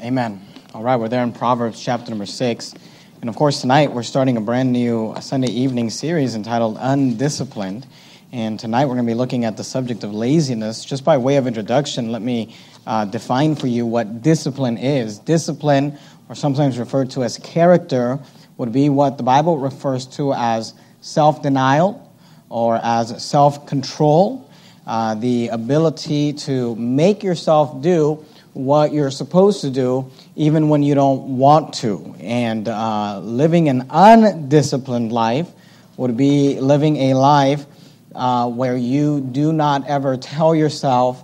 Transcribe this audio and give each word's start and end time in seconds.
Amen. 0.00 0.42
All 0.74 0.82
right, 0.82 0.96
we're 0.96 1.08
there 1.08 1.22
in 1.22 1.32
Proverbs 1.32 1.82
chapter 1.82 2.10
number 2.10 2.26
six. 2.26 2.74
And 3.22 3.30
of 3.30 3.36
course, 3.36 3.62
tonight 3.62 3.92
we're 3.92 4.02
starting 4.02 4.36
a 4.36 4.42
brand 4.42 4.70
new 4.70 5.14
Sunday 5.20 5.48
evening 5.48 5.88
series 5.88 6.34
entitled 6.34 6.76
Undisciplined. 6.78 7.86
And 8.30 8.60
tonight 8.60 8.84
we're 8.84 8.94
going 8.94 9.06
to 9.06 9.10
be 9.10 9.14
looking 9.14 9.46
at 9.46 9.56
the 9.56 9.64
subject 9.64 10.04
of 10.04 10.12
laziness. 10.12 10.84
Just 10.84 11.02
by 11.02 11.16
way 11.16 11.36
of 11.36 11.46
introduction, 11.46 12.12
let 12.12 12.20
me 12.20 12.54
uh, 12.86 13.06
define 13.06 13.56
for 13.56 13.68
you 13.68 13.86
what 13.86 14.20
discipline 14.20 14.76
is. 14.76 15.18
Discipline, 15.18 15.98
or 16.28 16.34
sometimes 16.34 16.78
referred 16.78 17.10
to 17.12 17.24
as 17.24 17.38
character, 17.38 18.18
would 18.58 18.72
be 18.72 18.90
what 18.90 19.16
the 19.16 19.24
Bible 19.24 19.56
refers 19.56 20.04
to 20.08 20.34
as 20.34 20.74
self 21.00 21.42
denial 21.42 22.12
or 22.50 22.78
as 22.82 23.24
self 23.24 23.66
control, 23.66 24.50
uh, 24.86 25.14
the 25.14 25.48
ability 25.48 26.34
to 26.34 26.76
make 26.76 27.22
yourself 27.22 27.80
do 27.80 28.22
what 28.56 28.92
you're 28.92 29.10
supposed 29.10 29.60
to 29.60 29.70
do 29.70 30.10
even 30.34 30.68
when 30.68 30.82
you 30.82 30.94
don't 30.94 31.36
want 31.36 31.74
to. 31.74 32.14
And 32.20 32.66
uh, 32.66 33.20
living 33.20 33.68
an 33.68 33.86
undisciplined 33.90 35.12
life 35.12 35.48
would 35.96 36.16
be 36.16 36.58
living 36.58 36.96
a 36.96 37.14
life 37.14 37.66
uh, 38.14 38.48
where 38.48 38.76
you 38.76 39.20
do 39.20 39.52
not 39.52 39.86
ever 39.86 40.16
tell 40.16 40.54
yourself 40.54 41.22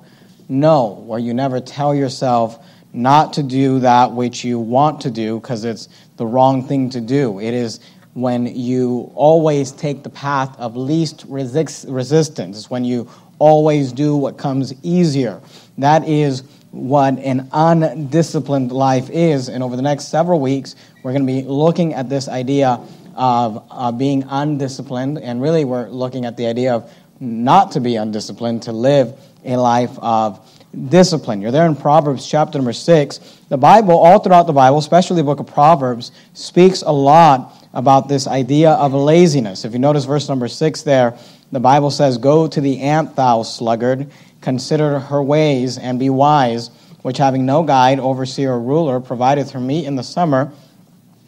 no, 0.48 0.88
where 1.06 1.18
you 1.18 1.32
never 1.32 1.60
tell 1.60 1.94
yourself 1.94 2.62
not 2.92 3.32
to 3.32 3.42
do 3.42 3.78
that 3.80 4.12
which 4.12 4.44
you 4.44 4.58
want 4.58 5.00
to 5.00 5.10
do 5.10 5.40
because 5.40 5.64
it's 5.64 5.88
the 6.18 6.26
wrong 6.26 6.68
thing 6.68 6.90
to 6.90 7.00
do. 7.00 7.40
It 7.40 7.54
is 7.54 7.80
when 8.12 8.44
you 8.44 9.10
always 9.14 9.72
take 9.72 10.02
the 10.02 10.10
path 10.10 10.54
of 10.58 10.76
least 10.76 11.24
resist- 11.28 11.88
resistance, 11.88 12.58
it's 12.58 12.70
when 12.70 12.84
you 12.84 13.08
always 13.38 13.92
do 13.92 14.14
what 14.14 14.36
comes 14.36 14.74
easier. 14.84 15.40
That 15.78 16.06
is 16.06 16.42
what 16.72 17.18
an 17.18 17.48
undisciplined 17.52 18.72
life 18.72 19.10
is. 19.10 19.48
And 19.48 19.62
over 19.62 19.76
the 19.76 19.82
next 19.82 20.08
several 20.08 20.40
weeks, 20.40 20.74
we're 21.02 21.12
going 21.12 21.26
to 21.26 21.32
be 21.32 21.42
looking 21.42 21.94
at 21.94 22.08
this 22.08 22.28
idea 22.28 22.80
of 23.14 23.64
uh, 23.70 23.92
being 23.92 24.24
undisciplined. 24.26 25.18
And 25.18 25.40
really, 25.40 25.64
we're 25.64 25.88
looking 25.88 26.24
at 26.24 26.36
the 26.36 26.46
idea 26.46 26.74
of 26.74 26.90
not 27.20 27.72
to 27.72 27.80
be 27.80 27.96
undisciplined, 27.96 28.62
to 28.62 28.72
live 28.72 29.14
a 29.44 29.56
life 29.56 29.96
of 29.98 30.40
discipline. 30.88 31.42
You're 31.42 31.50
there 31.50 31.66
in 31.66 31.76
Proverbs 31.76 32.26
chapter 32.26 32.58
number 32.58 32.72
six. 32.72 33.18
The 33.50 33.58
Bible, 33.58 33.98
all 33.98 34.18
throughout 34.20 34.46
the 34.46 34.54
Bible, 34.54 34.78
especially 34.78 35.16
the 35.16 35.24
book 35.24 35.40
of 35.40 35.46
Proverbs, 35.46 36.10
speaks 36.32 36.80
a 36.82 36.90
lot 36.90 37.54
about 37.74 38.08
this 38.08 38.26
idea 38.26 38.70
of 38.70 38.94
laziness. 38.94 39.66
If 39.66 39.74
you 39.74 39.78
notice 39.78 40.06
verse 40.06 40.28
number 40.28 40.48
six 40.48 40.82
there, 40.82 41.18
the 41.52 41.60
Bible 41.60 41.90
says, 41.90 42.16
Go 42.16 42.48
to 42.48 42.60
the 42.62 42.80
ant, 42.80 43.14
thou 43.14 43.42
sluggard 43.42 44.10
Consider 44.42 44.98
her 44.98 45.22
ways 45.22 45.78
and 45.78 45.98
be 45.98 46.10
wise, 46.10 46.70
which 47.02 47.18
having 47.18 47.46
no 47.46 47.62
guide, 47.62 47.98
overseer, 47.98 48.52
or 48.52 48.60
ruler, 48.60 49.00
provideth 49.00 49.52
her 49.52 49.60
meat 49.60 49.86
in 49.86 49.96
the 49.96 50.02
summer, 50.02 50.52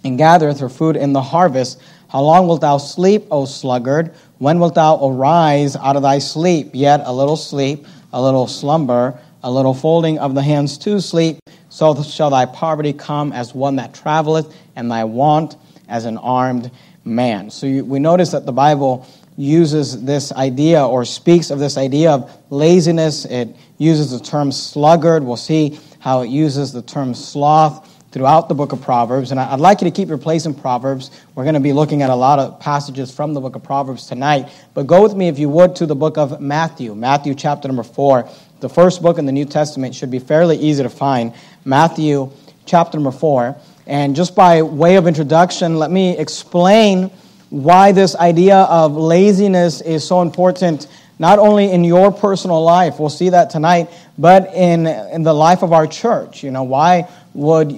and 0.05 0.19
gathereth 0.19 0.61
her 0.61 0.69
food 0.69 0.97
in 0.97 1.13
the 1.13 1.23
harvest. 1.23 1.81
How 2.09 2.21
long 2.21 2.47
wilt 2.47 2.61
thou 2.61 2.77
sleep, 2.79 3.27
O 3.31 3.45
sluggard? 3.45 4.15
When 4.39 4.59
wilt 4.59 4.75
thou 4.75 5.05
arise 5.05 5.75
out 5.77 5.97
of 5.97 6.03
thy 6.03 6.19
sleep? 6.19 6.71
Yet 6.75 7.01
a 7.05 7.13
little 7.13 7.37
sleep, 7.37 7.87
a 8.13 8.21
little 8.21 8.47
slumber, 8.47 9.19
a 9.43 9.51
little 9.51 9.75
folding 9.75 10.19
of 10.19 10.35
the 10.35 10.43
hands 10.43 10.79
to 10.79 11.01
sleep, 11.01 11.39
so 11.69 12.03
shall 12.03 12.31
thy 12.31 12.47
poverty 12.47 12.93
come 12.93 13.33
as 13.33 13.55
one 13.55 13.77
that 13.77 13.95
traveleth, 13.95 14.55
and 14.77 14.91
thy 14.91 15.05
want 15.05 15.57
as 15.89 16.05
an 16.05 16.19
armed 16.19 16.71
man. 17.05 17.51
So 17.51 17.67
you, 17.67 17.85
we 17.85 17.99
notice 17.99 18.31
that 18.31 18.47
the 18.47 18.53
Bible 18.53 19.07
uses 19.37 20.05
this 20.05 20.33
idea 20.33 20.85
or 20.85 21.05
speaks 21.05 21.51
of 21.51 21.59
this 21.59 21.77
idea 21.77 22.11
of 22.13 22.31
laziness. 22.51 23.25
It 23.25 23.57
uses 23.79 24.11
the 24.11 24.25
term 24.25 24.53
sluggard. 24.53 25.25
We'll 25.25 25.37
see 25.37 25.79
how 25.99 26.21
it 26.21 26.29
uses 26.29 26.73
the 26.73 26.83
term 26.83 27.15
sloth 27.15 27.91
throughout 28.13 28.49
the 28.49 28.55
book 28.55 28.71
of 28.71 28.81
Proverbs. 28.81 29.33
And 29.33 29.41
I'd 29.41 29.59
like 29.59 29.81
you 29.81 29.87
to 29.87 29.91
keep 29.91 30.09
your 30.09 30.19
place 30.19 30.47
in 30.47 30.55
Proverbs. 30.55 31.11
We're 31.35 31.43
going 31.43 31.55
to 31.55 31.61
be 31.61 31.73
looking 31.73 32.03
at 32.03 32.11
a 32.11 32.15
lot 32.15 32.39
of 32.39 32.61
passages 32.61 33.11
from 33.11 33.35
the 33.35 33.41
book 33.41 33.57
of 33.57 33.65
Proverbs 33.65 34.07
tonight. 34.07 34.51
But 34.73 34.87
go 34.87 35.03
with 35.03 35.17
me, 35.17 35.27
if 35.27 35.37
you 35.37 35.49
would, 35.49 35.75
to 35.77 35.87
the 35.87 35.97
book 35.97 36.17
of 36.17 36.41
Matthew, 36.41 36.95
Matthew 36.95 37.35
chapter 37.35 37.67
number 37.67 37.83
four. 37.83 38.29
The 38.61 38.69
first 38.69 39.03
book 39.03 39.19
in 39.19 39.27
the 39.27 39.33
New 39.33 39.45
Testament 39.45 39.97
should 39.97 40.13
be 40.13 40.21
fairly 40.21 40.57
easy 40.57 40.85
to 40.85 40.89
find. 40.89 41.35
Matthew 41.65 42.31
chapter 42.67 42.99
number 42.99 43.11
four. 43.11 43.57
And 43.87 44.15
just 44.15 44.37
by 44.37 44.63
way 44.63 44.95
of 44.95 45.09
introduction, 45.09 45.81
let 45.81 45.91
me 45.91 46.17
explain 46.17 47.11
why 47.55 47.93
this 47.93 48.17
idea 48.17 48.63
of 48.63 48.97
laziness 48.97 49.81
is 49.81 50.05
so 50.05 50.23
important, 50.23 50.89
not 51.21 51.39
only 51.39 51.71
in 51.71 51.85
your 51.85 52.11
personal 52.11 52.61
life, 52.65 52.99
we'll 52.99 53.09
see 53.09 53.29
that 53.29 53.49
tonight, 53.49 53.89
but 54.19 54.53
in, 54.53 54.89
in 54.89 55.23
the 55.23 55.33
life 55.33 55.63
of 55.63 55.73
our 55.73 55.87
church. 55.87 56.43
You 56.43 56.51
know, 56.51 56.65
why 56.65 57.09
would 57.33 57.71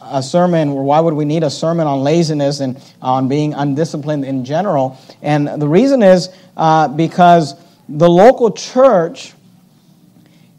a 0.00 0.22
sermon, 0.22 0.68
or 0.68 0.84
why 0.84 1.00
would 1.00 1.14
we 1.14 1.24
need 1.24 1.42
a 1.42 1.50
sermon 1.50 1.88
on 1.88 2.04
laziness 2.04 2.60
and 2.60 2.80
on 3.02 3.26
being 3.26 3.54
undisciplined 3.54 4.24
in 4.24 4.44
general? 4.44 5.00
And 5.20 5.48
the 5.60 5.66
reason 5.66 6.04
is 6.04 6.28
uh, 6.56 6.86
because 6.86 7.56
the 7.88 8.08
local 8.08 8.52
church 8.52 9.32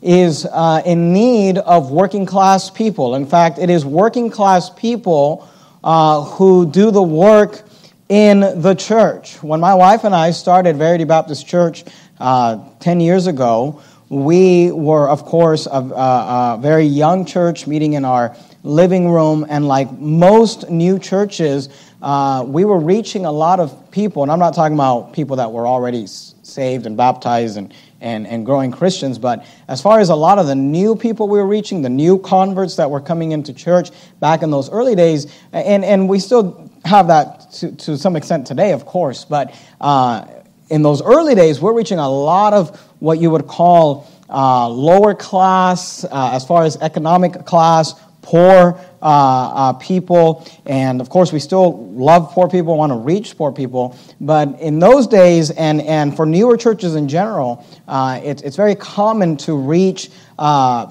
is 0.01 0.45
uh, 0.51 0.81
in 0.85 1.13
need 1.13 1.59
of 1.59 1.91
working 1.91 2.25
class 2.25 2.69
people. 2.69 3.15
In 3.15 3.25
fact, 3.25 3.57
it 3.57 3.69
is 3.69 3.85
working 3.85 4.29
class 4.29 4.69
people 4.69 5.47
uh, 5.81 6.23
who 6.23 6.69
do 6.69 6.91
the 6.91 7.01
work 7.01 7.64
in 8.09 8.61
the 8.61 8.75
church. 8.75 9.41
When 9.41 9.59
my 9.59 9.73
wife 9.73 10.03
and 10.03 10.13
I 10.13 10.31
started 10.31 10.77
Verity 10.77 11.05
Baptist 11.05 11.47
Church 11.47 11.83
uh, 12.19 12.63
10 12.79 12.99
years 12.99 13.27
ago, 13.27 13.81
we 14.09 14.71
were, 14.71 15.09
of 15.09 15.25
course, 15.25 15.65
a, 15.65 15.71
a, 15.71 16.55
a, 16.55 16.59
very 16.61 16.85
young 16.85 17.25
church 17.25 17.65
meeting 17.65 17.93
in 17.93 18.05
our 18.05 18.35
living 18.61 19.09
room. 19.09 19.45
And 19.49 19.67
like 19.67 19.91
most 19.91 20.69
new 20.69 20.99
churches, 20.99 21.69
uh, 22.03 22.43
we 22.45 22.65
were 22.65 22.79
reaching 22.79 23.25
a 23.25 23.31
lot 23.31 23.59
of 23.59 23.89
people. 23.89 24.21
And 24.21 24.31
I'm 24.31 24.37
not 24.37 24.53
talking 24.53 24.75
about 24.75 25.13
people 25.13 25.37
that 25.37 25.51
were 25.51 25.65
already 25.65 26.05
saved 26.05 26.85
and 26.85 26.95
baptized 26.95 27.57
and, 27.57 27.73
and, 27.99 28.27
and 28.27 28.45
growing 28.45 28.71
Christians. 28.71 29.17
But 29.17 29.43
as 29.67 29.81
far 29.81 29.99
as 29.99 30.09
a 30.09 30.15
lot 30.15 30.37
of 30.37 30.45
the 30.45 30.55
new 30.55 30.95
people 30.95 31.27
we 31.27 31.39
were 31.39 31.47
reaching, 31.47 31.81
the 31.81 31.89
new 31.89 32.19
converts 32.19 32.75
that 32.75 32.91
were 32.91 33.01
coming 33.01 33.31
into 33.31 33.51
church 33.51 33.89
back 34.19 34.43
in 34.43 34.51
those 34.51 34.69
early 34.69 34.93
days, 34.93 35.25
and, 35.51 35.83
and 35.83 36.07
we 36.07 36.19
still 36.19 36.69
have 36.85 37.07
that 37.07 37.51
to, 37.53 37.71
to 37.75 37.97
some 37.97 38.15
extent 38.15 38.47
today, 38.47 38.71
of 38.71 38.85
course, 38.85 39.25
but 39.25 39.53
uh, 39.81 40.25
in 40.69 40.81
those 40.81 41.01
early 41.01 41.35
days, 41.35 41.59
we're 41.59 41.73
reaching 41.73 41.99
a 41.99 42.09
lot 42.09 42.53
of 42.53 42.79
what 42.99 43.19
you 43.19 43.29
would 43.31 43.47
call 43.47 44.09
uh, 44.29 44.67
lower 44.69 45.13
class, 45.13 46.03
uh, 46.05 46.31
as 46.33 46.45
far 46.45 46.63
as 46.63 46.77
economic 46.77 47.45
class, 47.45 47.93
poor 48.21 48.79
uh, 49.01 49.05
uh, 49.05 49.73
people. 49.73 50.47
And 50.65 50.99
of 50.99 51.09
course, 51.09 51.31
we 51.31 51.39
still 51.39 51.87
love 51.93 52.31
poor 52.31 52.49
people, 52.49 52.75
want 52.75 52.91
to 52.91 52.97
reach 52.97 53.37
poor 53.37 53.51
people. 53.51 53.95
But 54.19 54.59
in 54.59 54.79
those 54.79 55.05
days, 55.05 55.51
and, 55.51 55.81
and 55.81 56.15
for 56.15 56.25
newer 56.25 56.57
churches 56.57 56.95
in 56.95 57.07
general, 57.07 57.63
uh, 57.87 58.19
it, 58.23 58.43
it's 58.43 58.55
very 58.55 58.75
common 58.75 59.37
to 59.37 59.55
reach 59.55 60.09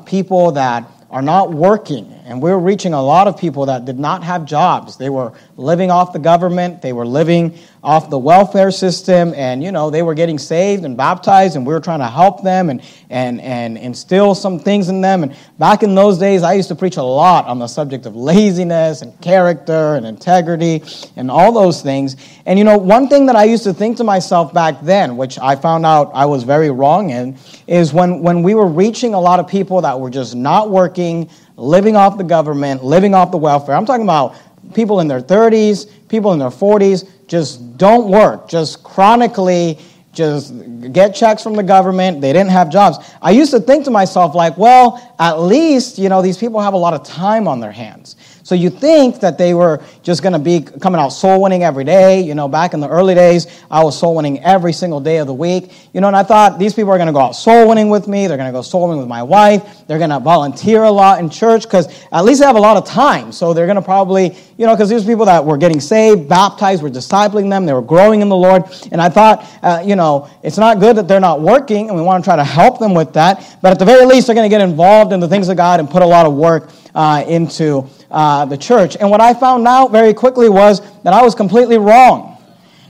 people 0.06 0.52
that 0.52 0.88
are 1.10 1.22
not 1.22 1.52
working. 1.52 2.12
And 2.24 2.42
we 2.42 2.50
are 2.50 2.58
reaching 2.58 2.92
a 2.92 3.02
lot 3.02 3.28
of 3.28 3.38
people 3.38 3.66
that 3.66 3.84
did 3.84 3.98
not 3.98 4.24
have 4.24 4.44
jobs. 4.44 4.96
They 4.96 5.10
were 5.10 5.32
living 5.56 5.90
off 5.90 6.12
the 6.12 6.18
government, 6.18 6.82
they 6.82 6.92
were 6.92 7.06
living 7.06 7.58
off 7.82 8.08
the 8.08 8.18
welfare 8.18 8.70
system, 8.70 9.34
and 9.34 9.62
you 9.62 9.70
know, 9.70 9.90
they 9.90 10.02
were 10.02 10.14
getting 10.14 10.38
saved 10.38 10.84
and 10.84 10.96
baptized, 10.96 11.54
and 11.54 11.66
we 11.66 11.72
were 11.72 11.80
trying 11.80 11.98
to 11.98 12.08
help 12.08 12.42
them 12.42 12.70
and, 12.70 12.82
and, 13.10 13.40
and 13.40 13.76
instill 13.76 14.34
some 14.34 14.58
things 14.58 14.88
in 14.88 15.00
them. 15.00 15.22
And 15.22 15.36
back 15.58 15.82
in 15.82 15.94
those 15.94 16.18
days, 16.18 16.42
I 16.42 16.54
used 16.54 16.68
to 16.68 16.74
preach 16.74 16.96
a 16.96 17.02
lot 17.02 17.46
on 17.46 17.58
the 17.58 17.68
subject 17.68 18.06
of 18.06 18.16
laziness 18.16 19.02
and 19.02 19.18
character 19.20 19.96
and 19.96 20.06
integrity 20.06 20.82
and 21.16 21.30
all 21.30 21.52
those 21.52 21.82
things. 21.82 22.16
And 22.46 22.58
you 22.58 22.64
know, 22.64 22.78
one 22.78 23.08
thing 23.08 23.26
that 23.26 23.36
I 23.36 23.44
used 23.44 23.64
to 23.64 23.74
think 23.74 23.98
to 23.98 24.04
myself 24.04 24.52
back 24.52 24.80
then, 24.82 25.16
which 25.16 25.38
I 25.38 25.54
found 25.56 25.84
out 25.84 26.10
I 26.14 26.24
was 26.24 26.42
very 26.42 26.70
wrong 26.70 27.10
in, 27.10 27.36
is 27.66 27.92
when, 27.92 28.22
when 28.22 28.42
we 28.42 28.54
were 28.54 28.66
reaching 28.66 29.14
a 29.14 29.20
lot 29.20 29.40
of 29.40 29.46
people 29.46 29.82
that 29.82 30.00
were 30.00 30.10
just 30.10 30.34
not 30.34 30.70
working, 30.70 31.30
living 31.56 31.96
off 31.96 32.18
the 32.18 32.24
government, 32.24 32.82
living 32.82 33.14
off 33.14 33.30
the 33.30 33.36
welfare. 33.36 33.74
I'm 33.74 33.86
talking 33.86 34.04
about 34.04 34.34
people 34.72 35.00
in 35.00 35.08
their 35.08 35.20
30s, 35.20 35.90
people 36.08 36.32
in 36.32 36.38
their 36.38 36.48
40s, 36.48 37.08
just 37.26 37.76
don't 37.76 38.08
work, 38.08 38.48
just 38.48 38.82
chronically 38.82 39.78
just 40.14 40.54
get 40.92 41.14
checks 41.14 41.42
from 41.42 41.54
the 41.54 41.62
government. 41.62 42.20
They 42.20 42.32
didn't 42.32 42.50
have 42.50 42.70
jobs. 42.70 42.98
I 43.20 43.32
used 43.32 43.50
to 43.50 43.60
think 43.60 43.84
to 43.84 43.90
myself, 43.90 44.34
like, 44.34 44.56
well, 44.56 45.14
at 45.18 45.40
least, 45.40 45.98
you 45.98 46.08
know, 46.08 46.22
these 46.22 46.38
people 46.38 46.60
have 46.60 46.74
a 46.74 46.78
lot 46.78 46.94
of 46.94 47.04
time 47.04 47.48
on 47.48 47.60
their 47.60 47.72
hands. 47.72 48.16
So 48.44 48.54
you 48.54 48.68
think 48.68 49.20
that 49.20 49.38
they 49.38 49.54
were 49.54 49.82
just 50.02 50.22
going 50.22 50.34
to 50.34 50.38
be 50.38 50.60
coming 50.60 51.00
out 51.00 51.08
soul 51.08 51.40
winning 51.40 51.64
every 51.64 51.82
day. 51.82 52.20
You 52.20 52.34
know, 52.34 52.46
back 52.46 52.74
in 52.74 52.80
the 52.80 52.88
early 52.88 53.14
days, 53.14 53.46
I 53.70 53.82
was 53.82 53.98
soul 53.98 54.16
winning 54.16 54.44
every 54.44 54.74
single 54.74 55.00
day 55.00 55.16
of 55.16 55.26
the 55.26 55.32
week. 55.32 55.72
You 55.94 56.02
know, 56.02 56.08
and 56.08 56.16
I 56.16 56.24
thought 56.24 56.58
these 56.58 56.74
people 56.74 56.90
are 56.90 56.98
going 56.98 57.06
to 57.06 57.12
go 57.14 57.20
out 57.20 57.32
soul 57.32 57.66
winning 57.66 57.88
with 57.88 58.06
me. 58.06 58.26
They're 58.26 58.36
going 58.36 58.52
to 58.52 58.52
go 58.52 58.60
soul 58.60 58.82
winning 58.82 58.98
with 58.98 59.08
my 59.08 59.22
wife. 59.22 59.86
They're 59.86 59.96
going 59.96 60.10
to 60.10 60.20
volunteer 60.20 60.82
a 60.82 60.90
lot 60.90 61.20
in 61.20 61.30
church 61.30 61.62
because 61.62 61.88
at 62.12 62.26
least 62.26 62.40
they 62.40 62.46
have 62.46 62.56
a 62.56 62.60
lot 62.60 62.76
of 62.76 62.84
time. 62.84 63.32
So 63.32 63.54
they're 63.54 63.64
going 63.64 63.76
to 63.76 63.82
probably, 63.82 64.36
you 64.58 64.66
know, 64.66 64.74
because 64.74 64.90
these 64.90 65.06
people 65.06 65.24
that 65.24 65.42
were 65.42 65.56
getting 65.56 65.80
saved, 65.80 66.28
baptized, 66.28 66.82
were 66.82 66.90
discipling 66.90 67.48
them. 67.48 67.64
They 67.64 67.72
were 67.72 67.80
growing 67.80 68.20
in 68.20 68.28
the 68.28 68.36
Lord. 68.36 68.64
And 68.92 69.00
I 69.00 69.08
thought, 69.08 69.48
uh, 69.62 69.82
you 69.86 69.96
know, 69.96 70.28
it's 70.42 70.58
not 70.58 70.80
good 70.80 70.96
that 70.96 71.08
they're 71.08 71.18
not 71.18 71.40
working 71.40 71.88
and 71.88 71.96
we 71.96 72.02
want 72.02 72.22
to 72.22 72.28
try 72.28 72.36
to 72.36 72.44
help 72.44 72.78
them 72.78 72.92
with 72.92 73.14
that. 73.14 73.56
But 73.62 73.72
at 73.72 73.78
the 73.78 73.86
very 73.86 74.04
least, 74.04 74.26
they're 74.26 74.36
going 74.36 74.50
to 74.50 74.54
get 74.54 74.60
involved 74.60 75.14
in 75.14 75.20
the 75.20 75.28
things 75.28 75.48
of 75.48 75.56
God 75.56 75.80
and 75.80 75.88
put 75.88 76.02
a 76.02 76.06
lot 76.06 76.26
of 76.26 76.34
work 76.34 76.68
uh, 76.94 77.24
into 77.26 77.88
uh, 78.10 78.44
the 78.44 78.56
church. 78.56 78.96
And 78.96 79.10
what 79.10 79.20
I 79.20 79.34
found 79.34 79.66
out 79.66 79.90
very 79.90 80.14
quickly 80.14 80.48
was 80.48 80.80
that 81.02 81.12
I 81.12 81.22
was 81.22 81.34
completely 81.34 81.78
wrong. 81.78 82.38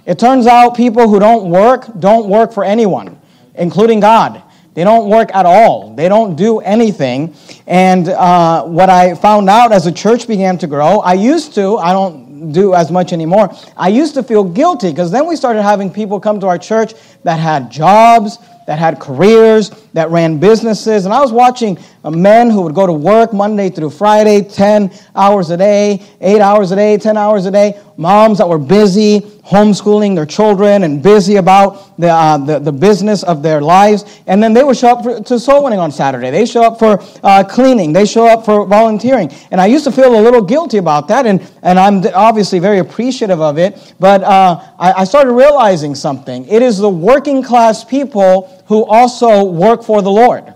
It 0.07 0.19
turns 0.19 0.47
out 0.47 0.77
people 0.77 1.09
who 1.09 1.19
don't 1.19 1.51
work 1.51 1.87
don't 1.99 2.29
work 2.29 2.53
for 2.53 2.65
anyone, 2.65 3.19
including 3.55 4.01
God. 4.01 4.43
They 4.75 4.83
don't 4.83 5.09
work 5.09 5.33
at 5.33 5.47
all. 5.47 5.95
They 5.95 6.09
don't 6.09 6.35
do 6.35 6.59
anything. 6.59 7.35
And 7.67 8.09
uh, 8.09 8.65
what 8.65 8.91
I 8.91 9.15
found 9.15 9.49
out 9.49 9.73
as 9.73 9.85
the 9.85 9.93
church 9.93 10.27
began 10.27 10.59
to 10.59 10.67
grow, 10.67 10.99
I 10.99 11.15
used 11.15 11.55
to, 11.55 11.79
I 11.79 11.93
don't 11.93 12.53
do 12.53 12.75
as 12.75 12.91
much 12.91 13.13
anymore, 13.13 13.55
I 13.77 13.89
used 13.89 14.15
to 14.15 14.23
feel 14.23 14.43
guilty 14.43 14.91
because 14.91 15.13
then 15.13 15.27
we 15.27 15.37
started 15.37 15.63
having 15.63 15.91
people 15.91 16.19
come 16.19 16.41
to 16.41 16.49
our 16.49 16.59
church 16.59 16.95
that 17.23 17.39
had 17.39 17.71
jobs, 17.71 18.39
that 18.67 18.79
had 18.79 19.01
careers, 19.01 19.71
that 19.93 20.11
ran 20.11 20.39
businesses. 20.39 21.05
And 21.05 21.15
I 21.15 21.21
was 21.21 21.33
watching 21.33 21.79
men 22.05 22.51
who 22.51 22.63
would 22.63 22.75
go 22.75 22.87
to 22.87 22.93
work 22.93 23.33
Monday 23.33 23.71
through 23.71 23.91
Friday, 23.91 24.43
10 24.43 24.93
hours 25.15 25.51
a 25.51 25.57
day, 25.57 26.03
8 26.21 26.41
hours 26.41 26.71
a 26.73 26.77
day, 26.77 26.99
10 26.99 27.17
hours 27.17 27.47
a 27.47 27.51
day. 27.51 27.81
Moms 27.97 28.39
that 28.39 28.49
were 28.49 28.59
busy 28.59 29.21
homeschooling 29.45 30.15
their 30.15 30.27
children 30.27 30.85
and 30.85 31.03
busy 31.03 31.37
about 31.37 31.99
the, 32.01 32.09
uh, 32.09 32.39
the, 32.39 32.59
the, 32.59 32.73
business 32.73 33.23
of 33.23 33.43
their 33.43 33.61
lives. 33.61 34.21
And 34.27 34.43
then 34.43 34.55
they 34.55 34.65
would 34.65 34.77
show 34.77 34.89
up 34.89 35.05
for, 35.05 35.21
to 35.21 35.39
soul 35.39 35.65
winning 35.65 35.79
on 35.79 35.93
Saturday. 35.93 36.31
They 36.31 36.47
show 36.47 36.65
up 36.65 36.79
for 36.79 36.99
uh, 37.23 37.45
cleaning. 37.45 37.93
They 37.93 38.07
show 38.07 38.27
up 38.27 38.45
for 38.45 38.67
volunteering. 38.67 39.31
And 39.51 39.61
I 39.61 39.67
used 39.67 39.85
to 39.85 39.93
feel 39.93 40.19
a 40.19 40.23
little 40.23 40.43
guilty 40.43 40.79
about 40.79 41.09
that. 41.09 41.27
And, 41.27 41.47
and 41.63 41.79
I'm 41.79 42.03
obviously 42.15 42.59
very 42.59 42.79
appreciative 42.79 43.41
of 43.41 43.59
it. 43.59 43.95
But 44.01 44.23
uh, 44.23 44.61
I, 44.79 44.93
I 44.93 45.05
started 45.05 45.33
realizing 45.33 45.95
something. 45.95 46.49
It 46.49 46.63
is 46.63 46.79
the 46.79 46.91
working 46.91 47.43
class 47.43 47.85
people 47.85 48.54
who 48.67 48.85
also 48.85 49.45
work 49.45 49.83
for 49.83 50.03
the 50.03 50.11
Lord. 50.11 50.55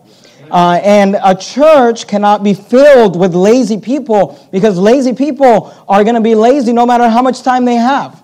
Uh, 0.50 0.80
and 0.82 1.16
a 1.22 1.34
church 1.34 2.06
cannot 2.06 2.42
be 2.42 2.54
filled 2.54 3.18
with 3.18 3.34
lazy 3.34 3.78
people 3.78 4.48
because 4.50 4.78
lazy 4.78 5.12
people 5.12 5.74
are 5.88 6.02
going 6.04 6.14
to 6.14 6.22
be 6.22 6.34
lazy 6.34 6.72
no 6.72 6.86
matter 6.86 7.08
how 7.08 7.20
much 7.20 7.42
time 7.42 7.64
they 7.64 7.74
have. 7.74 8.22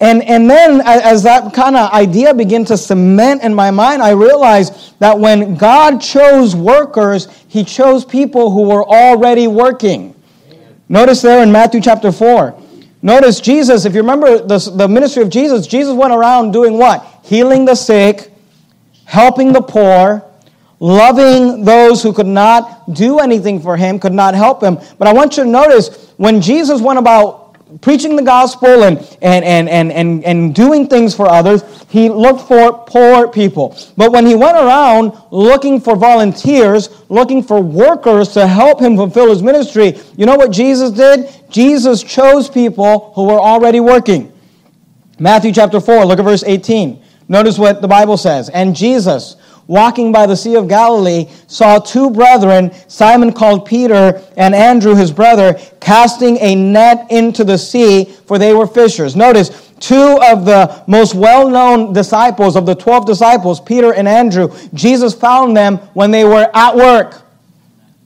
And, 0.00 0.22
and 0.22 0.48
then, 0.48 0.80
as 0.84 1.24
that 1.24 1.52
kind 1.52 1.74
of 1.74 1.90
idea 1.90 2.32
began 2.32 2.64
to 2.66 2.76
cement 2.76 3.42
in 3.42 3.52
my 3.52 3.72
mind, 3.72 4.00
I 4.00 4.10
realized 4.10 4.94
that 5.00 5.18
when 5.18 5.56
God 5.56 6.00
chose 6.00 6.54
workers, 6.54 7.26
He 7.48 7.64
chose 7.64 8.04
people 8.04 8.52
who 8.52 8.68
were 8.68 8.84
already 8.84 9.48
working. 9.48 10.14
Notice 10.88 11.20
there 11.22 11.42
in 11.42 11.50
Matthew 11.50 11.80
chapter 11.80 12.12
4. 12.12 12.62
Notice 13.02 13.40
Jesus, 13.40 13.84
if 13.84 13.94
you 13.94 14.00
remember 14.00 14.38
the, 14.38 14.58
the 14.76 14.88
ministry 14.88 15.22
of 15.22 15.30
Jesus, 15.30 15.66
Jesus 15.66 15.94
went 15.94 16.12
around 16.12 16.52
doing 16.52 16.74
what? 16.78 17.04
Healing 17.24 17.64
the 17.64 17.74
sick, 17.74 18.32
helping 19.08 19.54
the 19.54 19.62
poor, 19.62 20.22
loving 20.80 21.64
those 21.64 22.02
who 22.02 22.12
could 22.12 22.26
not 22.26 22.92
do 22.92 23.20
anything 23.20 23.58
for 23.58 23.74
him, 23.74 23.98
could 23.98 24.12
not 24.12 24.34
help 24.34 24.62
him. 24.62 24.78
But 24.98 25.08
I 25.08 25.14
want 25.14 25.38
you 25.38 25.44
to 25.44 25.48
notice 25.48 26.12
when 26.18 26.42
Jesus 26.42 26.82
went 26.82 26.98
about 26.98 27.80
preaching 27.80 28.16
the 28.16 28.22
gospel 28.22 28.84
and, 28.84 28.98
and, 29.22 29.46
and, 29.46 29.66
and, 29.70 29.90
and, 29.92 30.24
and 30.24 30.54
doing 30.54 30.86
things 30.86 31.14
for 31.14 31.26
others, 31.26 31.62
he 31.88 32.10
looked 32.10 32.46
for 32.48 32.84
poor 32.86 33.28
people. 33.28 33.78
But 33.96 34.12
when 34.12 34.26
he 34.26 34.34
went 34.34 34.58
around 34.58 35.18
looking 35.30 35.80
for 35.80 35.96
volunteers, 35.96 36.90
looking 37.08 37.42
for 37.42 37.62
workers 37.62 38.28
to 38.34 38.46
help 38.46 38.78
him 38.78 38.94
fulfill 38.94 39.30
his 39.30 39.42
ministry, 39.42 39.98
you 40.18 40.26
know 40.26 40.36
what 40.36 40.50
Jesus 40.50 40.90
did? 40.90 41.30
Jesus 41.48 42.02
chose 42.02 42.50
people 42.50 43.12
who 43.14 43.24
were 43.24 43.40
already 43.40 43.80
working. 43.80 44.34
Matthew 45.18 45.52
chapter 45.52 45.80
4, 45.80 46.04
look 46.04 46.18
at 46.18 46.26
verse 46.26 46.44
18. 46.44 47.04
Notice 47.28 47.58
what 47.58 47.82
the 47.82 47.88
Bible 47.88 48.16
says. 48.16 48.48
And 48.48 48.74
Jesus, 48.74 49.36
walking 49.66 50.10
by 50.12 50.26
the 50.26 50.36
Sea 50.36 50.56
of 50.56 50.66
Galilee, 50.66 51.26
saw 51.46 51.78
two 51.78 52.10
brethren, 52.10 52.72
Simon 52.88 53.32
called 53.32 53.66
Peter 53.66 54.22
and 54.36 54.54
Andrew 54.54 54.94
his 54.94 55.12
brother, 55.12 55.60
casting 55.78 56.38
a 56.38 56.54
net 56.54 57.06
into 57.10 57.44
the 57.44 57.58
sea, 57.58 58.06
for 58.26 58.38
they 58.38 58.54
were 58.54 58.66
fishers. 58.66 59.14
Notice, 59.14 59.70
two 59.78 60.18
of 60.22 60.46
the 60.46 60.82
most 60.86 61.14
well 61.14 61.50
known 61.50 61.92
disciples 61.92 62.56
of 62.56 62.64
the 62.64 62.74
12 62.74 63.06
disciples, 63.06 63.60
Peter 63.60 63.92
and 63.92 64.08
Andrew, 64.08 64.48
Jesus 64.72 65.14
found 65.14 65.54
them 65.54 65.76
when 65.92 66.10
they 66.10 66.24
were 66.24 66.50
at 66.54 66.74
work. 66.74 67.22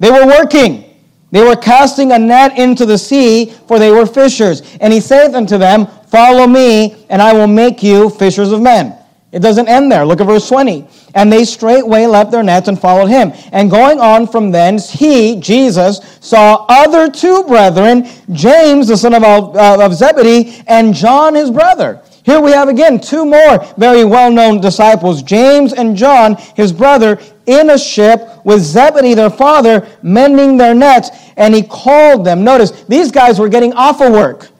They 0.00 0.10
were 0.10 0.26
working. 0.26 0.84
They 1.30 1.42
were 1.42 1.56
casting 1.56 2.12
a 2.12 2.18
net 2.18 2.58
into 2.58 2.84
the 2.84 2.98
sea, 2.98 3.54
for 3.66 3.78
they 3.78 3.90
were 3.90 4.04
fishers. 4.04 4.76
And 4.80 4.92
he 4.92 5.00
saith 5.00 5.34
unto 5.34 5.56
them, 5.56 5.86
Follow 6.08 6.46
me, 6.46 7.06
and 7.08 7.22
I 7.22 7.32
will 7.32 7.46
make 7.46 7.82
you 7.82 8.10
fishers 8.10 8.52
of 8.52 8.60
men. 8.60 8.98
It 9.32 9.40
doesn't 9.40 9.66
end 9.66 9.90
there. 9.90 10.04
Look 10.04 10.20
at 10.20 10.26
verse 10.26 10.46
20. 10.46 10.86
And 11.14 11.32
they 11.32 11.44
straightway 11.44 12.04
left 12.04 12.30
their 12.30 12.42
nets 12.42 12.68
and 12.68 12.78
followed 12.78 13.06
him. 13.06 13.32
And 13.50 13.70
going 13.70 13.98
on 13.98 14.28
from 14.28 14.50
thence, 14.50 14.90
he, 14.90 15.40
Jesus, 15.40 16.18
saw 16.20 16.66
other 16.68 17.10
two 17.10 17.42
brethren, 17.44 18.06
James, 18.32 18.88
the 18.88 18.96
son 18.96 19.14
of, 19.14 19.22
uh, 19.24 19.78
of 19.80 19.94
Zebedee, 19.94 20.62
and 20.66 20.94
John, 20.94 21.34
his 21.34 21.50
brother. 21.50 22.02
Here 22.24 22.40
we 22.40 22.52
have 22.52 22.68
again 22.68 23.00
two 23.00 23.24
more 23.24 23.64
very 23.78 24.04
well 24.04 24.30
known 24.30 24.60
disciples, 24.60 25.22
James 25.22 25.72
and 25.72 25.96
John, 25.96 26.36
his 26.54 26.72
brother, 26.72 27.18
in 27.46 27.70
a 27.70 27.78
ship 27.78 28.28
with 28.44 28.60
Zebedee, 28.60 29.14
their 29.14 29.30
father, 29.30 29.88
mending 30.02 30.56
their 30.58 30.74
nets. 30.74 31.10
And 31.36 31.54
he 31.54 31.62
called 31.62 32.24
them. 32.24 32.44
Notice, 32.44 32.84
these 32.84 33.10
guys 33.10 33.40
were 33.40 33.48
getting 33.48 33.72
off 33.72 34.00
of 34.02 34.12
work. 34.12 34.50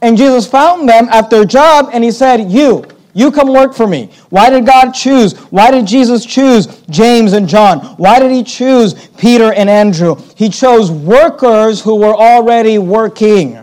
And 0.00 0.16
Jesus 0.16 0.46
found 0.46 0.88
them 0.88 1.08
at 1.10 1.30
their 1.30 1.44
job 1.44 1.90
and 1.92 2.02
he 2.02 2.10
said, 2.10 2.50
You, 2.50 2.84
you 3.14 3.30
come 3.30 3.52
work 3.52 3.74
for 3.74 3.86
me. 3.86 4.10
Why 4.28 4.50
did 4.50 4.66
God 4.66 4.90
choose? 4.90 5.38
Why 5.50 5.70
did 5.70 5.86
Jesus 5.86 6.26
choose 6.26 6.66
James 6.90 7.32
and 7.32 7.48
John? 7.48 7.78
Why 7.96 8.18
did 8.18 8.32
he 8.32 8.42
choose 8.42 9.08
Peter 9.16 9.52
and 9.52 9.70
Andrew? 9.70 10.16
He 10.36 10.48
chose 10.48 10.90
workers 10.90 11.80
who 11.80 11.94
were 11.94 12.14
already 12.14 12.78
working. 12.78 13.60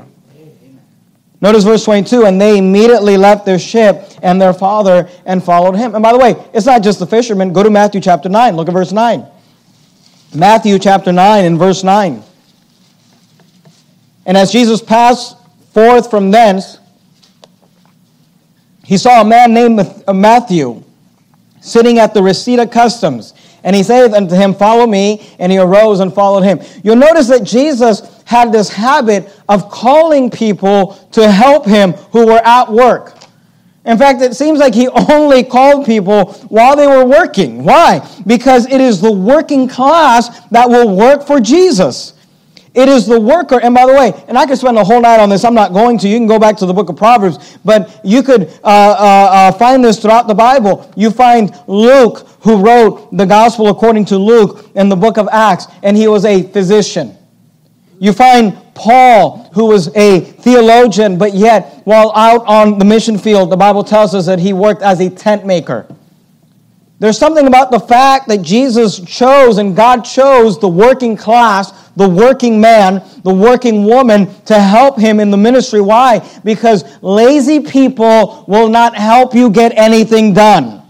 Notice 1.41 1.63
verse 1.63 1.83
22 1.83 2.25
and 2.25 2.39
they 2.39 2.57
immediately 2.57 3.17
left 3.17 3.45
their 3.45 3.59
ship 3.59 4.09
and 4.21 4.39
their 4.39 4.53
father 4.53 5.09
and 5.25 5.43
followed 5.43 5.75
him. 5.75 5.95
And 5.95 6.03
by 6.03 6.13
the 6.13 6.19
way, 6.19 6.35
it's 6.53 6.65
not 6.65 6.81
just 6.81 6.99
the 6.99 7.07
fishermen. 7.07 7.51
Go 7.51 7.63
to 7.63 7.69
Matthew 7.69 7.99
chapter 7.99 8.29
9. 8.29 8.55
Look 8.55 8.69
at 8.69 8.73
verse 8.73 8.91
9. 8.91 9.25
Matthew 10.33 10.79
chapter 10.79 11.11
9 11.11 11.43
and 11.43 11.59
verse 11.59 11.83
9. 11.83 12.23
And 14.25 14.37
as 14.37 14.51
Jesus 14.51 14.81
passed 14.81 15.35
forth 15.73 16.09
from 16.09 16.31
thence, 16.31 16.77
he 18.83 18.97
saw 18.97 19.21
a 19.21 19.25
man 19.25 19.53
named 19.53 19.79
uh, 19.79 20.13
Matthew 20.13 20.83
sitting 21.61 21.99
at 21.99 22.13
the 22.13 22.21
receipt 22.21 22.59
of 22.59 22.71
customs. 22.71 23.33
And 23.63 23.75
he 23.75 23.83
said 23.83 24.13
unto 24.13 24.35
him, 24.35 24.53
Follow 24.53 24.87
me. 24.87 25.29
And 25.39 25.51
he 25.51 25.59
arose 25.59 25.99
and 25.99 26.13
followed 26.13 26.41
him. 26.41 26.59
You'll 26.83 26.95
notice 26.95 27.27
that 27.27 27.43
Jesus 27.43 28.23
had 28.25 28.51
this 28.51 28.69
habit 28.69 29.31
of 29.47 29.69
calling 29.69 30.29
people 30.29 30.93
to 31.11 31.31
help 31.31 31.65
him 31.65 31.93
who 32.11 32.25
were 32.25 32.41
at 32.43 32.71
work. 32.71 33.15
In 33.85 33.97
fact, 33.97 34.21
it 34.21 34.35
seems 34.35 34.59
like 34.59 34.73
he 34.73 34.87
only 35.09 35.43
called 35.43 35.85
people 35.85 36.33
while 36.49 36.75
they 36.75 36.87
were 36.87 37.05
working. 37.05 37.63
Why? 37.63 38.07
Because 38.25 38.65
it 38.67 38.81
is 38.81 39.01
the 39.01 39.11
working 39.11 39.67
class 39.67 40.45
that 40.49 40.69
will 40.69 40.95
work 40.95 41.25
for 41.25 41.39
Jesus. 41.39 42.13
It 42.73 42.87
is 42.87 43.05
the 43.05 43.19
worker. 43.19 43.59
And 43.61 43.75
by 43.75 43.85
the 43.85 43.93
way, 43.93 44.13
and 44.27 44.37
I 44.37 44.45
could 44.45 44.57
spend 44.57 44.77
the 44.77 44.83
whole 44.83 45.01
night 45.01 45.19
on 45.19 45.29
this. 45.29 45.43
I'm 45.43 45.53
not 45.53 45.73
going 45.73 45.97
to. 45.99 46.07
You 46.07 46.17
can 46.17 46.27
go 46.27 46.39
back 46.39 46.55
to 46.57 46.65
the 46.65 46.73
book 46.73 46.87
of 46.87 46.95
Proverbs. 46.95 47.57
But 47.65 47.99
you 48.03 48.23
could 48.23 48.43
uh, 48.43 48.65
uh, 48.65 49.29
uh, 49.31 49.51
find 49.53 49.83
this 49.83 50.01
throughout 50.01 50.27
the 50.27 50.33
Bible. 50.33 50.89
You 50.95 51.11
find 51.11 51.53
Luke, 51.67 52.27
who 52.41 52.63
wrote 52.63 53.15
the 53.15 53.25
gospel 53.25 53.67
according 53.67 54.05
to 54.05 54.17
Luke 54.17 54.69
in 54.75 54.87
the 54.87 54.95
book 54.95 55.17
of 55.17 55.27
Acts, 55.31 55.67
and 55.83 55.97
he 55.97 56.07
was 56.07 56.23
a 56.23 56.43
physician. 56.43 57.17
You 57.99 58.13
find 58.13 58.57
Paul, 58.73 59.51
who 59.53 59.65
was 59.65 59.93
a 59.95 60.21
theologian, 60.21 61.17
but 61.17 61.33
yet, 61.33 61.81
while 61.83 62.11
out 62.15 62.45
on 62.47 62.79
the 62.79 62.85
mission 62.85 63.17
field, 63.17 63.51
the 63.51 63.57
Bible 63.57 63.83
tells 63.83 64.15
us 64.15 64.25
that 64.27 64.39
he 64.39 64.53
worked 64.53 64.81
as 64.81 65.01
a 65.01 65.09
tent 65.09 65.45
maker. 65.45 65.85
There's 67.01 67.17
something 67.17 67.47
about 67.47 67.71
the 67.71 67.79
fact 67.79 68.27
that 68.27 68.43
Jesus 68.43 68.99
chose 68.99 69.57
and 69.57 69.75
God 69.75 70.05
chose 70.05 70.59
the 70.59 70.67
working 70.67 71.17
class, 71.17 71.89
the 71.95 72.07
working 72.07 72.61
man, 72.61 73.01
the 73.23 73.33
working 73.33 73.85
woman 73.85 74.31
to 74.43 74.61
help 74.61 74.99
him 74.99 75.19
in 75.19 75.31
the 75.31 75.37
ministry. 75.37 75.81
Why? 75.81 76.19
Because 76.43 76.83
lazy 77.01 77.59
people 77.59 78.45
will 78.47 78.69
not 78.69 78.95
help 78.95 79.33
you 79.33 79.49
get 79.49 79.75
anything 79.75 80.35
done. 80.35 80.83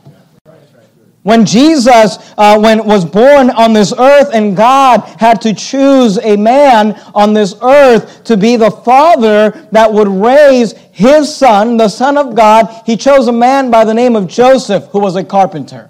When 1.23 1.45
Jesus 1.45 2.17
uh, 2.37 2.59
when 2.59 2.85
was 2.85 3.05
born 3.05 3.49
on 3.49 3.71
this 3.71 3.93
earth 3.97 4.31
and 4.33 4.53
God 4.57 5.03
had 5.17 5.39
to 5.43 5.53
choose 5.53 6.17
a 6.17 6.35
man 6.35 6.91
on 7.15 7.33
this 7.33 7.55
earth 7.61 8.25
to 8.25 8.35
be 8.35 8.57
the 8.57 8.71
father 8.71 9.51
that 9.71 9.93
would 9.93 10.09
raise 10.09 10.73
his 10.91 11.33
son, 11.33 11.77
the 11.77 11.87
son 11.87 12.17
of 12.17 12.35
God, 12.35 12.81
he 12.85 12.97
chose 12.97 13.29
a 13.29 13.31
man 13.31 13.71
by 13.71 13.85
the 13.85 13.93
name 13.93 14.17
of 14.17 14.27
Joseph 14.27 14.87
who 14.87 14.99
was 14.99 15.15
a 15.15 15.23
carpenter. 15.23 15.87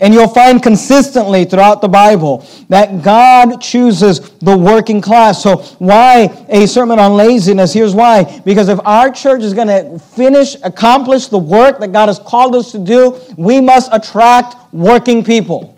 And 0.00 0.12
you'll 0.12 0.28
find 0.28 0.60
consistently 0.60 1.44
throughout 1.44 1.80
the 1.80 1.88
Bible 1.88 2.44
that 2.68 3.02
God 3.02 3.60
chooses 3.60 4.30
the 4.40 4.56
working 4.56 5.00
class. 5.00 5.42
So, 5.42 5.58
why 5.78 6.46
a 6.48 6.66
sermon 6.66 6.98
on 6.98 7.14
laziness? 7.14 7.72
Here's 7.72 7.94
why. 7.94 8.42
Because 8.44 8.68
if 8.68 8.80
our 8.84 9.10
church 9.10 9.42
is 9.42 9.54
going 9.54 9.68
to 9.68 9.98
finish, 9.98 10.56
accomplish 10.64 11.28
the 11.28 11.38
work 11.38 11.78
that 11.78 11.92
God 11.92 12.08
has 12.08 12.18
called 12.18 12.56
us 12.56 12.72
to 12.72 12.78
do, 12.78 13.18
we 13.36 13.60
must 13.60 13.88
attract 13.92 14.56
working 14.72 15.22
people. 15.22 15.73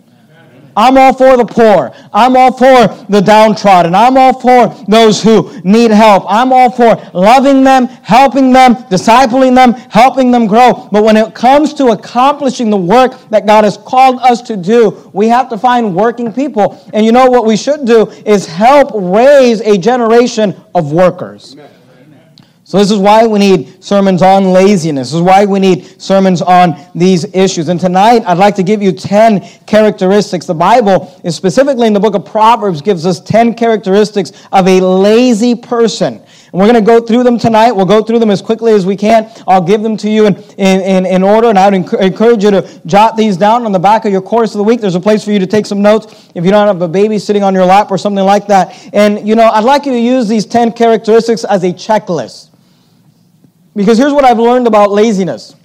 I'm 0.77 0.95
all 0.95 1.11
for 1.11 1.35
the 1.35 1.45
poor. 1.45 1.91
I'm 2.13 2.37
all 2.37 2.51
for 2.51 2.87
the 3.09 3.19
downtrodden. 3.19 3.95
I'm 3.95 4.15
all 4.15 4.39
for 4.39 4.67
those 4.85 5.23
who 5.23 5.59
need 5.63 5.89
help. 5.89 6.23
I'm 6.27 6.53
all 6.53 6.69
for 6.69 6.95
loving 7.13 7.63
them, 7.63 7.87
helping 7.87 8.53
them, 8.53 8.75
discipling 8.75 9.55
them, 9.55 9.73
helping 9.89 10.29
them 10.29 10.45
grow. 10.45 10.87
But 10.91 11.03
when 11.03 11.17
it 11.17 11.33
comes 11.33 11.73
to 11.75 11.87
accomplishing 11.87 12.69
the 12.69 12.77
work 12.77 13.19
that 13.31 13.47
God 13.47 13.63
has 13.63 13.77
called 13.77 14.19
us 14.19 14.43
to 14.43 14.55
do, 14.55 15.09
we 15.13 15.27
have 15.29 15.49
to 15.49 15.57
find 15.57 15.95
working 15.95 16.31
people. 16.31 16.79
And 16.93 17.03
you 17.03 17.11
know 17.11 17.27
what 17.27 17.45
we 17.45 17.57
should 17.57 17.85
do 17.85 18.11
is 18.25 18.45
help 18.45 18.91
raise 18.93 19.61
a 19.61 19.79
generation 19.79 20.55
of 20.75 20.93
workers. 20.93 21.53
Amen. 21.53 21.71
So, 22.67 22.77
this 22.79 22.91
is 22.91 22.97
why 22.97 23.25
we 23.25 23.39
need 23.39 23.81
sermons 23.81 24.21
on 24.21 24.51
laziness. 24.51 25.11
This 25.11 25.15
is 25.15 25.21
why 25.21 25.45
we 25.45 25.57
need 25.57 26.01
sermons 26.01 26.41
on 26.41 26.75
these 26.93 27.23
issues. 27.33 27.69
And 27.69 27.79
tonight, 27.79 28.23
I'd 28.25 28.37
like 28.37 28.55
to 28.55 28.63
give 28.63 28.81
you 28.81 28.91
10 28.91 29.39
characteristics. 29.65 30.45
The 30.45 30.53
Bible, 30.53 31.17
is 31.23 31.33
specifically 31.33 31.87
in 31.87 31.93
the 31.93 32.01
book 32.01 32.13
of 32.13 32.25
Proverbs, 32.25 32.81
gives 32.81 33.05
us 33.05 33.21
10 33.21 33.53
characteristics 33.53 34.33
of 34.51 34.67
a 34.67 34.81
lazy 34.81 35.55
person. 35.55 36.15
And 36.15 36.51
we're 36.51 36.69
going 36.69 36.73
to 36.73 36.81
go 36.81 36.99
through 36.99 37.23
them 37.23 37.39
tonight. 37.39 37.71
We'll 37.71 37.85
go 37.85 38.03
through 38.03 38.19
them 38.19 38.29
as 38.29 38.41
quickly 38.41 38.73
as 38.73 38.85
we 38.85 38.97
can. 38.97 39.31
I'll 39.47 39.61
give 39.61 39.81
them 39.81 39.95
to 39.95 40.09
you 40.09 40.25
in, 40.25 40.35
in, 40.57 41.05
in 41.05 41.23
order, 41.23 41.47
and 41.47 41.57
I 41.57 41.69
would 41.69 41.73
encourage 41.73 42.43
you 42.43 42.51
to 42.51 42.81
jot 42.85 43.15
these 43.15 43.37
down 43.37 43.65
on 43.65 43.71
the 43.71 43.79
back 43.79 44.03
of 44.03 44.11
your 44.11 44.21
course 44.21 44.53
of 44.53 44.57
the 44.57 44.65
week. 44.65 44.81
There's 44.81 44.95
a 44.95 44.99
place 44.99 45.23
for 45.23 45.31
you 45.31 45.39
to 45.39 45.47
take 45.47 45.65
some 45.65 45.81
notes 45.81 46.29
if 46.35 46.43
you 46.43 46.51
don't 46.51 46.67
have 46.67 46.81
a 46.81 46.87
baby 46.89 47.17
sitting 47.17 47.43
on 47.43 47.53
your 47.53 47.65
lap 47.65 47.91
or 47.91 47.97
something 47.97 48.25
like 48.25 48.45
that. 48.47 48.89
And, 48.91 49.25
you 49.25 49.35
know, 49.35 49.47
I'd 49.51 49.63
like 49.63 49.85
you 49.85 49.93
to 49.93 49.99
use 50.01 50.27
these 50.27 50.45
10 50.45 50.73
characteristics 50.73 51.45
as 51.45 51.63
a 51.63 51.71
checklist. 51.71 52.49
Because 53.77 53.99
here's 53.99 54.11
what 54.11 54.25
I've 54.25 54.39
learned 54.39 54.65
about 54.65 54.89
laziness 54.89 55.55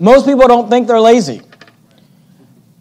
most 0.00 0.26
people 0.26 0.48
don't 0.48 0.68
think 0.68 0.88
they're 0.88 1.00
lazy. 1.00 1.40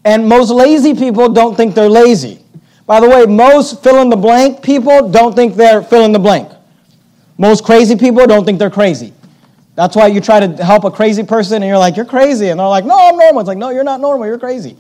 And 0.04 0.28
most 0.28 0.50
lazy 0.50 0.96
people 0.96 1.30
don't 1.30 1.56
think 1.56 1.76
they're 1.76 1.88
lazy. 1.88 2.44
By 2.88 3.00
the 3.00 3.08
way, 3.08 3.28
most 3.28 3.84
fill 3.84 4.02
in 4.02 4.10
the 4.10 4.16
blank 4.16 4.64
people 4.64 5.10
don't 5.10 5.36
think 5.36 5.54
they're 5.54 5.84
fill 5.84 6.04
in 6.04 6.12
the 6.12 6.20
blank. 6.20 6.52
Most 7.38 7.64
crazy 7.64 7.96
people 7.96 8.26
don't 8.26 8.44
think 8.44 8.58
they're 8.58 8.72
crazy. 8.72 9.14
That's 9.76 9.96
why 9.96 10.08
you 10.08 10.20
try 10.20 10.40
to 10.40 10.64
help 10.64 10.86
a 10.86 10.92
crazy 10.92 11.22
person 11.22 11.62
and 11.62 11.66
you're 11.66 11.78
like, 11.78 11.96
you're 11.96 12.04
crazy. 12.04 12.50
And 12.50 12.60
they're 12.60 12.68
like, 12.68 12.84
no, 12.84 12.98
I'm 12.98 13.18
normal. 13.18 13.42
It's 13.42 13.48
like, 13.48 13.60
no, 13.60 13.70
you're 13.70 13.84
not 13.84 14.02
normal. 14.02 14.26
You're 14.26 14.40
crazy. 14.40 14.76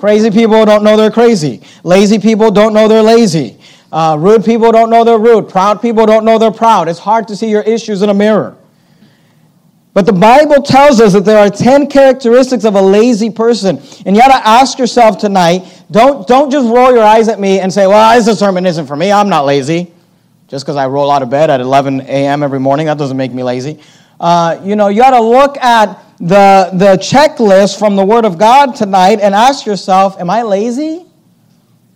Crazy 0.00 0.32
people 0.32 0.64
don't 0.64 0.82
know 0.82 0.96
they're 0.96 1.12
crazy. 1.12 1.62
Lazy 1.84 2.18
people 2.18 2.50
don't 2.50 2.74
know 2.74 2.88
they're 2.88 3.00
lazy. 3.00 3.60
Uh, 3.92 4.16
rude 4.18 4.44
people 4.44 4.72
don't 4.72 4.90
know 4.90 5.04
they're 5.04 5.18
rude. 5.18 5.48
Proud 5.48 5.80
people 5.80 6.04
don't 6.04 6.24
know 6.24 6.36
they're 6.36 6.50
proud. 6.50 6.88
It's 6.88 6.98
hard 6.98 7.28
to 7.28 7.36
see 7.36 7.48
your 7.48 7.62
issues 7.62 8.02
in 8.02 8.08
a 8.10 8.14
mirror. 8.14 8.56
But 9.94 10.06
the 10.06 10.12
Bible 10.12 10.60
tells 10.60 11.00
us 11.00 11.12
that 11.12 11.24
there 11.24 11.38
are 11.38 11.48
10 11.48 11.86
characteristics 11.86 12.64
of 12.64 12.74
a 12.74 12.82
lazy 12.82 13.30
person. 13.30 13.80
And 14.04 14.16
you 14.16 14.20
got 14.20 14.36
to 14.36 14.46
ask 14.46 14.76
yourself 14.76 15.18
tonight 15.18 15.62
don't, 15.88 16.26
don't 16.26 16.50
just 16.50 16.66
roll 16.68 16.92
your 16.92 17.04
eyes 17.04 17.28
at 17.28 17.38
me 17.38 17.60
and 17.60 17.72
say, 17.72 17.86
well, 17.86 18.20
this 18.20 18.38
sermon 18.38 18.66
isn't 18.66 18.86
for 18.86 18.96
me. 18.96 19.12
I'm 19.12 19.28
not 19.28 19.44
lazy. 19.44 19.92
Just 20.48 20.64
because 20.64 20.76
I 20.76 20.88
roll 20.88 21.10
out 21.12 21.22
of 21.22 21.30
bed 21.30 21.48
at 21.48 21.60
11 21.60 22.00
a.m. 22.02 22.42
every 22.42 22.58
morning, 22.58 22.86
that 22.86 22.98
doesn't 22.98 23.16
make 23.16 23.32
me 23.32 23.44
lazy. 23.44 23.80
Uh, 24.18 24.60
you 24.64 24.74
know, 24.74 24.88
you 24.88 25.00
got 25.00 25.10
to 25.10 25.20
look 25.20 25.56
at 25.58 26.02
the, 26.18 26.70
the 26.72 26.96
checklist 26.96 27.78
from 27.78 27.94
the 27.94 28.04
Word 28.04 28.24
of 28.24 28.36
God 28.36 28.74
tonight 28.74 29.20
and 29.20 29.34
ask 29.34 29.64
yourself, 29.64 30.18
am 30.18 30.28
I 30.28 30.42
lazy? 30.42 31.06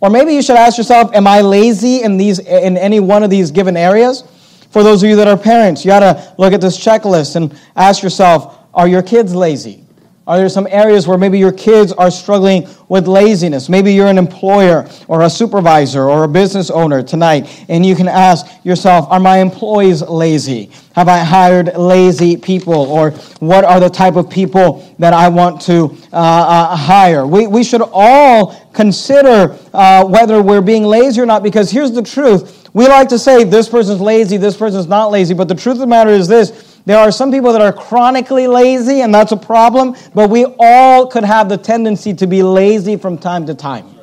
Or 0.01 0.09
maybe 0.09 0.35
you 0.35 0.43
should 0.43 0.57
ask 0.57 0.79
yourself, 0.79 1.13
am 1.15 1.27
I 1.27 1.41
lazy 1.41 2.03
in, 2.03 2.17
these, 2.17 2.39
in 2.39 2.77
any 2.77 3.01
one 3.01 3.25
of 3.25 3.31
these 3.31 3.51
given 3.51 3.77
areas? 3.77 4.23
For 4.71 4.83
those 4.83 5.03
of 5.03 5.09
you 5.09 5.17
that 5.17 5.29
are 5.29 5.37
parents, 5.37 5.85
you 5.85 5.91
got 5.91 6.01
to 6.01 6.35
look 6.39 6.53
at 6.53 6.61
this 6.61 6.79
checklist 6.79 7.37
and 7.37 7.59
ask 7.77 8.03
yourself 8.03 8.59
are 8.75 8.87
your 8.87 9.03
kids 9.03 9.35
lazy? 9.35 9.85
Are 10.29 10.37
there 10.37 10.51
some 10.51 10.69
areas 10.71 11.09
where 11.09 11.17
maybe 11.17 11.39
your 11.39 11.53
kids 11.53 11.91
are 11.93 12.11
struggling 12.11 12.69
with 12.91 13.09
laziness? 13.09 13.71
Maybe 13.71 13.95
you're 13.95 14.09
an 14.09 14.19
employer 14.19 14.87
or 15.09 15.23
a 15.23 15.31
supervisor 15.31 16.03
or 16.03 16.25
a 16.25 16.29
business 16.29 16.69
owner 16.69 17.03
tonight, 17.03 17.65
and 17.71 17.85
you 17.85 17.97
can 17.97 18.09
ask 18.09 18.47
yourself, 18.63 19.07
Are 19.09 19.21
my 19.21 19.39
employees 19.39 20.03
lazy? 20.03 20.71
Have 20.95 21.09
I 21.09 21.21
hired 21.21 21.75
lazy 21.79 22.37
people? 22.37 22.75
Or 22.75 23.13
what 23.41 23.65
are 23.65 23.81
the 23.81 23.89
type 23.89 24.17
of 24.17 24.29
people 24.29 24.95
that 24.99 25.15
I 25.15 25.29
want 25.29 25.63
to 25.63 25.97
uh, 26.13 26.17
uh, 26.17 26.77
hire? 26.77 27.27
We, 27.27 27.47
we 27.47 27.65
should 27.65 27.83
all 27.91 28.55
consider 28.75 29.57
uh, 29.73 30.05
whether 30.05 30.43
we're 30.43 30.61
being 30.61 30.83
lazy 30.83 31.23
or 31.23 31.27
not, 31.27 31.43
because 31.43 31.71
here's 31.71 31.93
the 31.93 32.03
truth 32.03 32.58
we 32.73 32.87
like 32.87 33.09
to 33.09 33.19
say 33.19 33.45
this 33.45 33.69
person's 33.69 34.01
lazy, 34.01 34.37
this 34.37 34.57
person's 34.57 34.87
not 34.87 35.11
lazy, 35.11 35.35
but 35.35 35.49
the 35.49 35.55
truth 35.55 35.75
of 35.75 35.81
the 35.81 35.87
matter 35.87 36.11
is 36.11 36.29
this 36.29 36.79
there 36.85 36.99
are 36.99 37.13
some 37.13 37.31
people 37.31 37.53
that 37.53 37.61
are 37.61 37.73
chronically 37.73 38.47
lazy, 38.47 39.03
and 39.03 39.15
that's 39.15 39.33
a 39.33 39.37
problem, 39.37 39.95
but 40.15 40.31
we 40.31 40.47
all 40.59 41.07
could 41.07 41.25
have 41.25 41.51
the 41.51 41.59
tendency 41.59 42.15
to 42.15 42.27
be 42.27 42.43
lazy 42.43 42.97
from 42.97 43.19
time 43.19 43.45
to 43.47 43.55
time. 43.55 43.99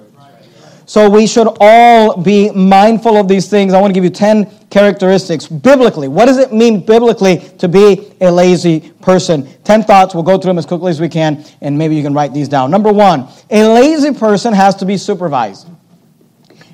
So 0.88 1.10
we 1.10 1.26
should 1.26 1.48
all 1.60 2.22
be 2.22 2.52
mindful 2.52 3.18
of 3.18 3.28
these 3.28 3.50
things. 3.50 3.74
I 3.74 3.82
want 3.82 3.90
to 3.90 3.96
give 3.96 4.04
you 4.04 4.12
10 4.12 4.68
characteristics 4.70 5.48
biblically. 5.48 6.08
What 6.08 6.26
does 6.26 6.38
it 6.38 6.54
mean 6.54 6.86
biblically 6.86 7.40
to 7.58 7.68
be 7.68 8.14
a 8.22 8.32
lazy 8.32 8.92
person? 9.02 9.50
10 9.64 9.84
thoughts. 9.84 10.14
We'll 10.14 10.24
go 10.24 10.38
through 10.38 10.50
them 10.50 10.60
as 10.60 10.68
quickly 10.68 10.92
as 10.92 11.02
we 11.02 11.10
can, 11.10 11.44
and 11.62 11.76
maybe 11.76 11.96
you 11.96 12.04
can 12.04 12.14
write 12.14 12.36
these 12.36 12.48
down. 12.48 12.70
Number 12.70 12.94
one, 12.94 13.28
a 13.50 13.68
lazy 13.68 14.14
person 14.14 14.54
has 14.54 14.76
to 14.76 14.86
be 14.86 14.96
supervised. 14.98 15.68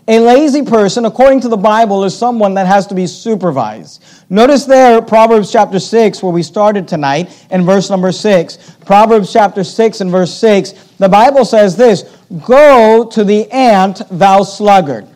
A 0.08 0.20
lazy 0.20 0.63
person, 0.63 1.05
according 1.05 1.41
to 1.41 1.48
the 1.48 1.58
Bible, 1.58 2.03
is 2.03 2.17
someone 2.17 2.55
that 2.55 2.65
has 2.65 2.88
to 2.88 2.96
be 2.96 3.05
supervised. 3.05 4.03
Notice 4.29 4.65
there, 4.65 5.01
Proverbs 5.01 5.51
chapter 5.51 5.79
6, 5.79 6.24
where 6.24 6.31
we 6.31 6.41
started 6.41 6.88
tonight, 6.88 7.46
in 7.51 7.65
verse 7.65 7.89
number 7.89 8.12
6. 8.12 8.77
Proverbs 8.86 9.31
chapter 9.31 9.63
6 9.63 10.01
and 10.01 10.10
verse 10.10 10.34
6, 10.34 10.72
the 10.98 11.08
Bible 11.08 11.46
says 11.46 11.75
this 11.75 12.03
Go 12.46 13.05
to 13.12 13.24
the 13.24 13.50
ant, 13.51 14.01
thou 14.10 14.41
sluggard. 14.41 15.08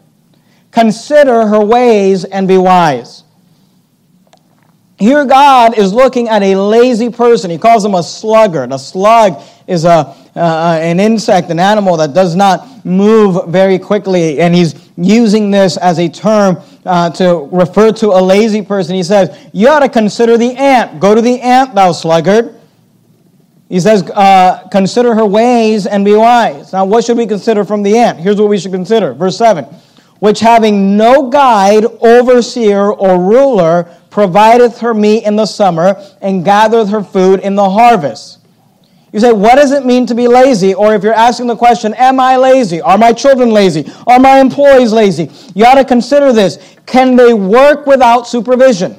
Consider 0.70 1.48
her 1.48 1.64
ways 1.64 2.24
and 2.26 2.48
be 2.48 2.58
wise. 2.58 3.24
Here, 5.00 5.26
God 5.26 5.78
is 5.78 5.94
looking 5.94 6.30
at 6.30 6.44
a 6.44 6.56
lazy 6.56 7.10
person. 7.10 7.50
He 7.50 7.58
calls 7.58 7.84
him 7.84 7.96
a 7.96 8.04
sluggard. 8.04 8.72
A 8.72 8.80
slug 8.80 9.42
is 9.68 9.84
a, 9.84 10.16
uh, 10.36 10.80
an 10.82 11.00
insect, 11.00 11.50
an 11.50 11.60
animal 11.60 11.98
that 11.98 12.14
does 12.14 12.36
not 12.36 12.75
move 12.86 13.50
very 13.50 13.80
quickly. 13.80 14.40
And 14.40 14.56
he's 14.56 14.90
using 14.96 15.52
this 15.52 15.76
as 15.78 16.00
a 16.00 16.08
term 16.08 16.62
uh, 16.86 17.10
to 17.12 17.50
refer 17.52 17.92
to 17.94 18.10
a 18.10 18.22
lazy 18.22 18.62
person. 18.62 18.96
He 18.96 19.04
says, 19.04 19.50
You 19.52 19.68
ought 19.70 19.80
to 19.80 19.90
consider 19.90 20.38
the 20.38 20.56
ant. 20.56 21.00
Go 21.00 21.16
to 21.16 21.22
the 21.22 21.42
ant, 21.42 21.76
thou 21.76 21.92
sluggard. 21.92 22.56
He 23.68 23.80
says, 23.80 24.04
uh, 24.12 24.68
Consider 24.72 25.16
her 25.16 25.26
ways 25.26 25.88
and 25.88 26.06
be 26.06 26.16
wise. 26.16 26.72
Now, 26.72 26.86
what 26.86 27.04
should 27.04 27.18
we 27.18 27.26
consider 27.26 27.66
from 27.66 27.82
the 27.84 27.98
ant? 27.98 28.20
Here's 28.20 28.40
what 28.40 28.50
we 28.50 28.60
should 28.60 28.72
consider. 28.72 29.14
Verse 29.14 29.38
7 29.38 29.66
Which 30.20 30.40
having 30.40 30.96
no 30.96 31.30
guide, 31.30 31.86
overseer, 31.86 32.92
or 32.92 33.20
ruler, 33.20 33.90
provideth 34.12 34.80
her 34.80 34.94
meat 34.94 35.24
in 35.24 35.36
the 35.36 35.48
summer, 35.48 36.02
and 36.22 36.46
gathereth 36.46 36.90
her 36.90 37.04
food 37.04 37.40
in 37.40 37.56
the 37.56 37.70
harvest. 37.70 38.45
You 39.16 39.22
say, 39.22 39.32
what 39.32 39.56
does 39.56 39.72
it 39.72 39.86
mean 39.86 40.06
to 40.08 40.14
be 40.14 40.28
lazy? 40.28 40.74
Or 40.74 40.94
if 40.94 41.02
you're 41.02 41.14
asking 41.14 41.48
the 41.48 41.56
question, 41.56 41.94
am 41.94 42.20
I 42.20 42.36
lazy? 42.36 42.82
Are 42.82 42.98
my 42.98 43.14
children 43.14 43.52
lazy? 43.52 43.90
Are 44.08 44.20
my 44.20 44.40
employees 44.40 44.92
lazy? 44.92 45.32
You 45.54 45.64
ought 45.64 45.76
to 45.76 45.86
consider 45.86 46.34
this. 46.34 46.76
Can 46.86 47.16
they 47.16 47.34
work 47.34 47.88
without 47.88 48.28
supervision? 48.28 48.98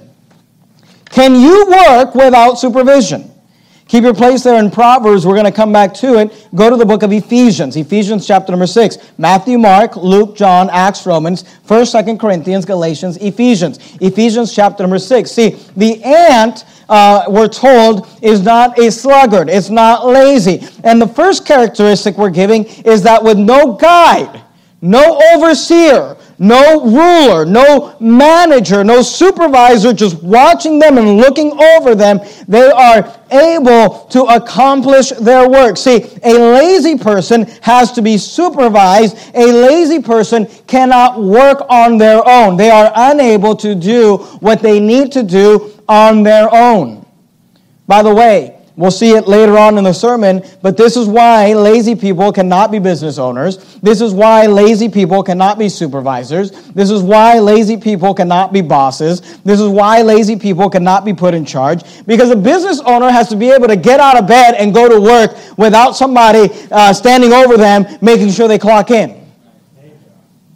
Can 1.11 1.39
you 1.39 1.67
work 1.69 2.15
without 2.15 2.55
supervision? 2.55 3.31
Keep 3.89 4.03
your 4.03 4.15
place 4.15 4.43
there 4.43 4.59
in 4.59 4.69
Proverbs. 4.69 5.25
We're 5.25 5.35
going 5.35 5.45
to 5.47 5.53
come 5.53 5.73
back 5.73 5.95
to 5.95 6.19
it. 6.19 6.49
Go 6.57 6.69
to 6.69 6.77
the 6.77 6.85
book 6.85 7.05
of 7.05 7.13
Ephesians, 7.13 7.77
Ephesians 7.77 8.27
chapter 8.27 8.51
number 8.51 8.67
6. 8.67 8.99
Matthew, 9.17 9.59
Mark, 9.59 9.95
Luke, 9.95 10.37
John, 10.37 10.69
Acts, 10.71 11.07
Romans, 11.07 11.45
1st, 11.69 12.03
2nd 12.05 12.21
Corinthians, 12.21 12.65
Galatians, 12.65 13.17
Ephesians. 13.19 13.79
Ephesians 14.01 14.53
chapter 14.53 14.83
number 14.83 14.99
6. 14.99 15.31
See, 15.31 15.51
the 15.77 16.03
ant, 16.03 16.65
uh, 16.89 17.27
we're 17.29 17.47
told, 17.47 18.09
is 18.23 18.43
not 18.43 18.77
a 18.77 18.91
sluggard. 18.91 19.49
It's 19.49 19.71
not 19.71 20.05
lazy. 20.05 20.67
And 20.83 21.01
the 21.01 21.07
first 21.07 21.47
characteristic 21.47 22.19
we're 22.19 22.31
giving 22.31 22.65
is 22.65 23.03
that 23.03 23.23
with 23.23 23.39
no 23.39 23.75
guide, 23.75 24.43
no 24.83 25.21
overseer, 25.33 26.17
no 26.39 26.85
ruler, 26.85 27.47
no 27.47 27.97
manager, 27.99 28.85
no 28.85 29.03
supervisor 29.03 29.93
just 29.93 30.23
watching 30.23 30.79
them 30.79 30.99
and 30.99 31.17
looking 31.17 31.53
over 31.53 31.95
them. 31.95 32.21
They 32.47 32.71
are 32.71 33.19
able 33.31 34.07
to 34.11 34.23
accomplish 34.25 35.11
their 35.11 35.49
work. 35.49 35.77
See, 35.77 36.05
a 36.23 36.33
lazy 36.35 36.99
person 36.99 37.47
has 37.63 37.93
to 37.93 38.03
be 38.03 38.19
supervised. 38.19 39.17
A 39.35 39.47
lazy 39.47 40.01
person 40.01 40.47
cannot 40.67 41.23
work 41.23 41.63
on 41.69 41.97
their 41.97 42.27
own. 42.27 42.57
They 42.57 42.71
are 42.71 42.93
unable 42.95 43.57
to 43.57 43.75
do 43.75 44.19
what 44.41 44.61
they 44.61 44.79
need 44.79 45.13
to 45.13 45.23
do 45.23 45.73
on 45.89 46.23
their 46.23 46.53
own. 46.53 47.07
By 47.87 48.03
the 48.03 48.15
way, 48.15 48.56
We'll 48.77 48.91
see 48.91 49.13
it 49.13 49.27
later 49.27 49.57
on 49.57 49.79
in 49.79 49.85
the 49.85 49.95
sermon, 49.95 50.45
but 50.61 50.77
this 50.77 50.99
is 50.99 51.09
why 51.09 51.55
lazy 51.55 51.95
people 51.95 52.31
cannot 52.31 52.71
be 52.71 52.79
business 52.79 53.17
owners. 53.17 53.57
This 53.77 54.03
is 54.03 54.13
why 54.13 54.47
lazy 54.47 54.91
people 54.91 55.23
cannot 55.23 55.59
be 55.59 55.71
supervisors. 55.71 56.51
This 56.73 56.91
is 56.91 57.03
why 57.03 57.39
lazy 57.39 57.79
people 57.79 58.13
cannot 58.13 58.53
be 58.53 58.61
bosses. 58.61 59.39
This 59.45 59.61
is 59.61 59.69
why 59.69 60.03
lazy 60.03 60.37
people 60.37 60.69
cannot 60.69 61.07
be 61.07 61.15
put 61.15 61.33
in 61.33 61.47
charge. 61.47 61.85
Because 62.05 62.31
a 62.31 62.37
business 62.37 62.81
owner 62.81 63.11
has 63.11 63.31
to 63.31 63.37
be 63.37 63.51
able 63.51 63.69
to 63.69 63.77
get 63.77 63.99
out 63.99 64.19
of 64.19 64.27
bed 64.27 64.55
and 64.57 64.75
go 64.75 64.91
to 64.91 65.01
work 65.01 65.35
without 65.57 65.93
somebody 65.93 66.51
uh, 66.71 66.93
standing 66.93 67.33
over 67.33 67.57
them 67.57 67.87
making 68.03 68.31
sure 68.31 68.47
they 68.47 68.59
clock 68.59 68.91
in. 68.91 69.26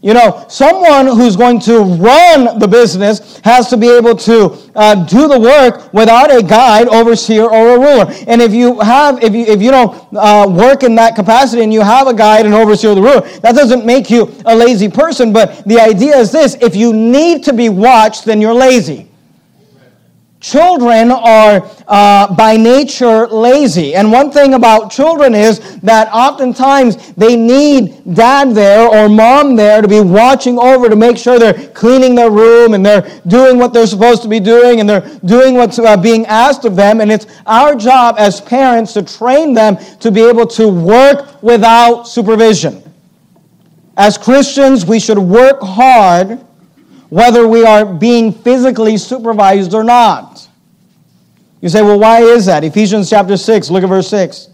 You 0.03 0.15
know, 0.15 0.47
someone 0.49 1.07
who's 1.07 1.37
going 1.37 1.61
to 1.61 1.81
run 1.81 2.59
the 2.59 2.67
business 2.67 3.39
has 3.45 3.69
to 3.69 3.77
be 3.77 3.91
able 3.91 4.17
to 4.17 4.57
uh, 4.75 5.05
do 5.05 5.29
the 5.29 5.39
work 5.39 5.93
without 5.93 6.35
a 6.35 6.43
guide, 6.43 6.89
overseer, 6.89 7.45
or 7.45 7.77
a 7.77 7.79
ruler. 7.79 8.07
And 8.27 8.41
if 8.41 8.55
you 8.55 8.81
have, 8.81 9.23
if 9.23 9.35
you 9.35 9.45
if 9.45 9.61
you 9.61 9.71
don't 9.71 9.95
uh, 10.17 10.47
work 10.49 10.85
in 10.85 10.95
that 10.95 11.17
capacity 11.17 11.63
and 11.63 11.71
you 11.71 11.83
have 11.83 12.07
a 12.07 12.15
guide, 12.15 12.47
and 12.47 12.55
overseer, 12.55 12.95
the 12.95 13.03
ruler, 13.03 13.21
that 13.41 13.55
doesn't 13.55 13.85
make 13.85 14.09
you 14.09 14.35
a 14.47 14.57
lazy 14.57 14.89
person. 14.89 15.35
But 15.35 15.65
the 15.67 15.79
idea 15.79 16.17
is 16.17 16.33
this: 16.33 16.57
if 16.63 16.75
you 16.75 16.95
need 16.95 17.45
to 17.45 17.53
be 17.53 17.69
watched, 17.69 18.25
then 18.25 18.41
you're 18.41 18.55
lazy. 18.55 19.10
Children 20.41 21.11
are 21.11 21.71
uh, 21.87 22.35
by 22.35 22.57
nature 22.57 23.27
lazy. 23.29 23.95
And 23.95 24.11
one 24.11 24.31
thing 24.31 24.55
about 24.55 24.91
children 24.91 25.35
is 25.35 25.79
that 25.81 26.09
oftentimes 26.15 27.13
they 27.13 27.37
need 27.37 28.15
dad 28.15 28.55
there 28.55 28.89
or 28.89 29.11
mom 29.11 29.55
there 29.55 29.83
to 29.83 29.89
be 29.89 30.01
watching 30.01 30.59
over 30.59 30.89
to 30.89 30.97
make 30.97 31.19
sure 31.19 31.39
they're 31.39 31.69
cleaning 31.73 32.15
their 32.15 32.31
room 32.31 32.73
and 32.73 32.85
they're 32.85 33.21
doing 33.27 33.59
what 33.59 33.75
they're 33.75 33.87
supposed 33.87 34.23
to 34.23 34.29
be 34.29 34.41
doing 34.41 34.81
and 34.81 34.89
they're 34.89 35.07
doing 35.27 35.57
what's 35.57 35.79
uh, 35.79 35.95
being 35.99 36.25
asked 36.25 36.65
of 36.65 36.75
them. 36.75 37.03
And 37.03 37.13
it's 37.13 37.27
our 37.45 37.75
job 37.75 38.15
as 38.19 38.41
parents 38.41 38.95
to 38.95 39.03
train 39.03 39.53
them 39.53 39.77
to 39.99 40.11
be 40.11 40.23
able 40.23 40.47
to 40.47 40.69
work 40.69 41.43
without 41.43 42.05
supervision. 42.05 42.83
As 43.99 44.17
Christians, 44.17 44.87
we 44.87 45.01
should 45.01 45.19
work 45.19 45.61
hard 45.61 46.43
whether 47.11 47.47
we 47.47 47.65
are 47.65 47.85
being 47.85 48.33
physically 48.33 48.97
supervised 48.97 49.75
or 49.75 49.85
not. 49.85 50.49
You 51.61 51.69
say, 51.69 51.83
well, 51.83 51.99
why 51.99 52.23
is 52.23 52.47
that? 52.47 52.65
Ephesians 52.65 53.11
chapter 53.11 53.37
6, 53.37 53.71
look 53.71 53.83
at 53.83 53.89
verse 53.89 54.09
6. 54.09 54.49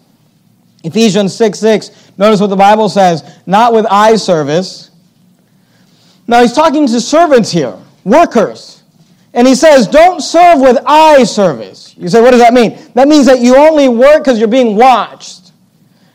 Ephesians 0.83 1.35
6 1.35 1.59
6. 1.59 2.13
Notice 2.19 2.41
what 2.41 2.49
the 2.49 2.57
Bible 2.57 2.89
says 2.89 3.39
not 3.47 3.73
with 3.73 3.87
eye 3.91 4.17
service. 4.17 4.91
Now, 6.27 6.43
he's 6.43 6.53
talking 6.53 6.87
to 6.89 7.01
servants 7.01 7.53
here, 7.53 7.77
workers. 8.05 8.83
And 9.33 9.47
he 9.47 9.55
says, 9.55 9.87
don't 9.87 10.21
serve 10.23 10.61
with 10.61 10.79
eye 10.87 11.23
service. 11.25 11.95
You 11.97 12.09
say, 12.09 12.21
what 12.21 12.31
does 12.31 12.41
that 12.41 12.55
mean? 12.55 12.79
That 12.95 13.07
means 13.07 13.27
that 13.27 13.41
you 13.41 13.55
only 13.57 13.89
work 13.89 14.25
because 14.25 14.39
you're 14.39 14.49
being 14.49 14.77
watched. 14.77 15.53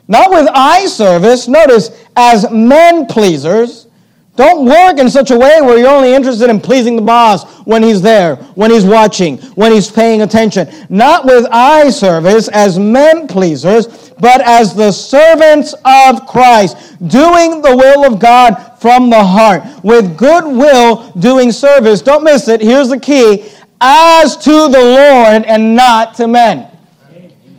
Not 0.08 0.32
with 0.32 0.50
eye 0.54 0.88
service, 0.88 1.48
notice, 1.48 2.06
as 2.16 2.50
men 2.52 3.06
pleasers 3.06 3.88
don't 4.36 4.66
work 4.66 4.98
in 4.98 5.10
such 5.10 5.30
a 5.32 5.38
way 5.38 5.62
where 5.62 5.78
you're 5.78 5.90
only 5.90 6.14
interested 6.14 6.50
in 6.50 6.62
pleasing 6.62 6.96
the 6.96 7.02
boss 7.02 7.60
when 7.66 7.84
he's 7.84 8.02
there, 8.02 8.38
when 8.56 8.72
he's 8.72 8.86
watching, 8.86 9.38
when 9.56 9.74
he's 9.74 9.92
paying 9.92 10.22
attention. 10.22 10.70
Not 10.90 11.26
with 11.26 11.46
eye 11.52 11.90
service 11.90 12.48
as 12.48 12.80
men 12.80 13.28
pleasers, 13.28 14.12
but 14.20 14.40
as 14.42 14.74
the 14.74 14.92
servants 14.92 15.74
of 15.84 16.26
Christ, 16.28 16.78
doing 17.10 17.62
the 17.62 17.76
will 17.76 18.06
of 18.06 18.20
God 18.20 18.54
from 18.80 19.10
the 19.10 19.24
heart, 19.24 19.64
with 19.84 20.18
good 20.18 20.46
will 20.46 21.12
doing 21.20 21.52
service. 21.52 22.02
Don't 22.02 22.24
miss 22.24 22.48
it. 22.48 22.62
Here's 22.62 22.90
the 22.90 23.00
key 23.00 23.52
as 23.82 24.38
to 24.38 24.52
the 24.52 24.80
Lord 24.80 25.44
and 25.46 25.76
not 25.76 26.14
to 26.16 26.28
men. 26.28 26.71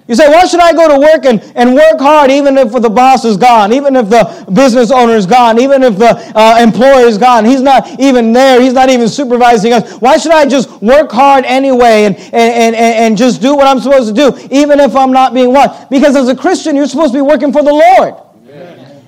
You 0.09 0.17
say, 0.17 0.29
why 0.29 0.45
should 0.47 0.61
I 0.61 0.73
go 0.73 0.89
to 0.89 0.99
work 0.99 1.25
and, 1.25 1.41
and 1.55 1.75
work 1.75 2.01
hard 2.01 2.31
even 2.31 2.59
if 2.59 2.73
the 2.73 2.91
boss 2.91 3.25
is 3.25 3.37
gone, 3.37 3.73
even 3.73 3.95
if 3.95 4.09
the 4.11 4.51
business 4.53 4.91
owner 4.91 5.15
is 5.15 5.27
gone, 5.27 5.61
even 5.61 5.85
if 5.85 5.97
the 5.97 6.11
uh, 6.37 6.59
employer 6.61 7.07
is 7.07 7.19
gone? 7.19 7.45
He's 7.45 7.63
not 7.63 8.01
even 8.01 8.33
there. 8.33 8.61
He's 8.61 8.73
not 8.73 8.91
even 8.91 9.09
supervising 9.09 9.73
us. 9.73 9.99
Why 9.99 10.17
should 10.17 10.33
I 10.33 10.45
just 10.47 10.69
work 10.83 11.13
hard 11.13 11.45
anyway 11.45 12.05
and, 12.05 12.17
and, 12.17 12.35
and, 12.35 12.77
and 12.77 13.17
just 13.17 13.41
do 13.41 13.55
what 13.55 13.69
I'm 13.69 13.79
supposed 13.79 14.15
to 14.15 14.15
do, 14.15 14.49
even 14.51 14.81
if 14.81 14.97
I'm 14.97 15.13
not 15.13 15.35
being 15.35 15.53
watched? 15.53 15.89
Because 15.89 16.17
as 16.17 16.29
a 16.29 16.37
Christian, 16.37 16.75
you're 16.75 16.89
supposed 16.89 17.13
to 17.13 17.19
be 17.19 17.23
working 17.23 17.53
for 17.53 17.63
the 17.63 17.73
Lord. 17.73 18.15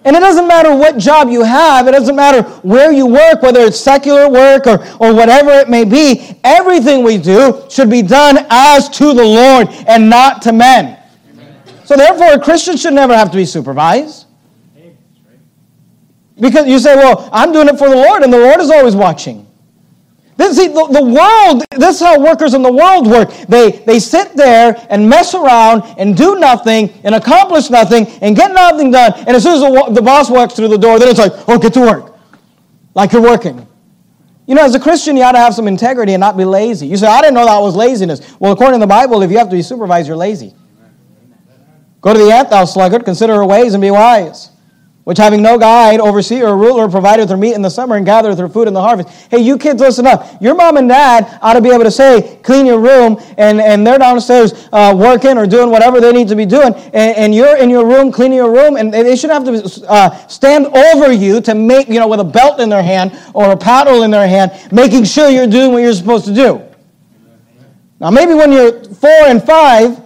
And 0.04 0.14
it 0.14 0.20
doesn't 0.20 0.46
matter 0.46 0.74
what 0.74 0.98
job 0.98 1.30
you 1.30 1.42
have, 1.42 1.88
it 1.88 1.92
doesn't 1.92 2.14
matter 2.14 2.42
where 2.60 2.92
you 2.92 3.06
work, 3.06 3.40
whether 3.42 3.60
it's 3.60 3.80
secular 3.80 4.28
work 4.28 4.66
or, 4.66 4.84
or 5.00 5.14
whatever 5.14 5.50
it 5.52 5.70
may 5.70 5.84
be, 5.84 6.38
everything 6.44 7.02
we 7.02 7.16
do 7.16 7.64
should 7.70 7.88
be 7.88 8.02
done 8.02 8.46
as 8.50 8.90
to 8.90 9.14
the 9.14 9.24
Lord 9.24 9.68
and 9.88 10.10
not 10.10 10.42
to 10.42 10.52
men. 10.52 10.98
So 11.84 11.96
therefore, 11.96 12.34
a 12.34 12.40
Christian 12.40 12.76
should 12.76 12.94
never 12.94 13.16
have 13.16 13.30
to 13.30 13.36
be 13.36 13.46
supervised. 13.46 14.26
Because 16.38 16.66
you 16.66 16.78
say, 16.78 16.96
well, 16.96 17.28
I'm 17.32 17.52
doing 17.52 17.68
it 17.68 17.78
for 17.78 17.88
the 17.88 17.96
Lord, 17.96 18.22
and 18.22 18.32
the 18.32 18.38
Lord 18.38 18.60
is 18.60 18.70
always 18.70 18.96
watching. 18.96 19.46
This, 20.36 20.56
see, 20.56 20.66
the, 20.66 20.86
the 20.90 21.04
world, 21.04 21.64
this 21.70 21.96
is 21.96 22.00
how 22.00 22.20
workers 22.20 22.54
in 22.54 22.62
the 22.62 22.72
world 22.72 23.06
work. 23.06 23.30
They, 23.46 23.70
they 23.70 24.00
sit 24.00 24.34
there 24.34 24.74
and 24.90 25.08
mess 25.08 25.32
around 25.34 25.82
and 25.96 26.16
do 26.16 26.40
nothing 26.40 26.92
and 27.04 27.14
accomplish 27.14 27.70
nothing 27.70 28.06
and 28.20 28.34
get 28.34 28.52
nothing 28.52 28.90
done. 28.90 29.12
And 29.14 29.30
as 29.30 29.44
soon 29.44 29.54
as 29.54 29.60
the, 29.60 29.92
the 29.92 30.02
boss 30.02 30.30
walks 30.30 30.54
through 30.54 30.68
the 30.68 30.78
door, 30.78 30.98
then 30.98 31.08
it's 31.08 31.20
like, 31.20 31.32
oh, 31.48 31.58
get 31.58 31.72
to 31.74 31.80
work. 31.80 32.16
Like 32.94 33.12
you're 33.12 33.22
working. 33.22 33.66
You 34.46 34.56
know, 34.56 34.64
as 34.64 34.74
a 34.74 34.80
Christian, 34.80 35.16
you 35.16 35.22
ought 35.22 35.32
to 35.32 35.38
have 35.38 35.54
some 35.54 35.68
integrity 35.68 36.14
and 36.14 36.20
not 36.20 36.36
be 36.36 36.44
lazy. 36.44 36.86
You 36.86 36.96
say, 36.96 37.06
I 37.06 37.20
didn't 37.20 37.34
know 37.34 37.46
that 37.46 37.58
was 37.60 37.76
laziness. 37.76 38.36
Well, 38.40 38.52
according 38.52 38.80
to 38.80 38.82
the 38.82 38.88
Bible, 38.88 39.22
if 39.22 39.30
you 39.30 39.38
have 39.38 39.48
to 39.48 39.56
be 39.56 39.62
supervised, 39.62 40.08
you're 40.08 40.16
lazy. 40.16 40.54
Go 42.00 42.12
to 42.12 42.18
the 42.18 42.30
ant, 42.30 42.50
thou 42.50 42.64
sluggard, 42.64 43.04
consider 43.04 43.34
her 43.34 43.46
ways 43.46 43.72
and 43.72 43.80
be 43.80 43.90
wise 43.90 44.50
which 45.04 45.18
having 45.18 45.42
no 45.42 45.58
guide, 45.58 46.00
overseer, 46.00 46.48
or 46.48 46.56
ruler, 46.56 46.88
provideth 46.88 47.28
her 47.28 47.36
meat 47.36 47.54
in 47.54 47.60
the 47.60 47.68
summer 47.68 47.96
and 47.96 48.06
gathereth 48.06 48.38
her 48.38 48.48
food 48.48 48.66
in 48.66 48.72
the 48.72 48.80
harvest. 48.80 49.10
Hey, 49.30 49.38
you 49.38 49.58
kids, 49.58 49.80
listen 49.80 50.06
up. 50.06 50.40
Your 50.40 50.54
mom 50.54 50.78
and 50.78 50.88
dad 50.88 51.38
ought 51.42 51.52
to 51.52 51.60
be 51.60 51.68
able 51.68 51.84
to 51.84 51.90
say, 51.90 52.38
clean 52.42 52.64
your 52.64 52.80
room, 52.80 53.20
and, 53.36 53.60
and 53.60 53.86
they're 53.86 53.98
downstairs 53.98 54.66
uh, 54.72 54.94
working 54.96 55.36
or 55.36 55.46
doing 55.46 55.70
whatever 55.70 56.00
they 56.00 56.10
need 56.10 56.28
to 56.28 56.36
be 56.36 56.46
doing, 56.46 56.74
and, 56.74 57.16
and 57.16 57.34
you're 57.34 57.58
in 57.58 57.68
your 57.68 57.86
room 57.86 58.10
cleaning 58.10 58.38
your 58.38 58.50
room, 58.50 58.76
and 58.76 58.92
they 58.92 59.14
should 59.14 59.30
have 59.30 59.44
to 59.44 59.86
uh, 59.88 60.26
stand 60.26 60.66
over 60.66 61.12
you 61.12 61.40
to 61.42 61.54
make, 61.54 61.88
you 61.88 62.00
know, 62.00 62.08
with 62.08 62.20
a 62.20 62.24
belt 62.24 62.58
in 62.58 62.70
their 62.70 62.82
hand 62.82 63.12
or 63.34 63.52
a 63.52 63.56
paddle 63.56 64.04
in 64.04 64.10
their 64.10 64.26
hand, 64.26 64.52
making 64.72 65.04
sure 65.04 65.28
you're 65.28 65.46
doing 65.46 65.72
what 65.72 65.82
you're 65.82 65.92
supposed 65.92 66.24
to 66.24 66.34
do. 66.34 66.62
Now, 68.00 68.10
maybe 68.10 68.32
when 68.32 68.50
you're 68.52 68.84
four 68.84 69.10
and 69.26 69.42
five, 69.42 70.00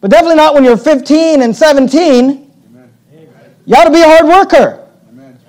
but 0.00 0.12
definitely 0.12 0.36
not 0.36 0.54
when 0.54 0.62
you're 0.62 0.76
15 0.76 1.42
and 1.42 1.54
17 1.54 2.39
you 3.70 3.76
ought 3.76 3.84
to 3.84 3.92
be 3.92 4.02
a 4.02 4.04
hard 4.04 4.26
worker. 4.26 4.84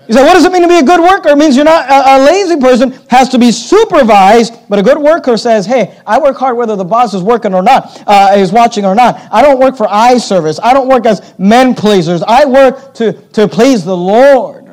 You 0.07 0.13
say, 0.13 0.23
what 0.23 0.33
does 0.33 0.45
it 0.45 0.51
mean 0.51 0.61
to 0.61 0.67
be 0.67 0.77
a 0.77 0.83
good 0.83 0.99
worker? 0.99 1.29
It 1.29 1.39
means 1.39 1.55
you're 1.55 1.65
not 1.65 1.89
a, 1.89 2.17
a, 2.17 2.23
lazy 2.23 2.59
person, 2.59 2.91
has 3.09 3.29
to 3.29 3.39
be 3.39 3.51
supervised, 3.51 4.53
but 4.69 4.77
a 4.77 4.83
good 4.83 4.99
worker 4.99 5.37
says, 5.37 5.65
hey, 5.65 5.99
I 6.05 6.19
work 6.19 6.37
hard 6.37 6.55
whether 6.55 6.75
the 6.75 6.85
boss 6.85 7.15
is 7.15 7.23
working 7.23 7.55
or 7.55 7.63
not, 7.63 8.03
uh, 8.05 8.33
is 8.35 8.51
watching 8.51 8.85
or 8.85 8.93
not. 8.93 9.19
I 9.31 9.41
don't 9.41 9.59
work 9.59 9.75
for 9.75 9.87
eye 9.89 10.19
service. 10.19 10.59
I 10.61 10.71
don't 10.71 10.87
work 10.87 11.07
as 11.07 11.33
men 11.39 11.73
pleasers. 11.73 12.21
I 12.21 12.45
work 12.45 12.93
to, 12.95 13.13
to 13.13 13.47
please 13.47 13.83
the 13.83 13.97
Lord. 13.97 14.69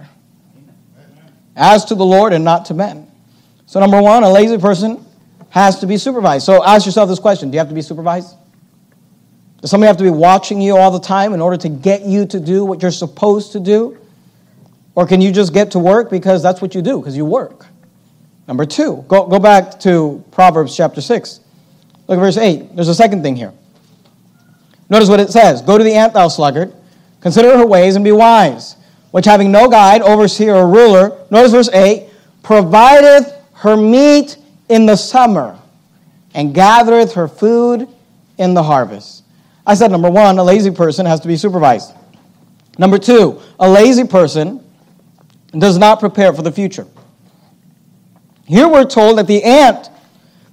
As 1.56 1.86
to 1.86 1.94
the 1.94 2.04
Lord 2.04 2.34
and 2.34 2.44
not 2.44 2.66
to 2.66 2.74
men. 2.74 3.10
So, 3.64 3.80
number 3.80 4.02
one, 4.02 4.24
a 4.24 4.30
lazy 4.30 4.58
person 4.58 5.06
has 5.48 5.80
to 5.80 5.86
be 5.86 5.96
supervised. 5.96 6.44
So, 6.44 6.62
ask 6.62 6.84
yourself 6.84 7.08
this 7.08 7.18
question 7.18 7.50
Do 7.50 7.54
you 7.54 7.60
have 7.60 7.68
to 7.68 7.74
be 7.74 7.82
supervised? 7.82 8.34
Does 9.60 9.70
somebody 9.70 9.88
have 9.88 9.96
to 9.96 10.04
be 10.04 10.10
watching 10.10 10.60
you 10.60 10.76
all 10.76 10.90
the 10.90 11.00
time 11.00 11.34
in 11.34 11.40
order 11.40 11.56
to 11.56 11.68
get 11.68 12.02
you 12.02 12.26
to 12.26 12.38
do 12.38 12.64
what 12.64 12.80
you're 12.80 12.90
supposed 12.90 13.52
to 13.52 13.60
do? 13.60 13.98
Or 14.94 15.06
can 15.06 15.20
you 15.20 15.32
just 15.32 15.52
get 15.52 15.72
to 15.72 15.78
work 15.78 16.10
because 16.10 16.42
that's 16.42 16.60
what 16.60 16.74
you 16.74 16.82
do, 16.82 16.98
because 16.98 17.16
you 17.16 17.24
work? 17.24 17.66
Number 18.46 18.64
two, 18.64 19.04
go, 19.08 19.26
go 19.26 19.38
back 19.38 19.78
to 19.80 20.24
Proverbs 20.30 20.76
chapter 20.76 21.00
6. 21.00 21.40
Look 22.06 22.18
at 22.18 22.20
verse 22.20 22.36
8. 22.36 22.74
There's 22.74 22.88
a 22.88 22.94
second 22.94 23.22
thing 23.22 23.36
here. 23.36 23.52
Notice 24.88 25.08
what 25.08 25.20
it 25.20 25.30
says 25.30 25.60
Go 25.62 25.76
to 25.76 25.84
the 25.84 25.92
ant, 25.92 26.14
thou 26.14 26.28
sluggard, 26.28 26.72
consider 27.20 27.56
her 27.56 27.66
ways 27.66 27.96
and 27.96 28.04
be 28.04 28.12
wise, 28.12 28.76
which 29.10 29.26
having 29.26 29.52
no 29.52 29.68
guide, 29.68 30.02
overseer, 30.02 30.54
or 30.54 30.68
ruler, 30.68 31.26
notice 31.30 31.52
verse 31.52 31.68
8, 31.70 32.08
provideth 32.42 33.34
her 33.54 33.76
meat 33.76 34.36
in 34.68 34.86
the 34.86 34.96
summer, 34.96 35.58
and 36.32 36.54
gathereth 36.54 37.12
her 37.14 37.28
food 37.28 37.88
in 38.38 38.54
the 38.54 38.62
harvest. 38.62 39.24
I 39.68 39.74
said 39.74 39.90
number 39.90 40.10
one, 40.10 40.38
a 40.38 40.42
lazy 40.42 40.70
person 40.70 41.04
has 41.04 41.20
to 41.20 41.28
be 41.28 41.36
supervised. 41.36 41.92
Number 42.78 42.96
two, 42.96 43.38
a 43.60 43.68
lazy 43.68 44.04
person 44.04 44.64
does 45.50 45.76
not 45.76 46.00
prepare 46.00 46.32
for 46.32 46.40
the 46.40 46.50
future. 46.50 46.86
Here 48.46 48.66
we're 48.66 48.86
told 48.86 49.18
that 49.18 49.26
the 49.26 49.44
ant, 49.44 49.90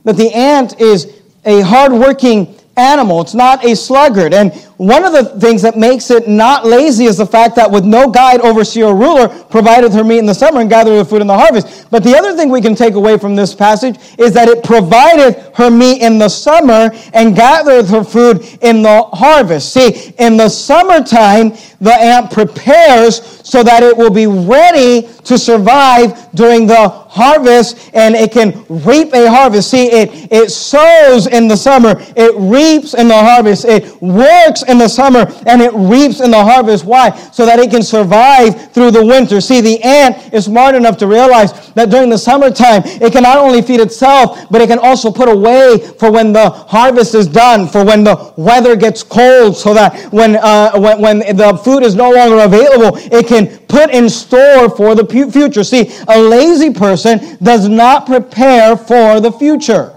that 0.04 0.17
the 0.17 0.30
ant 0.34 0.82
is 0.82 1.21
a 1.45 1.62
hardworking 1.62 2.60
animal. 2.75 3.21
It's 3.21 3.34
not 3.34 3.63
a 3.63 3.73
sluggard. 3.78 4.34
And 4.34 4.51
one 4.78 5.06
of 5.06 5.14
the 5.14 5.40
things 5.40 5.62
that 5.62 5.78
makes 5.78 6.12
it 6.12 6.28
not 6.28 6.66
lazy 6.66 7.06
is 7.06 7.18
the 7.18 7.26
fact 7.26 7.56
that 7.56 7.72
with 7.72 7.86
no 7.86 8.10
guide, 8.10 8.42
overseer, 8.42 8.88
or 8.88 8.96
ruler, 8.96 9.28
provided 9.28 9.94
her 9.94 10.04
meat 10.04 10.20
in 10.20 10.26
the 10.26 10.34
summer 10.34 10.60
and 10.60 10.70
gathered 10.70 10.98
her 10.98 11.06
food 11.06 11.22
in 11.22 11.28
the 11.28 11.38
harvest. 11.38 11.90
But 11.90 12.04
the 12.04 12.16
other 12.16 12.36
thing 12.36 12.50
we 12.50 12.62
can 12.62 12.76
take 12.76 12.96
away 12.96 13.18
from 13.18 13.36
this 13.36 13.56
passage 13.56 13.98
is 14.18 14.34
that 14.34 14.50
it 14.50 14.64
provided 14.64 15.36
her 15.56 15.72
meat 15.72 16.02
in 16.02 16.18
the 16.18 16.28
summer 16.28 16.92
and 17.14 17.36
gathered 17.36 17.86
her 17.86 18.04
food 18.04 18.46
in 18.62 18.82
the 18.82 19.04
harvest. 19.14 19.72
See, 19.72 20.14
in 20.20 20.36
the 20.36 20.50
summertime, 20.50 21.54
the 21.80 21.94
ant 21.94 22.32
prepares 22.32 23.22
so 23.48 23.64
that 23.64 23.84
it 23.84 23.96
will 23.96 24.10
be 24.10 24.28
ready 24.28 25.08
to 25.24 25.38
survive 25.38 26.30
during 26.34 26.68
the 26.68 26.90
harvest 26.90 27.92
and 27.94 28.16
it 28.16 28.32
can 28.32 28.66
reap 28.68 29.14
a 29.14 29.30
harvest. 29.30 29.72
See, 29.72 29.86
it, 29.86 30.32
it 30.32 30.52
sows 30.52 31.28
in 31.28 31.48
the 31.48 31.56
summer, 31.56 31.96
it 32.16 32.36
reaps 32.38 32.94
in 32.94 33.08
the 33.08 33.18
harvest, 33.18 33.66
it 33.66 34.02
works 34.02 34.64
in 34.67 34.78
the 34.78 34.88
summer, 34.88 35.32
and 35.45 35.62
it 35.62 35.71
reaps 35.73 36.19
in 36.19 36.32
the 36.32 36.43
harvest. 36.43 36.86
Why? 36.86 37.12
So 37.32 37.45
that 37.45 37.60
it 37.60 37.71
can 37.71 37.84
survive 37.84 38.71
through 38.71 38.91
the 38.91 39.06
winter. 39.06 39.41
See, 39.41 39.62
the 39.62 39.82
ant 39.84 40.34
is 40.34 40.45
smart 40.45 40.75
enough 40.75 40.97
to 40.97 41.08
realize 41.08 41.73
that 41.73 41.89
during 41.89 42.10
the 42.10 42.17
summertime, 42.17 42.82
it 42.86 43.12
can 43.12 43.23
not 43.23 43.38
only 43.38 43.62
feed 43.62 43.80
itself, 43.80 44.49
but 44.49 44.62
it 44.62 44.67
can 44.67 44.80
also 44.80 45.12
put 45.12 45.30
away 45.30 45.78
for 45.99 46.12
when 46.12 46.34
the 46.34 46.49
harvest 46.49 47.15
is 47.15 47.28
done, 47.28 47.67
for 47.67 47.84
when 47.84 48.04
the 48.04 48.34
weather 48.38 48.75
gets 48.75 49.04
cold, 49.04 49.58
so 49.58 49.73
that 49.73 50.12
when, 50.12 50.36
uh, 50.38 50.78
when, 50.78 51.01
when 51.01 51.19
the 51.36 51.60
food 51.63 51.84
is 51.84 51.95
no 51.95 52.12
longer 52.12 52.43
available, 52.43 52.97
it 53.12 53.28
can 53.28 53.58
put 53.67 53.89
in 53.89 54.10
store 54.10 54.69
for 54.69 54.95
the 54.95 55.06
future. 55.06 55.63
See, 55.63 55.91
a 56.08 56.19
lazy 56.19 56.73
person 56.73 57.38
does 57.41 57.67
not 57.67 58.06
prepare 58.06 58.78
for 58.78 59.19
the 59.19 59.32
future. 59.32 59.94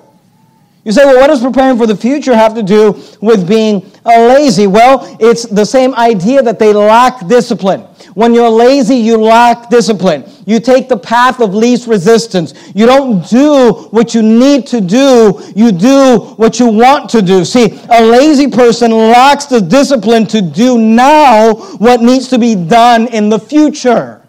You 0.88 0.94
say, 0.94 1.04
well, 1.04 1.20
what 1.20 1.26
does 1.26 1.42
preparing 1.42 1.76
for 1.76 1.86
the 1.86 1.94
future 1.94 2.34
have 2.34 2.54
to 2.54 2.62
do 2.62 2.98
with 3.20 3.46
being 3.46 3.84
uh, 4.06 4.26
lazy? 4.26 4.66
Well, 4.66 5.18
it's 5.20 5.42
the 5.42 5.66
same 5.66 5.94
idea 5.94 6.42
that 6.42 6.58
they 6.58 6.72
lack 6.72 7.26
discipline. 7.26 7.82
When 8.14 8.32
you're 8.32 8.48
lazy, 8.48 8.94
you 8.94 9.18
lack 9.18 9.68
discipline. 9.68 10.24
You 10.46 10.60
take 10.60 10.88
the 10.88 10.96
path 10.96 11.42
of 11.42 11.54
least 11.54 11.88
resistance. 11.88 12.54
You 12.74 12.86
don't 12.86 13.28
do 13.28 13.86
what 13.90 14.14
you 14.14 14.22
need 14.22 14.66
to 14.68 14.80
do, 14.80 15.38
you 15.54 15.72
do 15.72 16.20
what 16.38 16.58
you 16.58 16.68
want 16.68 17.10
to 17.10 17.20
do. 17.20 17.44
See, 17.44 17.78
a 17.90 18.02
lazy 18.02 18.48
person 18.48 18.90
lacks 18.90 19.44
the 19.44 19.60
discipline 19.60 20.26
to 20.28 20.40
do 20.40 20.78
now 20.78 21.52
what 21.76 22.00
needs 22.00 22.28
to 22.28 22.38
be 22.38 22.54
done 22.54 23.08
in 23.08 23.28
the 23.28 23.38
future. 23.38 24.26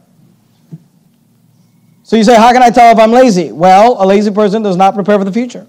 So 2.04 2.18
you 2.18 2.26
say, 2.26 2.36
How 2.36 2.52
can 2.52 2.62
I 2.62 2.70
tell 2.70 2.92
if 2.92 3.00
I'm 3.00 3.14
lazy? 3.14 3.54
Well, 3.54 4.04
a 4.04 4.06
lazy 4.06 4.32
person 4.32 4.62
does 4.62 4.76
not 4.76 4.94
prepare 4.94 5.18
for 5.18 5.24
the 5.24 5.32
future. 5.32 5.66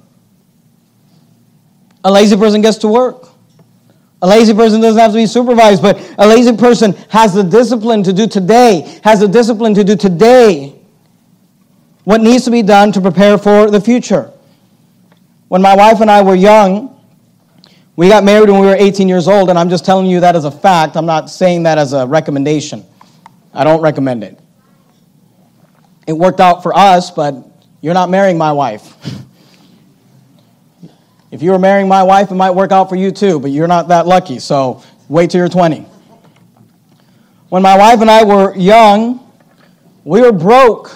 A 2.04 2.10
lazy 2.10 2.36
person 2.36 2.60
gets 2.62 2.78
to 2.78 2.88
work. 2.88 3.28
A 4.22 4.26
lazy 4.26 4.52
person 4.52 4.80
doesn't 4.80 5.00
have 5.00 5.12
to 5.12 5.16
be 5.16 5.26
supervised, 5.26 5.82
but 5.82 5.98
a 6.18 6.26
lazy 6.26 6.54
person 6.56 6.92
has 7.08 7.32
the 7.32 7.42
discipline 7.42 8.02
to 8.02 8.12
do 8.12 8.26
today, 8.26 9.00
has 9.02 9.20
the 9.20 9.28
discipline 9.28 9.74
to 9.74 9.84
do 9.84 9.96
today 9.96 10.76
what 12.04 12.20
needs 12.20 12.44
to 12.44 12.50
be 12.50 12.62
done 12.62 12.92
to 12.92 13.00
prepare 13.00 13.38
for 13.38 13.70
the 13.70 13.80
future. 13.80 14.32
When 15.48 15.62
my 15.62 15.74
wife 15.74 16.00
and 16.00 16.10
I 16.10 16.22
were 16.22 16.34
young, 16.34 17.00
we 17.96 18.08
got 18.08 18.24
married 18.24 18.48
when 18.48 18.60
we 18.60 18.66
were 18.66 18.76
18 18.76 19.08
years 19.08 19.28
old, 19.28 19.50
and 19.50 19.58
I'm 19.58 19.68
just 19.68 19.84
telling 19.84 20.06
you 20.06 20.20
that 20.20 20.36
as 20.36 20.44
a 20.44 20.50
fact. 20.50 20.96
I'm 20.96 21.06
not 21.06 21.30
saying 21.30 21.64
that 21.64 21.78
as 21.78 21.92
a 21.92 22.06
recommendation. 22.06 22.84
I 23.52 23.64
don't 23.64 23.80
recommend 23.80 24.24
it. 24.24 24.38
It 26.06 26.12
worked 26.12 26.40
out 26.40 26.62
for 26.62 26.76
us, 26.76 27.10
but 27.10 27.34
you're 27.80 27.94
not 27.94 28.10
marrying 28.10 28.38
my 28.38 28.52
wife. 28.52 28.94
If 31.30 31.42
you 31.42 31.52
were 31.52 31.60
marrying 31.60 31.86
my 31.86 32.02
wife, 32.02 32.32
it 32.32 32.34
might 32.34 32.50
work 32.50 32.72
out 32.72 32.88
for 32.88 32.96
you 32.96 33.12
too, 33.12 33.38
but 33.38 33.52
you're 33.52 33.68
not 33.68 33.86
that 33.88 34.06
lucky, 34.06 34.40
so 34.40 34.82
wait 35.08 35.30
till 35.30 35.38
you're 35.38 35.48
20. 35.48 35.86
When 37.50 37.62
my 37.62 37.76
wife 37.78 38.00
and 38.00 38.10
I 38.10 38.24
were 38.24 38.54
young, 38.56 39.30
we 40.04 40.22
were 40.22 40.32
broke. 40.32 40.90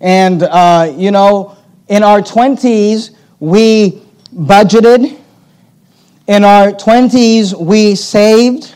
And, 0.00 0.42
uh, 0.42 0.94
you 0.96 1.10
know, 1.10 1.58
in 1.88 2.02
our 2.02 2.20
20s, 2.20 3.10
we 3.40 4.02
budgeted. 4.34 5.18
In 6.26 6.44
our 6.44 6.72
20s, 6.72 7.58
we 7.58 7.94
saved. 7.94 8.74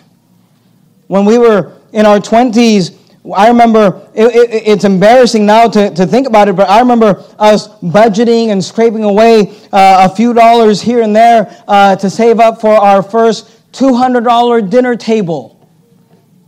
When 1.07 1.25
we 1.25 1.39
were 1.39 1.73
in 1.93 2.05
our 2.05 2.19
20s, 2.19 2.95
I 3.31 3.47
remember, 3.49 4.09
it, 4.15 4.35
it, 4.35 4.63
it's 4.67 4.85
embarrassing 4.85 5.47
now 5.47 5.69
to, 5.69 5.95
to 5.95 6.07
think 6.07 6.27
about 6.27 6.49
it, 6.49 6.57
but 6.57 6.69
I 6.69 6.81
remember 6.81 7.25
us 7.39 7.69
budgeting 7.81 8.49
and 8.49 8.63
scraping 8.63 9.05
away 9.05 9.57
uh, 9.73 10.09
a 10.11 10.15
few 10.15 10.35
dollars 10.35 10.83
here 10.83 11.03
and 11.03 11.15
there 11.15 11.63
uh, 11.69 11.95
to 11.97 12.11
save 12.11 12.41
up 12.41 12.61
for 12.61 12.75
our 12.75 13.01
first 13.01 13.71
$200 13.73 14.69
dinner 14.69 14.97
table. 14.97 15.69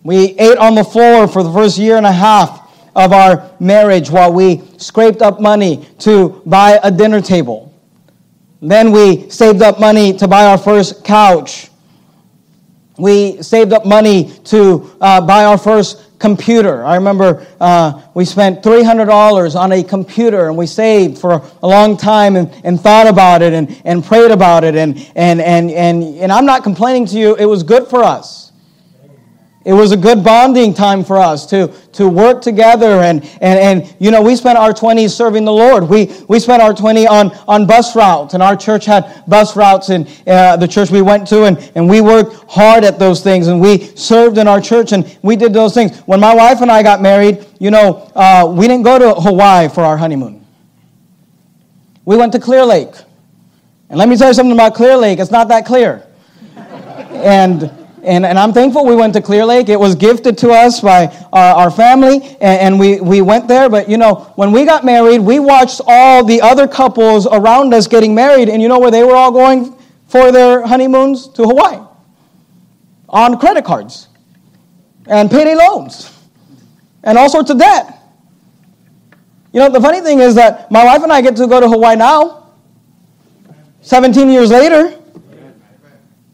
We 0.02 0.36
ate 0.38 0.58
on 0.58 0.74
the 0.74 0.82
floor 0.82 1.28
for 1.28 1.44
the 1.44 1.52
first 1.52 1.78
year 1.78 1.96
and 1.96 2.06
a 2.06 2.12
half 2.12 2.68
of 2.96 3.12
our 3.12 3.50
marriage 3.60 4.10
while 4.10 4.32
we 4.32 4.62
scraped 4.76 5.22
up 5.22 5.40
money 5.40 5.88
to 6.00 6.42
buy 6.44 6.80
a 6.82 6.90
dinner 6.90 7.20
table. 7.20 7.72
Then 8.60 8.90
we 8.90 9.30
saved 9.30 9.62
up 9.62 9.78
money 9.78 10.12
to 10.14 10.26
buy 10.26 10.46
our 10.46 10.58
first 10.58 11.04
couch. 11.04 11.70
We 12.98 13.42
saved 13.42 13.72
up 13.72 13.84
money 13.86 14.32
to 14.44 14.96
uh, 15.00 15.20
buy 15.20 15.44
our 15.44 15.58
first 15.58 16.13
computer. 16.24 16.82
I 16.82 16.94
remember 16.94 17.46
uh, 17.60 18.00
we 18.14 18.24
spent 18.24 18.62
$300 18.62 19.54
on 19.54 19.72
a 19.72 19.84
computer 19.84 20.48
and 20.48 20.56
we 20.56 20.66
saved 20.66 21.18
for 21.18 21.42
a 21.62 21.66
long 21.66 21.98
time 21.98 22.36
and, 22.36 22.50
and 22.64 22.80
thought 22.80 23.06
about 23.06 23.42
it 23.42 23.52
and, 23.52 23.78
and 23.84 24.02
prayed 24.02 24.30
about 24.30 24.64
it. 24.64 24.74
And, 24.74 24.96
and, 25.14 25.38
and, 25.42 25.70
and, 25.70 26.02
and 26.02 26.32
I'm 26.32 26.46
not 26.46 26.62
complaining 26.62 27.04
to 27.08 27.18
you, 27.18 27.34
it 27.34 27.44
was 27.44 27.62
good 27.62 27.88
for 27.88 28.02
us. 28.02 28.43
It 29.64 29.72
was 29.72 29.92
a 29.92 29.96
good 29.96 30.22
bonding 30.22 30.74
time 30.74 31.02
for 31.02 31.16
us 31.16 31.46
to, 31.46 31.68
to 31.92 32.06
work 32.06 32.42
together. 32.42 33.00
And, 33.00 33.24
and, 33.40 33.82
and, 33.82 33.96
you 33.98 34.10
know, 34.10 34.20
we 34.20 34.36
spent 34.36 34.58
our 34.58 34.74
20s 34.74 35.10
serving 35.10 35.46
the 35.46 35.52
Lord. 35.52 35.88
We, 35.88 36.14
we 36.28 36.38
spent 36.38 36.60
our 36.60 36.74
20 36.74 37.06
on, 37.06 37.30
on 37.48 37.66
bus 37.66 37.96
routes, 37.96 38.34
and 38.34 38.42
our 38.42 38.56
church 38.56 38.84
had 38.84 39.24
bus 39.26 39.56
routes 39.56 39.88
in 39.88 40.06
uh, 40.26 40.58
the 40.58 40.68
church 40.68 40.90
we 40.90 41.00
went 41.00 41.26
to, 41.28 41.44
and, 41.44 41.58
and 41.74 41.88
we 41.88 42.02
worked 42.02 42.34
hard 42.46 42.84
at 42.84 42.98
those 42.98 43.22
things, 43.22 43.46
and 43.46 43.58
we 43.58 43.78
served 43.96 44.36
in 44.36 44.46
our 44.46 44.60
church, 44.60 44.92
and 44.92 45.18
we 45.22 45.34
did 45.34 45.54
those 45.54 45.72
things. 45.72 45.98
When 46.00 46.20
my 46.20 46.34
wife 46.34 46.60
and 46.60 46.70
I 46.70 46.82
got 46.82 47.00
married, 47.00 47.46
you 47.58 47.70
know, 47.70 48.10
uh, 48.14 48.52
we 48.54 48.68
didn't 48.68 48.84
go 48.84 48.98
to 48.98 49.14
Hawaii 49.18 49.70
for 49.70 49.80
our 49.80 49.96
honeymoon. 49.96 50.44
We 52.04 52.18
went 52.18 52.32
to 52.32 52.38
Clear 52.38 52.66
Lake. 52.66 52.94
And 53.88 53.98
let 53.98 54.10
me 54.10 54.16
tell 54.18 54.28
you 54.28 54.34
something 54.34 54.52
about 54.52 54.74
Clear 54.74 54.96
Lake, 54.98 55.20
it's 55.20 55.30
not 55.30 55.48
that 55.48 55.64
clear. 55.64 56.06
and 56.56 57.83
and, 58.04 58.26
and 58.26 58.38
I'm 58.38 58.52
thankful 58.52 58.84
we 58.84 58.94
went 58.94 59.14
to 59.14 59.22
Clear 59.22 59.44
Lake. 59.44 59.68
It 59.68 59.78
was 59.78 59.94
gifted 59.94 60.38
to 60.38 60.50
us 60.50 60.80
by 60.80 61.06
our, 61.32 61.54
our 61.54 61.70
family, 61.70 62.22
and, 62.40 62.60
and, 62.60 62.78
we, 62.78 63.00
we 63.00 63.20
went 63.22 63.48
there. 63.48 63.68
But 63.68 63.88
you 63.88 63.96
know, 63.96 64.32
when 64.36 64.52
we 64.52 64.64
got 64.64 64.84
married, 64.84 65.20
we 65.20 65.38
watched 65.38 65.80
all 65.86 66.24
the 66.24 66.40
other 66.40 66.68
couples 66.68 67.26
around 67.26 67.72
us 67.74 67.86
getting 67.86 68.14
married, 68.14 68.48
and 68.48 68.60
you 68.60 68.68
know 68.68 68.78
where 68.78 68.90
they 68.90 69.04
were 69.04 69.16
all 69.16 69.32
going 69.32 69.76
for 70.06 70.30
their 70.30 70.66
honeymoons? 70.66 71.28
To 71.28 71.44
Hawaii. 71.44 71.80
On 73.08 73.38
credit 73.38 73.64
cards, 73.64 74.08
and 75.06 75.30
payday 75.30 75.54
loans, 75.54 76.16
and 77.02 77.16
all 77.16 77.28
sorts 77.28 77.50
of 77.50 77.58
debt. 77.58 77.98
You 79.52 79.60
know, 79.60 79.68
the 79.68 79.80
funny 79.80 80.00
thing 80.00 80.18
is 80.18 80.34
that 80.34 80.70
my 80.70 80.84
wife 80.84 81.02
and 81.02 81.12
I 81.12 81.20
get 81.20 81.36
to 81.36 81.46
go 81.46 81.60
to 81.60 81.68
Hawaii 81.68 81.96
now, 81.96 82.52
17 83.82 84.28
years 84.28 84.50
later. 84.50 85.00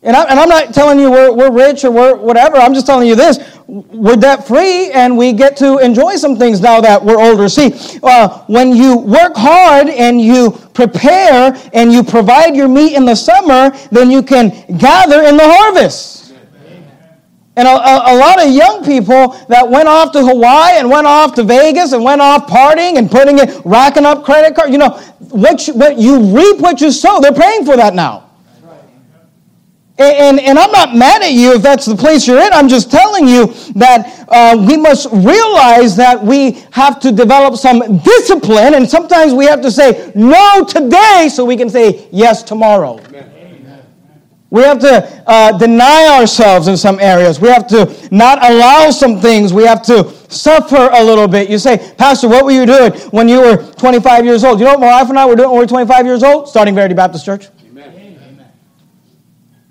And, 0.03 0.17
I, 0.17 0.43
am 0.43 0.49
not 0.49 0.73
telling 0.73 0.99
you 0.99 1.11
we're, 1.11 1.33
we're 1.35 1.53
rich 1.53 1.85
or 1.85 1.91
we're 1.91 2.17
whatever. 2.17 2.57
I'm 2.57 2.73
just 2.73 2.87
telling 2.87 3.07
you 3.07 3.15
this. 3.15 3.39
We're 3.67 4.17
debt 4.17 4.47
free 4.47 4.91
and 4.93 5.17
we 5.17 5.35
get 5.35 5.59
to 5.59 5.77
enjoy 5.79 6.17
some 6.17 6.39
things 6.39 6.63
now 6.63 6.81
that 6.81 7.05
we're 7.05 7.21
older. 7.21 7.51
See, 7.51 7.75
uh, 8.03 8.45
when 8.47 8.75
you 8.75 8.97
work 8.97 9.37
hard 9.37 9.89
and 9.89 10.19
you 10.19 10.53
prepare 10.73 11.55
and 11.75 11.93
you 11.93 12.03
provide 12.03 12.57
your 12.57 12.67
meat 12.67 12.97
in 12.97 13.05
the 13.05 13.15
summer, 13.15 13.77
then 13.93 14.11
you 14.11 14.23
can 14.23 14.49
gather 14.79 15.23
in 15.23 15.37
the 15.37 15.47
harvest. 15.47 16.33
And 17.57 17.69
a, 17.69 17.73
a, 17.73 18.15
a, 18.15 18.17
lot 18.17 18.43
of 18.43 18.51
young 18.51 18.83
people 18.83 19.37
that 19.49 19.69
went 19.69 19.87
off 19.87 20.13
to 20.13 20.25
Hawaii 20.25 20.79
and 20.79 20.89
went 20.89 21.07
off 21.07 21.35
to 21.35 21.43
Vegas 21.43 21.93
and 21.93 22.03
went 22.03 22.23
off 22.23 22.47
partying 22.47 22.97
and 22.97 23.11
putting 23.11 23.39
it, 23.39 23.61
racking 23.67 24.07
up 24.07 24.25
credit 24.25 24.55
card. 24.55 24.71
You 24.71 24.79
know, 24.79 24.91
what 25.29 25.67
you, 25.69 25.75
what 25.75 25.99
you 25.99 26.21
reap 26.35 26.59
what 26.61 26.81
you 26.81 26.91
sow. 26.91 27.21
They're 27.21 27.35
paying 27.35 27.67
for 27.67 27.77
that 27.77 27.93
now. 27.93 28.30
And, 30.01 30.41
and, 30.41 30.59
I'm 30.59 30.73
not 30.73 30.97
mad 30.97 31.21
at 31.21 31.33
you 31.33 31.55
if 31.57 31.63
that's 31.63 31.85
the 31.85 31.95
place 31.95 32.27
you're 32.27 32.41
in. 32.41 32.51
I'm 32.55 32.69
just 32.69 32.91
telling 32.91 33.29
you 33.29 33.49
that 33.75 34.25
uh, 34.29 34.65
we 34.67 34.79
must 34.79 35.09
realize 35.13 35.95
that 35.97 36.19
we 36.23 36.53
have 36.71 36.99
to 37.01 37.13
develop 37.13 37.57
some 37.57 37.99
discipline, 37.99 38.75
and 38.75 38.89
sometimes 38.89 39.35
we 39.35 39.45
have 39.45 39.61
to 39.61 39.71
say 39.71 40.11
no 40.15 40.65
today 40.65 41.29
so 41.31 41.45
we 41.45 41.55
can 41.55 41.69
say 41.69 42.09
yes 42.13 42.43
tomorrow. 42.43 42.99
Amen. 43.09 43.85
We 44.49 44.63
have 44.63 44.81
to 44.81 45.23
uh, 45.27 45.59
deny 45.59 46.19
ourselves 46.19 46.67
in 46.67 46.79
some 46.79 46.99
areas. 46.99 47.39
We 47.39 47.49
have 47.49 47.69
to 47.69 47.95
not 48.11 48.39
allow 48.43 48.91
some 48.91 49.21
things. 49.21 49.53
We 49.53 49.65
have 49.65 49.83
to 49.83 50.11
suffer 50.29 50.89
a 50.93 51.05
little 51.05 51.29
bit. 51.29 51.51
You 51.51 51.59
say, 51.59 51.95
Pastor, 51.99 52.29
what 52.29 52.47
were 52.47 52.51
you 52.53 52.65
doing 52.65 52.93
when 53.11 53.29
you 53.29 53.41
were 53.41 53.71
25 53.75 54.25
years 54.25 54.45
old? 54.45 54.61
You 54.61 54.65
know 54.65 54.73
what 54.73 54.81
my 54.81 54.87
wife 54.87 55.11
and 55.11 55.19
I 55.19 55.27
were 55.27 55.37
doing 55.37 55.51
when 55.51 55.59
we 55.59 55.65
were 55.65 55.69
25 55.69 56.07
years 56.07 56.23
old? 56.23 56.49
Starting 56.49 56.75
Verity 56.75 56.95
Baptist 56.95 57.25
Church. 57.25 57.49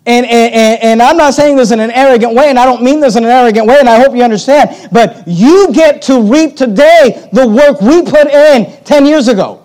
And, 0.05 0.25
and, 0.25 0.81
and, 0.81 1.01
I'm 1.01 1.17
not 1.17 1.33
saying 1.33 1.57
this 1.57 1.71
in 1.71 1.79
an 1.79 1.91
arrogant 1.91 2.33
way, 2.33 2.49
and 2.49 2.57
I 2.57 2.65
don't 2.65 2.81
mean 2.81 2.99
this 2.99 3.15
in 3.15 3.25
an 3.25 3.29
arrogant 3.29 3.67
way, 3.67 3.79
and 3.79 3.88
I 3.88 3.99
hope 3.99 4.15
you 4.15 4.23
understand, 4.23 4.89
but 4.91 5.23
you 5.27 5.71
get 5.73 6.01
to 6.03 6.21
reap 6.21 6.55
today 6.55 7.29
the 7.33 7.47
work 7.47 7.81
we 7.81 8.01
put 8.01 8.27
in 8.27 8.81
10 8.85 9.05
years 9.05 9.27
ago. 9.27 9.59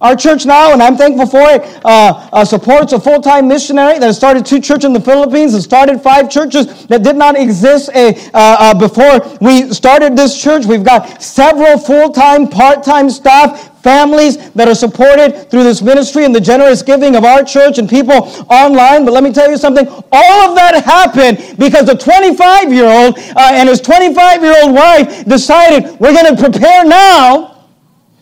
Our 0.00 0.14
church 0.16 0.44
now, 0.44 0.74
and 0.74 0.82
I'm 0.82 0.98
thankful 0.98 1.26
for 1.26 1.40
it, 1.50 1.62
uh, 1.82 2.28
uh, 2.30 2.44
supports 2.44 2.92
a 2.92 3.00
full 3.00 3.22
time 3.22 3.48
missionary 3.48 3.98
that 3.98 4.14
started 4.14 4.44
two 4.44 4.60
churches 4.60 4.84
in 4.84 4.92
the 4.92 5.00
Philippines 5.00 5.54
and 5.54 5.62
started 5.62 6.00
five 6.02 6.28
churches 6.28 6.86
that 6.88 7.02
did 7.02 7.16
not 7.16 7.38
exist 7.38 7.88
a, 7.94 8.14
uh, 8.14 8.30
uh, 8.34 8.74
before 8.74 9.20
we 9.40 9.72
started 9.72 10.14
this 10.14 10.38
church. 10.42 10.66
We've 10.66 10.84
got 10.84 11.22
several 11.22 11.78
full 11.78 12.10
time, 12.12 12.48
part 12.48 12.82
time 12.82 13.08
staff 13.08 13.73
families 13.84 14.50
that 14.52 14.66
are 14.66 14.74
supported 14.74 15.50
through 15.50 15.62
this 15.62 15.82
ministry 15.82 16.24
and 16.24 16.34
the 16.34 16.40
generous 16.40 16.82
giving 16.82 17.14
of 17.14 17.22
our 17.22 17.44
church 17.44 17.76
and 17.78 17.88
people 17.88 18.14
online. 18.48 19.04
But 19.04 19.12
let 19.12 19.22
me 19.22 19.30
tell 19.30 19.50
you 19.50 19.58
something 19.58 19.86
all 20.10 20.48
of 20.48 20.56
that 20.56 20.82
happened 20.84 21.58
because 21.58 21.84
the 21.86 21.94
25 21.94 22.72
year 22.72 22.86
old 22.86 23.18
uh, 23.18 23.50
and 23.52 23.68
his 23.68 23.82
25 23.82 24.42
year 24.42 24.54
old 24.64 24.74
wife 24.74 25.24
decided 25.26 26.00
we're 26.00 26.14
going 26.14 26.34
to 26.34 26.42
prepare 26.42 26.84
now 26.84 27.66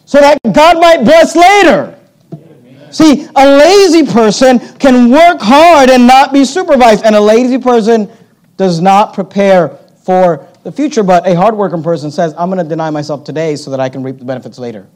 so 0.05 0.21
that 0.21 0.39
God 0.53 0.81
might 0.81 1.05
bless 1.05 1.37
later. 1.37 1.99
See, 2.91 3.27
a 3.37 3.57
lazy 3.57 4.05
person 4.05 4.59
can 4.77 5.11
work 5.11 5.41
hard 5.41 5.89
and 5.89 6.07
not 6.07 6.31
be 6.31 6.45
supervised, 6.45 7.07
and 7.07 7.15
a 7.15 7.21
lazy 7.21 7.57
person 7.57 8.11
does 8.59 8.83
not 8.83 9.15
prepare 9.15 9.79
for 10.05 10.47
the 10.63 10.71
future. 10.71 11.03
But 11.03 11.27
a 11.27 11.35
hardworking 11.35 11.83
person 11.83 12.11
says, 12.11 12.35
I'm 12.37 12.51
going 12.51 12.63
to 12.63 12.69
deny 12.69 12.91
myself 12.91 13.25
today 13.25 13.57
so 13.57 13.71
that 13.71 13.81
I 13.81 13.89
can 13.89 14.03
reap 14.03 14.19
the 14.19 14.27
benefits 14.27 14.59
later. 14.59 14.87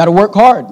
Got 0.00 0.06
to 0.06 0.12
work 0.12 0.32
hard. 0.32 0.66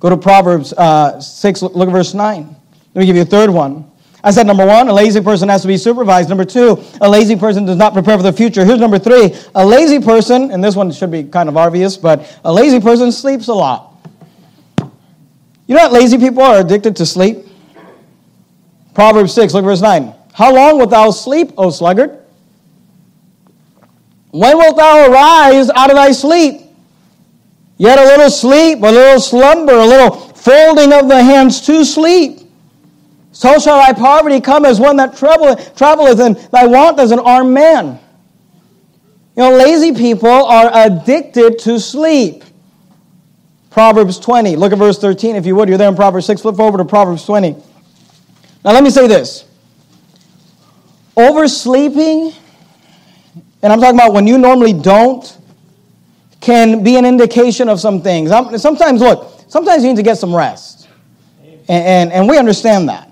Go 0.00 0.10
to 0.10 0.16
Proverbs 0.16 0.72
uh, 0.72 1.20
6, 1.20 1.62
look, 1.62 1.88
at 1.88 1.92
verse 1.92 2.12
9. 2.12 2.56
Let 2.92 3.00
me 3.00 3.06
give 3.06 3.14
you 3.14 3.22
a 3.22 3.24
third 3.24 3.50
one. 3.50 3.88
I 4.24 4.32
said 4.32 4.48
number 4.48 4.66
one, 4.66 4.88
a 4.88 4.92
lazy 4.92 5.20
person 5.20 5.48
has 5.48 5.62
to 5.62 5.68
be 5.68 5.76
supervised. 5.76 6.28
Number 6.28 6.44
two, 6.44 6.82
a 7.00 7.08
lazy 7.08 7.36
person 7.36 7.64
does 7.64 7.76
not 7.76 7.92
prepare 7.92 8.16
for 8.16 8.24
the 8.24 8.32
future. 8.32 8.64
Here's 8.64 8.80
number 8.80 8.98
three, 8.98 9.32
a 9.54 9.64
lazy 9.64 10.00
person, 10.00 10.50
and 10.50 10.64
this 10.64 10.74
one 10.74 10.90
should 10.90 11.12
be 11.12 11.22
kind 11.22 11.48
of 11.48 11.56
obvious, 11.56 11.96
but 11.96 12.36
a 12.44 12.52
lazy 12.52 12.80
person 12.80 13.12
sleeps 13.12 13.46
a 13.46 13.54
lot. 13.54 13.94
You 15.68 15.76
know 15.76 15.84
what 15.84 15.92
lazy 15.92 16.18
people 16.18 16.42
are 16.42 16.58
addicted 16.58 16.96
to 16.96 17.06
sleep? 17.06 17.46
Proverbs 18.92 19.34
6, 19.34 19.54
look 19.54 19.64
verse 19.64 19.82
9. 19.82 20.12
How 20.32 20.52
long 20.52 20.78
wilt 20.78 20.90
thou 20.90 21.12
sleep, 21.12 21.52
O 21.56 21.70
sluggard? 21.70 22.24
When 24.32 24.58
wilt 24.58 24.76
thou 24.76 25.12
arise 25.12 25.70
out 25.70 25.90
of 25.90 25.94
thy 25.94 26.10
sleep? 26.10 26.65
Yet 27.78 27.98
a 27.98 28.04
little 28.04 28.30
sleep, 28.30 28.78
a 28.78 28.90
little 28.90 29.20
slumber, 29.20 29.74
a 29.74 29.86
little 29.86 30.10
folding 30.10 30.92
of 30.92 31.08
the 31.08 31.22
hands 31.22 31.60
to 31.66 31.84
sleep. 31.84 32.40
So 33.32 33.58
shall 33.58 33.78
thy 33.78 33.92
poverty 33.92 34.40
come 34.40 34.64
as 34.64 34.80
one 34.80 34.96
that 34.96 35.16
traveleth, 35.16 36.20
and 36.20 36.36
thy 36.50 36.66
want 36.66 36.98
as 36.98 37.10
an 37.10 37.18
armed 37.18 37.52
man. 37.52 38.00
You 39.36 39.42
know, 39.42 39.56
lazy 39.56 39.92
people 39.92 40.30
are 40.30 40.70
addicted 40.72 41.58
to 41.60 41.78
sleep. 41.78 42.44
Proverbs 43.68 44.18
20. 44.18 44.56
Look 44.56 44.72
at 44.72 44.78
verse 44.78 44.98
13 44.98 45.36
if 45.36 45.44
you 45.44 45.54
would. 45.54 45.68
You're 45.68 45.76
there 45.76 45.90
in 45.90 45.96
Proverbs 45.96 46.24
6. 46.24 46.40
Flip 46.40 46.58
over 46.58 46.78
to 46.78 46.84
Proverbs 46.86 47.26
20. 47.26 47.50
Now, 48.64 48.72
let 48.72 48.82
me 48.82 48.88
say 48.88 49.06
this 49.06 49.44
oversleeping, 51.14 52.32
and 53.62 53.72
I'm 53.72 53.80
talking 53.80 53.98
about 53.98 54.14
when 54.14 54.26
you 54.26 54.38
normally 54.38 54.72
don't, 54.72 55.36
can 56.46 56.84
be 56.84 56.96
an 56.96 57.04
indication 57.04 57.68
of 57.68 57.80
some 57.80 58.00
things. 58.00 58.30
Sometimes, 58.62 59.00
look, 59.00 59.42
sometimes 59.48 59.82
you 59.82 59.88
need 59.88 59.96
to 59.96 60.04
get 60.04 60.16
some 60.16 60.34
rest. 60.34 60.88
And, 61.42 61.68
and, 61.68 62.12
and 62.12 62.28
we 62.28 62.38
understand 62.38 62.88
that. 62.88 63.10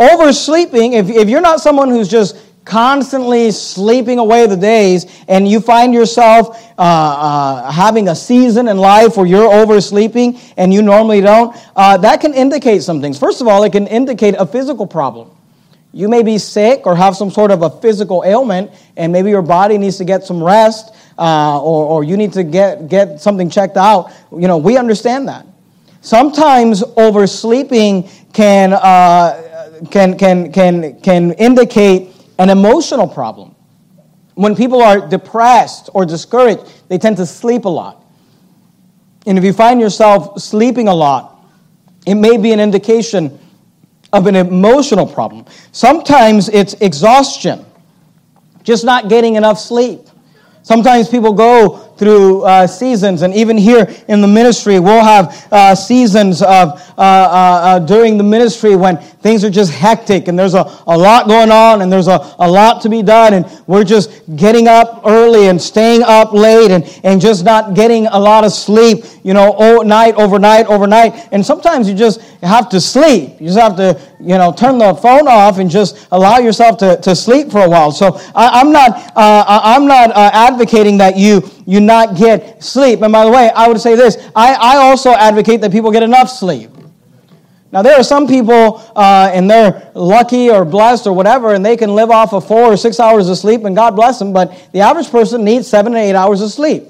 Oversleeping, 0.00 0.94
if, 0.94 1.08
if 1.08 1.28
you're 1.28 1.40
not 1.40 1.60
someone 1.60 1.90
who's 1.90 2.08
just 2.08 2.36
constantly 2.64 3.52
sleeping 3.52 4.18
away 4.18 4.48
the 4.48 4.56
days 4.56 5.06
and 5.28 5.46
you 5.46 5.60
find 5.60 5.94
yourself 5.94 6.60
uh, 6.76 6.82
uh, 6.82 7.70
having 7.70 8.08
a 8.08 8.16
season 8.16 8.66
in 8.66 8.78
life 8.78 9.16
where 9.16 9.24
you're 9.26 9.52
oversleeping 9.52 10.40
and 10.56 10.74
you 10.74 10.82
normally 10.82 11.20
don't, 11.20 11.56
uh, 11.76 11.96
that 11.98 12.20
can 12.20 12.34
indicate 12.34 12.82
some 12.82 13.00
things. 13.00 13.16
First 13.16 13.40
of 13.40 13.46
all, 13.46 13.62
it 13.62 13.70
can 13.70 13.86
indicate 13.86 14.34
a 14.36 14.44
physical 14.44 14.88
problem. 14.88 15.30
You 15.92 16.08
may 16.08 16.24
be 16.24 16.36
sick 16.36 16.84
or 16.84 16.96
have 16.96 17.14
some 17.14 17.30
sort 17.30 17.52
of 17.52 17.62
a 17.62 17.70
physical 17.70 18.24
ailment, 18.26 18.72
and 18.96 19.12
maybe 19.12 19.30
your 19.30 19.42
body 19.42 19.78
needs 19.78 19.96
to 19.98 20.04
get 20.04 20.24
some 20.24 20.42
rest, 20.42 20.94
uh, 21.18 21.60
or, 21.60 21.84
or 21.86 22.04
you 22.04 22.16
need 22.16 22.32
to 22.34 22.44
get, 22.44 22.88
get 22.88 23.20
something 23.20 23.50
checked 23.50 23.76
out. 23.76 24.12
You 24.30 24.48
know, 24.48 24.58
we 24.58 24.76
understand 24.76 25.28
that. 25.28 25.46
Sometimes 26.00 26.82
oversleeping 26.96 28.08
can 28.32 28.72
uh, 28.72 29.48
can, 29.90 30.18
can, 30.18 30.52
can, 30.52 31.00
can 31.00 31.32
indicate 31.32 32.10
an 32.38 32.50
emotional 32.50 33.06
problem. 33.06 33.54
When 34.34 34.54
people 34.54 34.82
are 34.82 35.06
depressed 35.06 35.90
or 35.94 36.06
discouraged, 36.06 36.62
they 36.88 36.98
tend 36.98 37.16
to 37.16 37.26
sleep 37.26 37.64
a 37.64 37.68
lot. 37.68 38.04
And 39.26 39.36
if 39.36 39.44
you 39.44 39.52
find 39.52 39.80
yourself 39.80 40.40
sleeping 40.40 40.88
a 40.88 40.94
lot, 40.94 41.40
it 42.06 42.14
may 42.14 42.36
be 42.36 42.52
an 42.52 42.60
indication 42.60 43.38
of 44.12 44.26
an 44.26 44.36
emotional 44.36 45.06
problem. 45.06 45.44
Sometimes 45.72 46.48
it's 46.48 46.74
exhaustion, 46.74 47.66
just 48.62 48.84
not 48.84 49.08
getting 49.08 49.34
enough 49.34 49.58
sleep. 49.58 50.00
Sometimes 50.68 51.08
people 51.08 51.32
go 51.32 51.87
through 51.98 52.42
uh, 52.42 52.66
seasons, 52.66 53.22
and 53.22 53.34
even 53.34 53.58
here 53.58 53.92
in 54.06 54.20
the 54.20 54.28
ministry, 54.28 54.78
we'll 54.78 55.02
have 55.02 55.48
uh, 55.50 55.74
seasons 55.74 56.42
of 56.42 56.80
uh, 56.96 57.00
uh, 57.00 57.60
uh, 57.62 57.78
during 57.80 58.16
the 58.16 58.24
ministry 58.24 58.76
when 58.76 58.96
things 58.96 59.44
are 59.44 59.50
just 59.50 59.72
hectic 59.72 60.28
and 60.28 60.38
there's 60.38 60.54
a, 60.54 60.64
a 60.86 60.96
lot 60.96 61.26
going 61.26 61.50
on 61.50 61.82
and 61.82 61.92
there's 61.92 62.06
a, 62.06 62.34
a 62.38 62.48
lot 62.48 62.80
to 62.82 62.88
be 62.88 63.02
done, 63.02 63.34
and 63.34 63.62
we're 63.66 63.84
just 63.84 64.10
getting 64.36 64.68
up 64.68 65.02
early 65.04 65.48
and 65.48 65.60
staying 65.60 66.02
up 66.02 66.32
late 66.32 66.70
and, 66.70 66.84
and 67.02 67.20
just 67.20 67.44
not 67.44 67.74
getting 67.74 68.06
a 68.06 68.18
lot 68.18 68.44
of 68.44 68.52
sleep, 68.52 69.04
you 69.24 69.34
know, 69.34 69.52
all 69.58 69.84
night, 69.84 70.14
overnight, 70.14 70.66
overnight. 70.66 71.28
And 71.32 71.44
sometimes 71.44 71.88
you 71.88 71.96
just 71.96 72.20
have 72.42 72.68
to 72.68 72.80
sleep. 72.80 73.40
You 73.40 73.48
just 73.48 73.58
have 73.58 73.76
to, 73.76 74.00
you 74.20 74.38
know, 74.38 74.52
turn 74.52 74.78
the 74.78 74.94
phone 74.94 75.26
off 75.26 75.58
and 75.58 75.68
just 75.68 76.06
allow 76.12 76.38
yourself 76.38 76.78
to, 76.78 76.96
to 76.98 77.16
sleep 77.16 77.50
for 77.50 77.60
a 77.64 77.68
while. 77.68 77.90
So 77.90 78.20
I, 78.36 78.60
am 78.60 78.70
not, 78.70 78.90
uh, 79.16 79.44
I'm 79.64 79.86
not 79.86 80.12
advocating 80.12 80.98
that 80.98 81.16
you 81.16 81.42
you 81.68 81.80
not 81.88 82.16
get 82.16 82.62
sleep. 82.62 83.02
And 83.02 83.12
by 83.12 83.24
the 83.24 83.32
way, 83.32 83.50
I 83.50 83.66
would 83.66 83.80
say 83.80 83.96
this 83.96 84.16
I, 84.36 84.54
I 84.54 84.76
also 84.76 85.10
advocate 85.10 85.60
that 85.62 85.72
people 85.72 85.90
get 85.90 86.04
enough 86.04 86.30
sleep. 86.30 86.70
Now, 87.70 87.82
there 87.82 87.98
are 87.98 88.02
some 88.02 88.26
people, 88.26 88.82
uh, 88.96 89.30
and 89.32 89.50
they're 89.50 89.90
lucky 89.94 90.48
or 90.48 90.64
blessed 90.64 91.06
or 91.06 91.12
whatever, 91.12 91.52
and 91.52 91.64
they 91.64 91.76
can 91.76 91.94
live 91.94 92.10
off 92.10 92.32
of 92.32 92.46
four 92.46 92.72
or 92.72 92.76
six 92.78 92.98
hours 92.98 93.28
of 93.28 93.36
sleep, 93.36 93.64
and 93.64 93.76
God 93.76 93.94
bless 93.94 94.18
them, 94.18 94.32
but 94.32 94.72
the 94.72 94.80
average 94.80 95.10
person 95.10 95.44
needs 95.44 95.66
seven 95.66 95.92
to 95.92 95.98
eight 95.98 96.14
hours 96.14 96.40
of 96.40 96.50
sleep. 96.50 96.84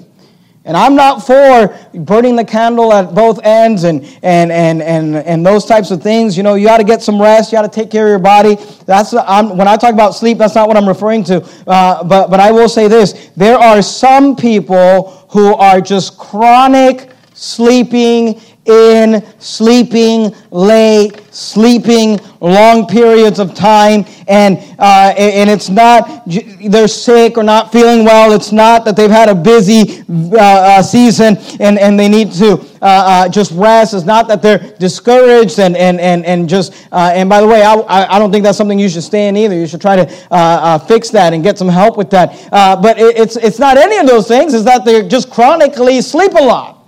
And 0.65 0.75
I'm 0.75 0.93
not 0.93 1.25
for 1.25 1.75
burning 1.93 2.35
the 2.35 2.43
candle 2.43 2.91
at 2.91 3.15
both 3.15 3.39
ends 3.43 3.85
and, 3.85 4.03
and, 4.21 4.51
and, 4.51 4.81
and, 4.81 5.15
and 5.15 5.45
those 5.45 5.65
types 5.65 5.89
of 5.89 6.03
things. 6.03 6.35
You 6.35 6.43
know, 6.43 6.55
you 6.55 6.67
got 6.67 6.77
to 6.77 6.83
get 6.83 7.01
some 7.01 7.19
rest. 7.19 7.51
You 7.51 7.57
got 7.57 7.71
to 7.71 7.79
take 7.79 7.89
care 7.89 8.05
of 8.05 8.09
your 8.09 8.19
body. 8.19 8.55
That's 8.85 9.13
I'm, 9.13 9.57
when 9.57 9.67
I 9.67 9.77
talk 9.77 9.93
about 9.93 10.15
sleep, 10.15 10.37
that's 10.37 10.55
not 10.55 10.67
what 10.67 10.75
I'm 10.75 10.87
referring 10.87 11.23
to. 11.25 11.37
Uh, 11.65 12.03
but, 12.03 12.29
but 12.29 12.39
I 12.39 12.51
will 12.51 12.69
say 12.69 12.87
this 12.87 13.31
there 13.37 13.57
are 13.57 13.81
some 13.81 14.35
people 14.35 15.25
who 15.29 15.55
are 15.55 15.79
just 15.79 16.17
chronic 16.17 17.11
sleeping 17.33 18.41
in, 18.69 19.23
sleeping 19.39 20.33
late, 20.51 21.21
sleeping 21.33 22.19
long 22.41 22.87
periods 22.87 23.39
of 23.39 23.53
time, 23.53 24.05
and, 24.27 24.57
uh, 24.79 25.13
and 25.17 25.49
it's 25.49 25.69
not 25.69 26.23
they're 26.25 26.87
sick 26.87 27.37
or 27.37 27.43
not 27.43 27.71
feeling 27.71 28.05
well. 28.05 28.31
It's 28.31 28.51
not 28.51 28.85
that 28.85 28.95
they've 28.95 29.09
had 29.09 29.29
a 29.29 29.35
busy 29.35 30.03
uh, 30.33 30.37
uh, 30.37 30.83
season 30.83 31.37
and, 31.59 31.79
and 31.79 31.99
they 31.99 32.07
need 32.07 32.31
to 32.33 32.53
uh, 32.53 32.85
uh, 32.85 33.29
just 33.29 33.51
rest. 33.51 33.93
It's 33.93 34.05
not 34.05 34.27
that 34.27 34.41
they're 34.41 34.59
discouraged 34.77 35.59
and, 35.59 35.75
and, 35.75 35.99
and, 35.99 36.25
and 36.25 36.47
just, 36.47 36.73
uh, 36.91 37.11
and 37.13 37.29
by 37.29 37.41
the 37.41 37.47
way, 37.47 37.63
I, 37.63 37.75
I 38.15 38.19
don't 38.19 38.31
think 38.31 38.43
that's 38.43 38.57
something 38.57 38.79
you 38.79 38.89
should 38.89 39.03
stay 39.03 39.27
in 39.27 39.37
either. 39.37 39.55
You 39.55 39.67
should 39.67 39.81
try 39.81 39.95
to 39.95 40.85
fix 40.87 41.09
that 41.09 41.33
and 41.33 41.43
get 41.43 41.57
some 41.57 41.69
help 41.69 41.97
with 41.97 42.09
that. 42.11 42.49
but 42.81 42.97
it, 42.99 43.17
it's, 43.17 43.35
it's 43.37 43.59
not 43.59 43.77
any 43.77 43.97
of 43.97 44.07
those 44.07 44.27
things, 44.27 44.53
it's 44.53 44.65
that 44.65 44.85
they're 44.85 45.07
just 45.07 45.29
chronically 45.29 46.01
sleep 46.01 46.33
a 46.33 46.43
lot. 46.43 46.78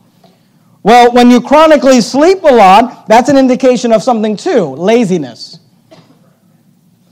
Well, 0.83 1.11
when 1.11 1.29
you 1.29 1.41
chronically 1.41 2.01
sleep 2.01 2.43
a 2.43 2.53
lot, 2.53 3.07
that's 3.07 3.29
an 3.29 3.37
indication 3.37 3.91
of 3.91 4.01
something 4.01 4.35
too 4.35 4.65
laziness. 4.75 5.59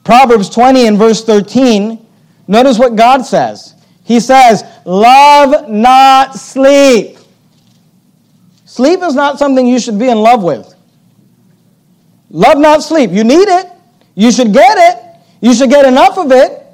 Proverbs 0.03 0.49
20 0.49 0.87
and 0.87 0.97
verse 0.97 1.23
13, 1.23 2.03
notice 2.47 2.79
what 2.79 2.95
God 2.95 3.23
says. 3.23 3.75
He 4.03 4.19
says, 4.19 4.63
Love 4.85 5.69
not 5.69 6.33
sleep. 6.33 7.17
Sleep 8.65 9.01
is 9.03 9.13
not 9.13 9.37
something 9.37 9.67
you 9.67 9.79
should 9.79 9.99
be 9.99 10.09
in 10.09 10.17
love 10.17 10.41
with. 10.41 10.73
Love 12.31 12.57
not 12.57 12.81
sleep. 12.81 13.11
You 13.11 13.23
need 13.23 13.47
it. 13.47 13.67
You 14.15 14.31
should 14.31 14.51
get 14.51 14.77
it. 14.77 15.21
You 15.41 15.53
should 15.53 15.69
get 15.69 15.85
enough 15.85 16.17
of 16.17 16.31
it. 16.31 16.65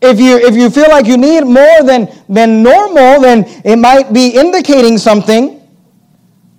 If 0.00 0.20
you, 0.20 0.36
if 0.36 0.54
you 0.54 0.70
feel 0.70 0.88
like 0.88 1.06
you 1.06 1.16
need 1.16 1.42
more 1.44 1.82
than, 1.82 2.08
than 2.28 2.62
normal, 2.62 3.20
then 3.20 3.44
it 3.64 3.76
might 3.76 4.12
be 4.12 4.28
indicating 4.28 4.98
something. 4.98 5.53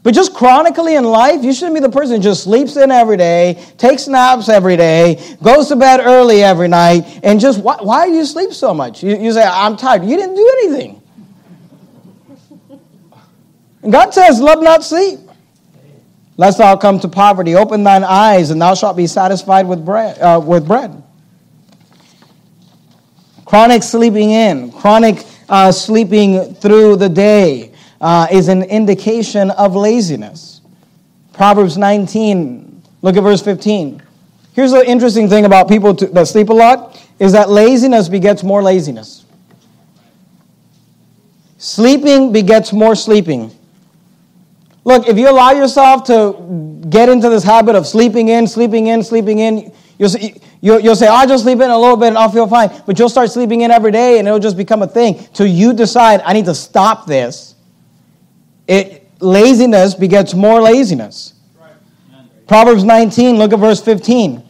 But 0.05 0.13
just 0.13 0.35
chronically 0.35 0.93
in 0.93 1.03
life, 1.03 1.43
you 1.43 1.51
shouldn't 1.51 1.73
be 1.73 1.79
the 1.79 1.89
person 1.89 2.17
who 2.17 2.21
just 2.21 2.43
sleeps 2.43 2.77
in 2.77 2.91
every 2.91 3.17
day, 3.17 3.59
takes 3.79 4.07
naps 4.07 4.49
every 4.49 4.77
day, 4.77 5.35
goes 5.41 5.67
to 5.69 5.75
bed 5.75 5.99
early 5.99 6.43
every 6.43 6.67
night, 6.67 7.21
and 7.23 7.39
just, 7.39 7.59
why, 7.59 7.77
why 7.81 8.05
do 8.05 8.13
you 8.13 8.23
sleep 8.23 8.53
so 8.53 8.71
much? 8.71 9.01
You, 9.01 9.17
you 9.17 9.33
say, 9.33 9.41
I'm 9.41 9.75
tired. 9.75 10.05
You 10.05 10.15
didn't 10.15 10.35
do 10.35 10.47
anything. 10.61 11.01
And 13.81 13.91
God 13.91 14.13
says, 14.13 14.39
love 14.39 14.61
not 14.61 14.83
sleep. 14.83 15.21
Lest 16.37 16.59
thou 16.59 16.77
come 16.77 16.99
to 16.99 17.07
poverty, 17.07 17.55
open 17.55 17.83
thine 17.83 18.03
eyes, 18.03 18.51
and 18.51 18.61
thou 18.61 18.75
shalt 18.75 18.95
be 18.95 19.07
satisfied 19.07 19.67
with 19.67 19.83
bread. 19.83 20.19
Uh, 20.19 20.39
with 20.39 20.67
bread. 20.67 21.01
Chronic 23.45 23.81
sleeping 23.81 24.29
in, 24.29 24.71
chronic 24.71 25.25
uh, 25.49 25.71
sleeping 25.71 26.53
through 26.53 26.97
the 26.97 27.09
day 27.09 27.71
uh, 28.01 28.27
is 28.31 28.47
an 28.47 28.63
indication 28.63 29.51
of 29.51 29.75
laziness. 29.75 30.61
Proverbs 31.33 31.77
19, 31.77 32.81
look 33.01 33.17
at 33.17 33.23
verse 33.23 33.41
15. 33.41 34.01
Here's 34.53 34.71
the 34.71 34.89
interesting 34.89 35.27
thing 35.27 35.45
about 35.45 35.67
people 35.67 35.93
to, 35.95 36.07
that 36.07 36.27
sleep 36.27 36.49
a 36.49 36.53
lot 36.53 37.01
is 37.19 37.33
that 37.33 37.49
laziness 37.49 38.07
begets 38.07 38.43
more 38.43 38.63
laziness. 38.63 39.25
Sleeping 41.57 42.31
begets 42.31 42.71
more 42.71 42.95
sleeping. 42.95 43.51
Look, 44.83 45.07
if 45.07 45.17
you 45.17 45.29
allow 45.29 45.51
yourself 45.51 46.03
to 46.05 46.85
get 46.89 47.09
into 47.09 47.29
this 47.29 47.43
habit 47.43 47.75
of 47.75 47.87
sleeping 47.87 48.29
in, 48.29 48.45
sleeping 48.45 48.87
in, 48.87 49.03
sleeping 49.03 49.39
in, 49.39 49.73
you'll, 49.97 50.11
you'll, 50.61 50.79
you'll 50.79 50.95
say, 50.95 51.07
oh, 51.07 51.15
I'll 51.15 51.27
just 51.27 51.43
sleep 51.43 51.59
in 51.59 51.69
a 51.69 51.77
little 51.77 51.97
bit 51.97 52.09
and 52.09 52.17
I'll 52.17 52.29
feel 52.29 52.47
fine. 52.47 52.69
But 52.85 52.99
you'll 52.99 53.09
start 53.09 53.31
sleeping 53.31 53.61
in 53.61 53.71
every 53.71 53.91
day 53.91 54.19
and 54.19 54.27
it'll 54.27 54.39
just 54.39 54.57
become 54.57 54.83
a 54.83 54.87
thing 54.87 55.27
till 55.33 55.47
you 55.47 55.73
decide, 55.73 56.21
I 56.23 56.33
need 56.33 56.45
to 56.45 56.55
stop 56.55 57.07
this. 57.07 57.54
It, 58.67 59.07
laziness 59.19 59.93
begets 59.93 60.33
more 60.33 60.61
laziness. 60.61 61.33
Proverbs 62.47 62.83
19, 62.83 63.37
look 63.37 63.53
at 63.53 63.59
verse 63.59 63.81
15. 63.81 64.43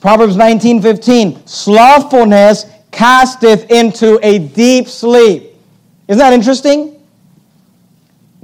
Proverbs 0.00 0.36
19, 0.36 0.82
15. 0.82 1.46
Slothfulness 1.46 2.66
casteth 2.90 3.70
into 3.70 4.18
a 4.22 4.38
deep 4.38 4.88
sleep. 4.88 5.54
Isn't 6.08 6.18
that 6.18 6.32
interesting? 6.32 6.93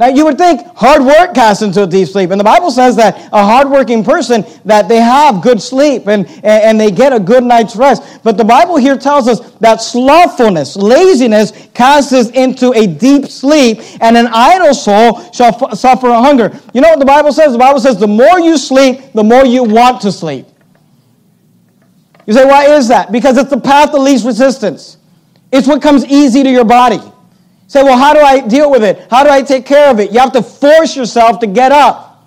Now, 0.01 0.09
you 0.09 0.25
would 0.25 0.39
think 0.39 0.67
hard 0.77 1.05
work 1.05 1.35
casts 1.35 1.63
into 1.63 1.83
a 1.83 1.87
deep 1.87 2.09
sleep. 2.09 2.31
And 2.31 2.41
the 2.41 2.45
Bible 2.45 2.71
says 2.71 2.97
that 2.97 3.29
a 3.35 3.45
hardworking 3.45 4.03
person, 4.03 4.47
that 4.65 4.89
they 4.89 4.97
have 4.97 5.43
good 5.43 5.61
sleep 5.61 6.09
and, 6.09 6.27
and 6.43 6.81
they 6.81 6.91
get 6.91 7.13
a 7.13 7.21
good 7.21 7.45
night's 7.45 7.77
rest. 7.77 8.03
But 8.25 8.39
the 8.39 8.45
Bible 8.45 8.79
here 8.79 8.97
tells 8.97 9.29
us 9.29 9.53
that 9.57 9.83
slothfulness, 9.83 10.75
laziness, 10.75 11.69
casts 11.75 12.31
into 12.31 12.73
a 12.73 12.87
deep 12.87 13.27
sleep, 13.27 13.81
and 14.01 14.17
an 14.17 14.29
idle 14.33 14.73
soul 14.73 15.31
shall 15.33 15.55
f- 15.55 15.77
suffer 15.77 16.09
hunger. 16.09 16.59
You 16.73 16.81
know 16.81 16.89
what 16.89 16.99
the 16.99 17.05
Bible 17.05 17.31
says? 17.31 17.53
The 17.53 17.59
Bible 17.59 17.81
says 17.81 17.99
the 17.99 18.09
more 18.09 18.41
you 18.41 18.57
sleep, 18.57 19.13
the 19.13 19.23
more 19.23 19.45
you 19.45 19.65
want 19.65 20.01
to 20.01 20.11
sleep. 20.11 20.47
You 22.25 22.33
say, 22.33 22.47
why 22.47 22.75
is 22.75 22.89
that? 22.89 23.13
Because 23.13 23.37
it's 23.37 23.51
the 23.51 23.61
path 23.61 23.93
of 23.93 24.01
least 24.01 24.25
resistance. 24.25 24.97
It's 25.53 25.69
what 25.69 25.83
comes 25.83 26.07
easy 26.07 26.43
to 26.43 26.51
your 26.51 26.65
body. 26.65 27.01
Say, 27.70 27.85
well, 27.85 27.96
how 27.96 28.12
do 28.12 28.18
I 28.18 28.40
deal 28.40 28.68
with 28.68 28.83
it? 28.83 29.06
How 29.09 29.22
do 29.22 29.30
I 29.30 29.42
take 29.42 29.64
care 29.64 29.92
of 29.92 30.00
it? 30.00 30.11
You 30.11 30.18
have 30.18 30.33
to 30.33 30.42
force 30.42 30.96
yourself 30.96 31.38
to 31.38 31.46
get 31.46 31.70
up. 31.70 32.26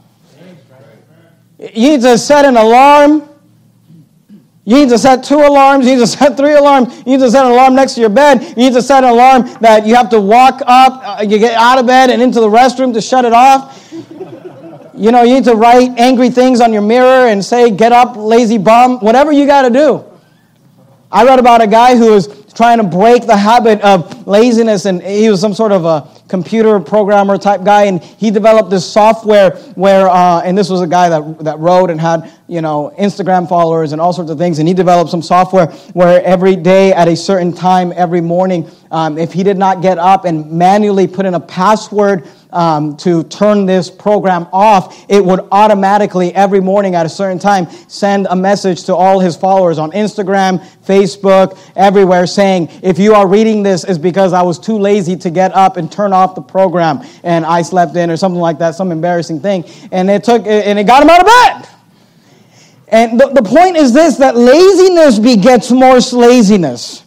You 1.59 1.89
need 1.89 2.01
to 2.03 2.17
set 2.17 2.45
an 2.45 2.55
alarm. 2.55 3.27
You 4.63 4.77
need 4.77 4.87
to 4.87 4.97
set 4.97 5.21
two 5.21 5.39
alarms. 5.39 5.85
You 5.85 5.95
need 5.95 5.99
to 5.99 6.07
set 6.07 6.37
three 6.37 6.53
alarms. 6.53 6.97
You 6.99 7.17
need 7.17 7.19
to 7.19 7.29
set 7.29 7.45
an 7.45 7.51
alarm 7.51 7.75
next 7.75 7.95
to 7.95 7.99
your 7.99 8.09
bed. 8.09 8.41
You 8.41 8.55
need 8.55 8.73
to 8.73 8.81
set 8.81 9.03
an 9.03 9.09
alarm 9.09 9.49
that 9.59 9.85
you 9.85 9.95
have 9.95 10.09
to 10.11 10.21
walk 10.21 10.61
up, 10.65 11.01
uh, 11.03 11.21
you 11.21 11.37
get 11.39 11.55
out 11.55 11.77
of 11.77 11.87
bed 11.87 12.09
and 12.09 12.21
into 12.21 12.39
the 12.39 12.47
restroom 12.47 12.93
to 12.93 13.01
shut 13.01 13.25
it 13.25 13.33
off. 13.33 13.91
you 14.95 15.11
know, 15.11 15.23
you 15.23 15.33
need 15.33 15.43
to 15.43 15.55
write 15.55 15.89
angry 15.99 16.29
things 16.29 16.61
on 16.61 16.71
your 16.71 16.83
mirror 16.83 17.27
and 17.27 17.43
say, 17.43 17.69
get 17.69 17.91
up, 17.91 18.15
lazy 18.15 18.57
bum, 18.57 18.99
whatever 18.99 19.33
you 19.33 19.45
got 19.45 19.63
to 19.63 19.69
do. 19.69 20.05
I 21.13 21.23
read 21.25 21.37
about 21.37 21.61
a 21.61 21.67
guy 21.67 21.95
who 21.95 22.11
was 22.11 22.27
trying 22.53 22.79
to 22.79 22.83
break 22.83 23.27
the 23.27 23.37
habit 23.37 23.79
of 23.81 24.27
laziness. 24.27 24.85
And 24.85 25.01
he 25.01 25.29
was 25.29 25.39
some 25.39 25.53
sort 25.53 25.71
of 25.71 25.85
a 25.85 26.09
computer 26.27 26.79
programmer 26.79 27.37
type 27.37 27.63
guy. 27.63 27.83
And 27.85 28.01
he 28.01 28.31
developed 28.31 28.71
this 28.71 28.91
software 28.91 29.51
where, 29.75 30.09
uh, 30.09 30.41
and 30.41 30.57
this 30.57 30.69
was 30.69 30.81
a 30.81 30.87
guy 30.87 31.09
that, 31.09 31.39
that 31.43 31.59
wrote 31.59 31.91
and 31.91 32.01
had, 32.01 32.31
you 32.47 32.61
know, 32.61 32.91
Instagram 32.99 33.47
followers 33.47 33.91
and 33.91 34.01
all 34.01 34.11
sorts 34.11 34.31
of 34.31 34.39
things. 34.39 34.57
And 34.57 34.67
he 34.67 34.73
developed 34.73 35.11
some 35.11 35.21
software 35.21 35.67
where 35.93 36.23
every 36.23 36.55
day 36.55 36.93
at 36.93 37.07
a 37.07 37.15
certain 37.15 37.53
time, 37.53 37.93
every 37.95 38.21
morning, 38.21 38.67
um, 38.89 39.19
if 39.19 39.33
he 39.33 39.43
did 39.43 39.57
not 39.57 39.83
get 39.83 39.99
up 39.99 40.25
and 40.25 40.51
manually 40.51 41.05
put 41.05 41.27
in 41.27 41.35
a 41.35 41.39
password, 41.39 42.27
um, 42.53 42.95
to 42.97 43.23
turn 43.23 43.65
this 43.65 43.89
program 43.89 44.47
off, 44.53 45.05
it 45.09 45.23
would 45.23 45.41
automatically, 45.51 46.33
every 46.33 46.61
morning 46.61 46.95
at 46.95 47.05
a 47.05 47.09
certain 47.09 47.39
time, 47.39 47.69
send 47.87 48.27
a 48.29 48.35
message 48.35 48.83
to 48.85 48.95
all 48.95 49.19
his 49.19 49.35
followers 49.35 49.77
on 49.79 49.91
Instagram, 49.91 50.63
Facebook, 50.85 51.59
everywhere 51.75 52.25
saying, 52.25 52.69
if 52.81 52.97
you 52.97 53.13
are 53.13 53.27
reading 53.27 53.63
this, 53.63 53.83
is 53.83 53.97
because 53.97 54.33
I 54.33 54.41
was 54.41 54.59
too 54.59 54.77
lazy 54.77 55.15
to 55.17 55.29
get 55.29 55.53
up 55.53 55.77
and 55.77 55.91
turn 55.91 56.13
off 56.13 56.35
the 56.35 56.41
program 56.41 57.01
and 57.23 57.45
I 57.45 57.61
slept 57.61 57.95
in 57.95 58.09
or 58.09 58.17
something 58.17 58.41
like 58.41 58.59
that, 58.59 58.75
some 58.75 58.91
embarrassing 58.91 59.41
thing. 59.41 59.65
And 59.91 60.09
it 60.09 60.23
took, 60.23 60.45
and 60.45 60.79
it 60.79 60.85
got 60.85 61.03
him 61.03 61.09
out 61.09 61.21
of 61.21 61.27
bed. 61.27 61.69
And 62.87 63.19
the, 63.19 63.29
the 63.29 63.41
point 63.41 63.75
is 63.75 63.91
this 63.91 64.17
that 64.17 64.35
laziness 64.35 65.17
begets 65.17 65.71
more 65.71 65.99
laziness. 65.99 67.03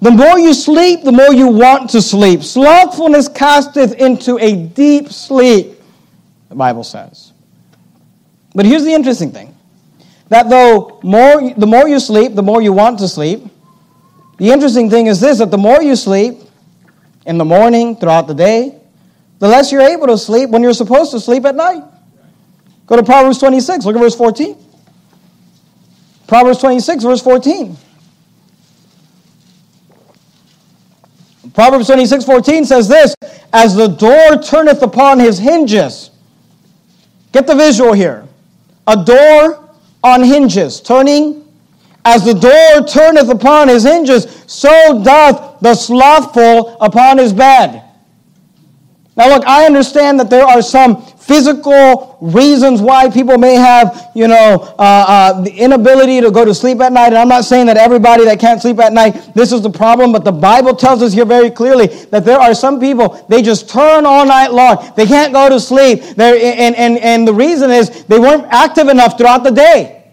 The 0.00 0.10
more 0.10 0.38
you 0.38 0.54
sleep, 0.54 1.02
the 1.02 1.12
more 1.12 1.32
you 1.34 1.48
want 1.48 1.90
to 1.90 2.02
sleep. 2.02 2.40
Slothfulness 2.40 3.28
casteth 3.28 3.94
into 3.94 4.38
a 4.38 4.54
deep 4.54 5.08
sleep, 5.08 5.72
the 6.48 6.54
Bible 6.54 6.84
says. 6.84 7.32
But 8.54 8.64
here's 8.64 8.84
the 8.84 8.92
interesting 8.92 9.32
thing 9.32 9.54
that 10.28 10.48
though 10.48 11.00
more, 11.02 11.52
the 11.54 11.66
more 11.66 11.88
you 11.88 11.98
sleep, 11.98 12.34
the 12.34 12.42
more 12.42 12.62
you 12.62 12.72
want 12.72 12.98
to 13.00 13.08
sleep, 13.08 13.42
the 14.36 14.50
interesting 14.50 14.88
thing 14.88 15.06
is 15.06 15.20
this 15.20 15.38
that 15.38 15.50
the 15.50 15.58
more 15.58 15.82
you 15.82 15.96
sleep 15.96 16.38
in 17.26 17.38
the 17.38 17.44
morning, 17.44 17.96
throughout 17.96 18.26
the 18.28 18.34
day, 18.34 18.80
the 19.38 19.48
less 19.48 19.72
you're 19.72 19.82
able 19.82 20.06
to 20.06 20.18
sleep 20.18 20.50
when 20.50 20.62
you're 20.62 20.74
supposed 20.74 21.10
to 21.10 21.20
sleep 21.20 21.44
at 21.44 21.54
night. 21.54 21.82
Go 22.86 22.96
to 22.96 23.02
Proverbs 23.02 23.38
26, 23.38 23.84
look 23.84 23.96
at 23.96 24.00
verse 24.00 24.14
14. 24.14 24.56
Proverbs 26.26 26.58
26, 26.58 27.04
verse 27.04 27.22
14. 27.22 27.76
Proverbs 31.58 31.86
26 31.88 32.24
14 32.24 32.64
says 32.64 32.86
this 32.86 33.16
As 33.52 33.74
the 33.74 33.88
door 33.88 34.40
turneth 34.40 34.80
upon 34.80 35.18
his 35.18 35.38
hinges. 35.38 36.12
Get 37.32 37.48
the 37.48 37.54
visual 37.56 37.92
here. 37.94 38.28
A 38.86 39.04
door 39.04 39.68
on 40.04 40.22
hinges, 40.22 40.80
turning. 40.80 41.44
As 42.04 42.24
the 42.24 42.32
door 42.32 42.86
turneth 42.86 43.28
upon 43.28 43.66
his 43.66 43.82
hinges, 43.82 44.44
so 44.46 45.02
doth 45.02 45.58
the 45.58 45.74
slothful 45.74 46.76
upon 46.80 47.18
his 47.18 47.32
bed. 47.32 47.82
Now, 49.18 49.30
look, 49.30 49.44
I 49.48 49.66
understand 49.66 50.20
that 50.20 50.30
there 50.30 50.44
are 50.44 50.62
some 50.62 51.02
physical 51.02 52.16
reasons 52.20 52.80
why 52.80 53.10
people 53.10 53.36
may 53.36 53.54
have, 53.54 54.12
you 54.14 54.28
know, 54.28 54.74
uh, 54.78 55.04
uh, 55.08 55.40
the 55.40 55.50
inability 55.50 56.20
to 56.20 56.30
go 56.30 56.44
to 56.44 56.54
sleep 56.54 56.80
at 56.80 56.92
night. 56.92 57.08
And 57.08 57.18
I'm 57.18 57.28
not 57.28 57.44
saying 57.44 57.66
that 57.66 57.76
everybody 57.76 58.24
that 58.26 58.38
can't 58.38 58.62
sleep 58.62 58.78
at 58.78 58.92
night, 58.92 59.34
this 59.34 59.50
is 59.50 59.60
the 59.60 59.70
problem, 59.70 60.12
but 60.12 60.24
the 60.24 60.30
Bible 60.30 60.72
tells 60.72 61.02
us 61.02 61.12
here 61.12 61.24
very 61.24 61.50
clearly 61.50 61.88
that 62.12 62.24
there 62.24 62.38
are 62.38 62.54
some 62.54 62.78
people, 62.78 63.26
they 63.28 63.42
just 63.42 63.68
turn 63.68 64.06
all 64.06 64.24
night 64.24 64.52
long. 64.52 64.92
They 64.96 65.04
can't 65.04 65.32
go 65.32 65.48
to 65.48 65.58
sleep. 65.58 66.00
They're, 66.14 66.36
and, 66.36 66.76
and, 66.76 66.98
and 66.98 67.26
the 67.26 67.34
reason 67.34 67.72
is 67.72 68.04
they 68.04 68.20
weren't 68.20 68.46
active 68.50 68.86
enough 68.86 69.18
throughout 69.18 69.42
the 69.42 69.50
day. 69.50 70.12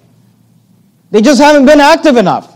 They 1.11 1.21
just 1.21 1.39
haven't 1.39 1.67
been 1.67 1.79
active 1.79 2.17
enough. 2.17 2.54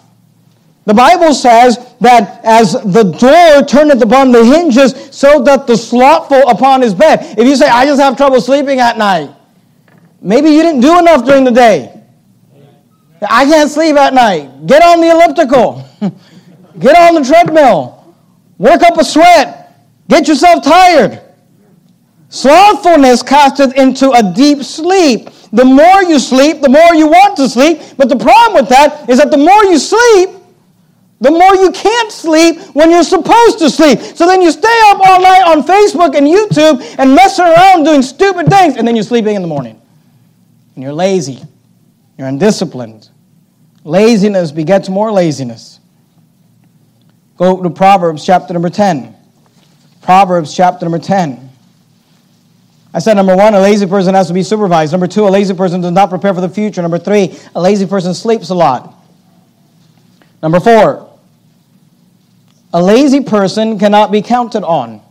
The 0.89 0.95
Bible 0.95 1.35
says 1.35 1.77
that 2.01 2.43
as 2.43 2.73
the 2.73 3.03
door 3.03 3.63
turneth 3.63 4.01
upon 4.01 4.31
the 4.31 4.43
hinges, 4.43 5.15
so 5.15 5.45
doth 5.45 5.67
the 5.67 5.77
slothful 5.77 6.49
upon 6.49 6.81
his 6.81 6.95
bed. 6.95 7.19
If 7.37 7.47
you 7.47 7.55
say, 7.55 7.67
I 7.67 7.85
just 7.85 8.01
have 8.01 8.17
trouble 8.17 8.41
sleeping 8.41 8.79
at 8.79 8.97
night, 8.97 9.29
maybe 10.19 10.49
you 10.49 10.63
didn't 10.63 10.81
do 10.81 10.97
enough 10.97 11.25
during 11.25 11.43
the 11.43 11.51
day. 11.51 12.01
I 13.21 13.45
can't 13.45 13.69
sleep 13.69 13.97
at 13.97 14.15
night. 14.15 14.65
Get 14.65 14.81
on 14.81 14.99
the 14.99 15.11
elliptical. 15.11 15.87
Get 16.79 16.97
on 16.97 17.21
the 17.21 17.23
treadmill. 17.23 18.15
Work 18.57 18.81
up 18.81 18.97
a 18.97 19.03
sweat. 19.03 19.85
Get 20.07 20.27
yourself 20.27 20.63
tired. 20.63 21.21
Slothfulness 22.29 23.21
casteth 23.21 23.75
into 23.75 24.09
a 24.09 24.33
deep 24.33 24.63
sleep. 24.63 25.29
The 25.53 25.65
more 25.65 26.01
you 26.01 26.17
sleep, 26.17 26.61
the 26.61 26.69
more 26.69 26.95
you 26.95 27.05
want 27.05 27.37
to 27.37 27.47
sleep. 27.47 27.79
But 27.95 28.09
the 28.09 28.17
problem 28.17 28.63
with 28.63 28.69
that 28.69 29.07
is 29.07 29.19
that 29.19 29.29
the 29.29 29.37
more 29.37 29.63
you 29.65 29.77
sleep, 29.77 30.38
the 31.21 31.31
more 31.31 31.55
you 31.55 31.71
can't 31.71 32.11
sleep 32.11 32.59
when 32.73 32.89
you're 32.91 33.03
supposed 33.03 33.59
to 33.59 33.69
sleep. 33.69 33.99
So 33.99 34.25
then 34.25 34.41
you 34.41 34.51
stay 34.51 34.79
up 34.85 34.99
all 34.99 35.21
night 35.21 35.43
on 35.47 35.63
Facebook 35.63 36.15
and 36.15 36.25
YouTube 36.25 36.81
and 36.97 37.13
messing 37.13 37.45
around 37.45 37.83
doing 37.83 38.01
stupid 38.01 38.47
things, 38.47 38.77
and 38.77 38.87
then 38.87 38.95
you're 38.95 39.03
sleeping 39.03 39.35
in 39.35 39.41
the 39.41 39.47
morning. 39.47 39.81
And 40.75 40.83
you're 40.83 40.93
lazy. 40.93 41.41
You're 42.17 42.27
undisciplined. 42.27 43.09
Laziness 43.83 44.51
begets 44.51 44.87
more 44.87 45.11
laziness. 45.11 45.79
Go 47.37 47.61
to 47.61 47.69
Proverbs 47.69 48.25
chapter 48.25 48.53
number 48.53 48.69
10. 48.69 49.15
Proverbs 50.01 50.55
chapter 50.55 50.85
number 50.85 50.99
10. 50.99 51.49
I 52.93 52.99
said 52.99 53.13
number 53.15 53.35
one, 53.35 53.53
a 53.53 53.59
lazy 53.59 53.85
person 53.85 54.15
has 54.15 54.27
to 54.27 54.33
be 54.33 54.41
supervised. 54.41 54.91
Number 54.91 55.07
two, 55.07 55.27
a 55.27 55.29
lazy 55.29 55.53
person 55.53 55.81
does 55.81 55.91
not 55.91 56.09
prepare 56.09 56.33
for 56.33 56.41
the 56.41 56.49
future. 56.49 56.81
Number 56.81 56.97
three, 56.97 57.37
a 57.53 57.61
lazy 57.61 57.85
person 57.85 58.13
sleeps 58.13 58.49
a 58.49 58.55
lot. 58.55 58.95
Number 60.41 60.59
four, 60.59 61.08
a 62.73 62.81
lazy 62.81 63.21
person 63.21 63.79
cannot 63.79 64.11
be 64.11 64.21
counted 64.21 64.63
on. 64.63 65.01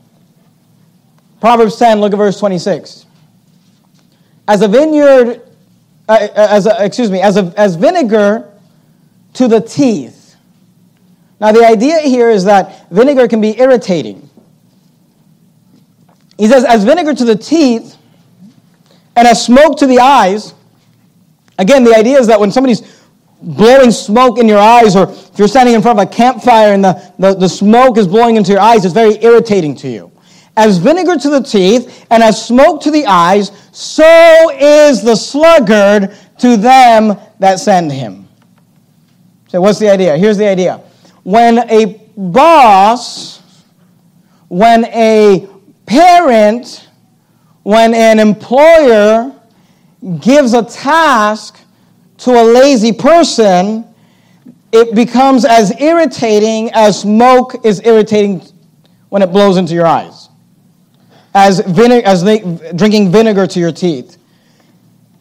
Proverbs 1.40 1.76
10, 1.76 2.00
look 2.00 2.12
at 2.12 2.16
verse 2.16 2.38
26. 2.38 3.06
As 4.46 4.62
a 4.62 4.68
vineyard, 4.68 5.42
uh, 6.08 6.12
uh, 6.12 6.28
as 6.50 6.66
a, 6.66 6.84
excuse 6.84 7.10
me, 7.10 7.20
as, 7.20 7.36
a, 7.36 7.52
as 7.56 7.76
vinegar 7.76 8.50
to 9.34 9.46
the 9.46 9.60
teeth. 9.60 10.36
Now, 11.40 11.52
the 11.52 11.64
idea 11.64 12.00
here 12.00 12.30
is 12.30 12.44
that 12.44 12.90
vinegar 12.90 13.28
can 13.28 13.40
be 13.40 13.58
irritating. 13.58 14.28
He 16.36 16.46
says, 16.46 16.64
as 16.64 16.84
vinegar 16.84 17.14
to 17.14 17.24
the 17.24 17.36
teeth 17.36 17.96
and 19.16 19.26
as 19.26 19.44
smoke 19.44 19.78
to 19.78 19.86
the 19.86 19.98
eyes. 19.98 20.54
Again, 21.58 21.84
the 21.84 21.94
idea 21.94 22.18
is 22.18 22.28
that 22.28 22.38
when 22.38 22.52
somebody's 22.52 22.97
blowing 23.42 23.90
smoke 23.90 24.38
in 24.38 24.48
your 24.48 24.58
eyes, 24.58 24.96
or 24.96 25.10
if 25.10 25.38
you're 25.38 25.48
standing 25.48 25.74
in 25.74 25.82
front 25.82 25.98
of 25.98 26.06
a 26.06 26.10
campfire 26.10 26.72
and 26.72 26.84
the, 26.84 27.12
the, 27.18 27.34
the 27.34 27.48
smoke 27.48 27.96
is 27.96 28.06
blowing 28.06 28.36
into 28.36 28.52
your 28.52 28.60
eyes, 28.60 28.84
it's 28.84 28.94
very 28.94 29.22
irritating 29.22 29.74
to 29.76 29.88
you. 29.88 30.10
As 30.56 30.78
vinegar 30.78 31.16
to 31.16 31.30
the 31.30 31.40
teeth 31.40 32.06
and 32.10 32.22
as 32.22 32.44
smoke 32.44 32.82
to 32.82 32.90
the 32.90 33.06
eyes, 33.06 33.52
so 33.70 34.50
is 34.58 35.02
the 35.02 35.14
sluggard 35.14 36.16
to 36.38 36.56
them 36.56 37.16
that 37.38 37.60
send 37.60 37.92
him. 37.92 38.28
So, 39.48 39.60
what's 39.60 39.78
the 39.78 39.88
idea? 39.88 40.16
Here's 40.18 40.36
the 40.36 40.48
idea. 40.48 40.82
When 41.22 41.58
a 41.70 42.00
boss, 42.16 43.40
when 44.48 44.84
a 44.86 45.48
parent, 45.86 46.88
when 47.62 47.94
an 47.94 48.18
employer 48.18 49.32
gives 50.20 50.54
a 50.54 50.62
task 50.62 51.60
to 52.18 52.30
a 52.32 52.44
lazy 52.44 52.92
person, 52.92 53.84
it 54.72 54.94
becomes 54.94 55.44
as 55.44 55.78
irritating 55.80 56.70
as 56.72 57.00
smoke 57.00 57.64
is 57.64 57.80
irritating 57.84 58.42
when 59.08 59.22
it 59.22 59.28
blows 59.28 59.56
into 59.56 59.74
your 59.74 59.86
eyes, 59.86 60.28
as, 61.34 61.60
vinegar, 61.60 62.06
as 62.06 62.22
drinking 62.74 63.10
vinegar 63.10 63.46
to 63.46 63.60
your 63.60 63.72
teeth. 63.72 64.18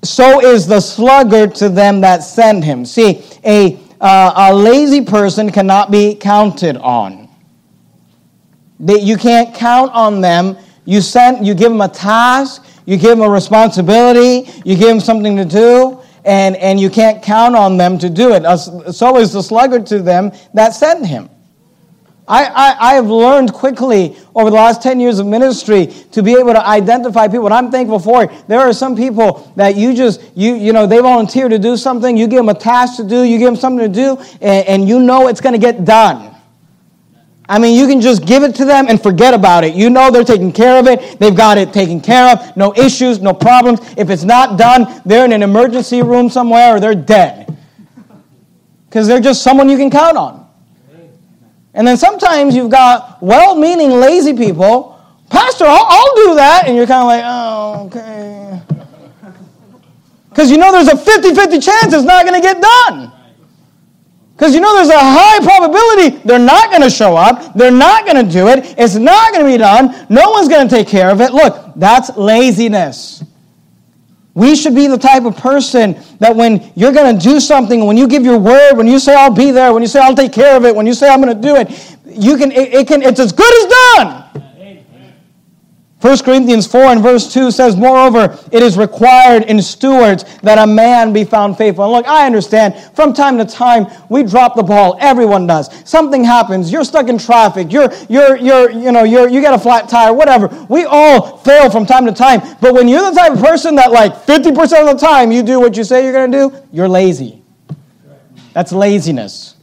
So 0.03 0.41
is 0.41 0.67
the 0.67 0.79
sluggard 0.79 1.55
to 1.55 1.69
them 1.69 2.01
that 2.01 2.23
send 2.23 2.63
him. 2.63 2.85
See, 2.85 3.23
a, 3.45 3.79
uh, 4.01 4.51
a 4.51 4.53
lazy 4.53 5.01
person 5.01 5.51
cannot 5.51 5.91
be 5.91 6.15
counted 6.15 6.77
on. 6.77 7.29
They, 8.79 8.99
you 8.99 9.17
can't 9.17 9.55
count 9.55 9.91
on 9.93 10.21
them. 10.21 10.57
You, 10.85 11.01
send, 11.01 11.45
you 11.45 11.53
give 11.53 11.71
them 11.71 11.81
a 11.81 11.89
task, 11.89 12.65
you 12.85 12.97
give 12.97 13.17
them 13.17 13.21
a 13.21 13.29
responsibility, 13.29 14.49
you 14.63 14.77
give 14.77 14.87
them 14.87 14.99
something 14.99 15.35
to 15.35 15.45
do, 15.45 15.99
and, 16.27 16.57
and 16.57 16.79
you 16.79 16.89
can't 16.89 17.23
count 17.23 17.55
on 17.55 17.77
them 17.77 17.97
to 17.99 18.09
do 18.09 18.33
it. 18.33 18.43
So 18.93 19.17
is 19.17 19.31
the 19.31 19.41
sluggard 19.41 19.87
to 19.87 19.99
them 19.99 20.31
that 20.53 20.75
sent 20.75 21.05
him. 21.05 21.29
I, 22.27 22.43
I, 22.43 22.89
I, 22.89 22.93
have 22.95 23.07
learned 23.07 23.53
quickly 23.53 24.17
over 24.35 24.49
the 24.49 24.57
last 24.57 24.83
10 24.83 24.99
years 24.99 25.19
of 25.19 25.27
ministry 25.27 25.87
to 26.11 26.21
be 26.21 26.33
able 26.33 26.51
to 26.51 26.67
identify 26.67 27.29
people, 27.29 27.45
and 27.45 27.53
I'm 27.53 27.71
thankful 27.71 27.99
for 27.99 28.25
it. 28.25 28.47
There 28.49 28.59
are 28.59 28.73
some 28.73 28.97
people 28.97 29.49
that 29.55 29.77
you 29.77 29.93
just, 29.93 30.21
you, 30.35 30.55
you 30.55 30.73
know, 30.73 30.85
they 30.85 30.99
volunteer 30.99 31.47
to 31.47 31.57
do 31.57 31.77
something, 31.77 32.17
you 32.17 32.27
give 32.27 32.39
them 32.39 32.49
a 32.49 32.53
task 32.53 32.97
to 32.97 33.07
do, 33.07 33.23
you 33.23 33.37
give 33.37 33.45
them 33.45 33.55
something 33.55 33.89
to 33.89 33.93
do, 33.93 34.17
and, 34.41 34.67
and 34.67 34.89
you 34.89 34.99
know 34.99 35.29
it's 35.29 35.39
going 35.39 35.53
to 35.53 35.59
get 35.59 35.85
done. 35.85 36.35
I 37.49 37.59
mean, 37.59 37.77
you 37.77 37.87
can 37.87 38.01
just 38.01 38.25
give 38.25 38.43
it 38.43 38.55
to 38.55 38.65
them 38.65 38.87
and 38.89 39.01
forget 39.01 39.33
about 39.33 39.63
it. 39.63 39.73
You 39.73 39.89
know 39.89 40.11
they're 40.11 40.25
taking 40.25 40.51
care 40.51 40.77
of 40.79 40.87
it. 40.87 41.17
They've 41.19 41.35
got 41.35 41.57
it 41.57 41.71
taken 41.71 42.01
care 42.01 42.33
of. 42.33 42.57
No 42.57 42.73
issues, 42.75 43.21
no 43.21 43.33
problems. 43.33 43.79
If 43.97 44.09
it's 44.09 44.25
not 44.25 44.57
done, 44.57 45.01
they're 45.05 45.23
in 45.23 45.31
an 45.31 45.43
emergency 45.43 46.01
room 46.01 46.29
somewhere 46.29 46.75
or 46.75 46.79
they're 46.79 46.93
dead. 46.93 47.57
Because 48.89 49.07
they're 49.07 49.21
just 49.21 49.43
someone 49.43 49.69
you 49.69 49.77
can 49.77 49.89
count 49.89 50.17
on. 50.17 50.45
And 51.73 51.87
then 51.87 51.95
sometimes 51.95 52.55
you've 52.55 52.71
got 52.71 53.21
well 53.21 53.55
meaning, 53.55 53.91
lazy 53.91 54.33
people. 54.35 54.99
Pastor, 55.29 55.65
I'll, 55.67 55.85
I'll 55.87 56.15
do 56.15 56.35
that. 56.35 56.63
And 56.65 56.75
you're 56.75 56.87
kind 56.87 57.01
of 57.01 57.07
like, 57.07 57.23
oh, 57.25 57.85
okay. 57.87 58.61
Because 60.29 60.51
you 60.51 60.57
know 60.57 60.71
there's 60.71 60.87
a 60.87 60.97
50 60.97 61.33
50 61.33 61.59
chance 61.59 61.93
it's 61.93 62.03
not 62.03 62.25
going 62.25 62.39
to 62.39 62.45
get 62.45 62.61
done. 62.61 63.11
Because 64.37 64.53
you 64.53 64.61
know 64.61 64.75
there's 64.75 64.89
a 64.89 64.99
high 64.99 65.39
probability 65.39 66.17
they're 66.23 66.37
not 66.37 66.69
going 66.69 66.83
to 66.83 66.91
show 66.91 67.15
up, 67.17 67.55
they're 67.55 67.71
not 67.71 68.05
going 68.05 68.23
to 68.23 68.31
do 68.31 68.49
it, 68.49 68.75
it's 68.77 68.93
not 68.93 69.33
going 69.33 69.43
to 69.43 69.51
be 69.51 69.57
done, 69.57 70.05
no 70.09 70.29
one's 70.29 70.47
going 70.47 70.67
to 70.67 70.75
take 70.75 70.87
care 70.87 71.09
of 71.09 71.21
it. 71.21 71.33
Look, 71.33 71.73
that's 71.75 72.15
laziness. 72.15 73.23
We 74.35 74.55
should 74.55 74.75
be 74.75 74.85
the 74.85 74.99
type 74.99 75.25
of 75.25 75.35
person 75.37 75.99
that 76.19 76.35
when 76.35 76.71
you're 76.75 76.91
going 76.91 77.17
to 77.17 77.19
do 77.19 77.39
something, 77.39 77.87
when 77.87 77.97
you 77.97 78.07
give 78.07 78.23
your 78.23 78.37
word, 78.37 78.75
when 78.75 78.85
you 78.85 78.99
say 78.99 79.15
I'll 79.15 79.33
be 79.33 79.49
there, 79.49 79.73
when 79.73 79.81
you 79.81 79.87
say 79.87 79.99
I'll 79.99 80.15
take 80.15 80.33
care 80.33 80.55
of 80.55 80.65
it, 80.65 80.75
when 80.75 80.85
you 80.85 80.93
say 80.93 81.09
I'm 81.09 81.19
going 81.19 81.35
to 81.35 81.41
do 81.41 81.55
it, 81.55 81.97
you 82.05 82.37
can 82.37 82.51
it, 82.51 82.73
it 82.75 82.87
can 82.87 83.01
it's 83.01 83.19
as 83.19 83.31
good 83.31 83.63
as 83.63 83.71
done. 83.71 84.46
1 86.01 86.19
Corinthians 86.19 86.67
4 86.67 86.79
and 86.81 87.01
verse 87.01 87.33
2 87.33 87.49
says, 87.49 87.75
Moreover, 87.75 88.37
it 88.51 88.61
is 88.61 88.77
required 88.77 89.43
in 89.45 89.59
stewards 89.59 90.25
that 90.41 90.59
a 90.59 90.67
man 90.67 91.11
be 91.11 91.23
found 91.23 91.57
faithful. 91.57 91.85
And 91.85 91.93
look, 91.93 92.07
I 92.07 92.27
understand 92.27 92.75
from 92.95 93.13
time 93.13 93.39
to 93.39 93.45
time 93.45 93.87
we 94.07 94.21
drop 94.21 94.55
the 94.55 94.61
ball. 94.61 94.95
Everyone 94.99 95.47
does. 95.47 95.73
Something 95.89 96.23
happens. 96.23 96.71
You're 96.71 96.83
stuck 96.83 97.07
in 97.07 97.17
traffic. 97.17 97.71
You're, 97.71 97.91
you're, 98.09 98.37
you're, 98.37 98.69
you 98.69 98.91
know, 98.91 99.05
you're, 99.05 99.27
you 99.27 99.41
get 99.41 99.55
a 99.55 99.59
flat 99.59 99.89
tire, 99.89 100.13
whatever. 100.13 100.47
We 100.69 100.85
all 100.85 101.37
fail 101.37 101.71
from 101.71 101.87
time 101.87 102.05
to 102.05 102.11
time. 102.11 102.41
But 102.61 102.75
when 102.75 102.87
you're 102.87 103.09
the 103.09 103.17
type 103.17 103.31
of 103.31 103.39
person 103.39 103.73
that 103.75 103.91
like 103.91 104.13
50% 104.13 104.51
of 104.91 104.99
the 104.99 105.03
time 105.03 105.31
you 105.31 105.41
do 105.41 105.59
what 105.59 105.75
you 105.75 105.83
say 105.83 106.03
you're 106.03 106.13
going 106.13 106.31
to 106.31 106.37
do, 106.37 106.67
you're 106.71 106.87
lazy. 106.87 107.41
That's 108.53 108.71
laziness. 108.71 109.56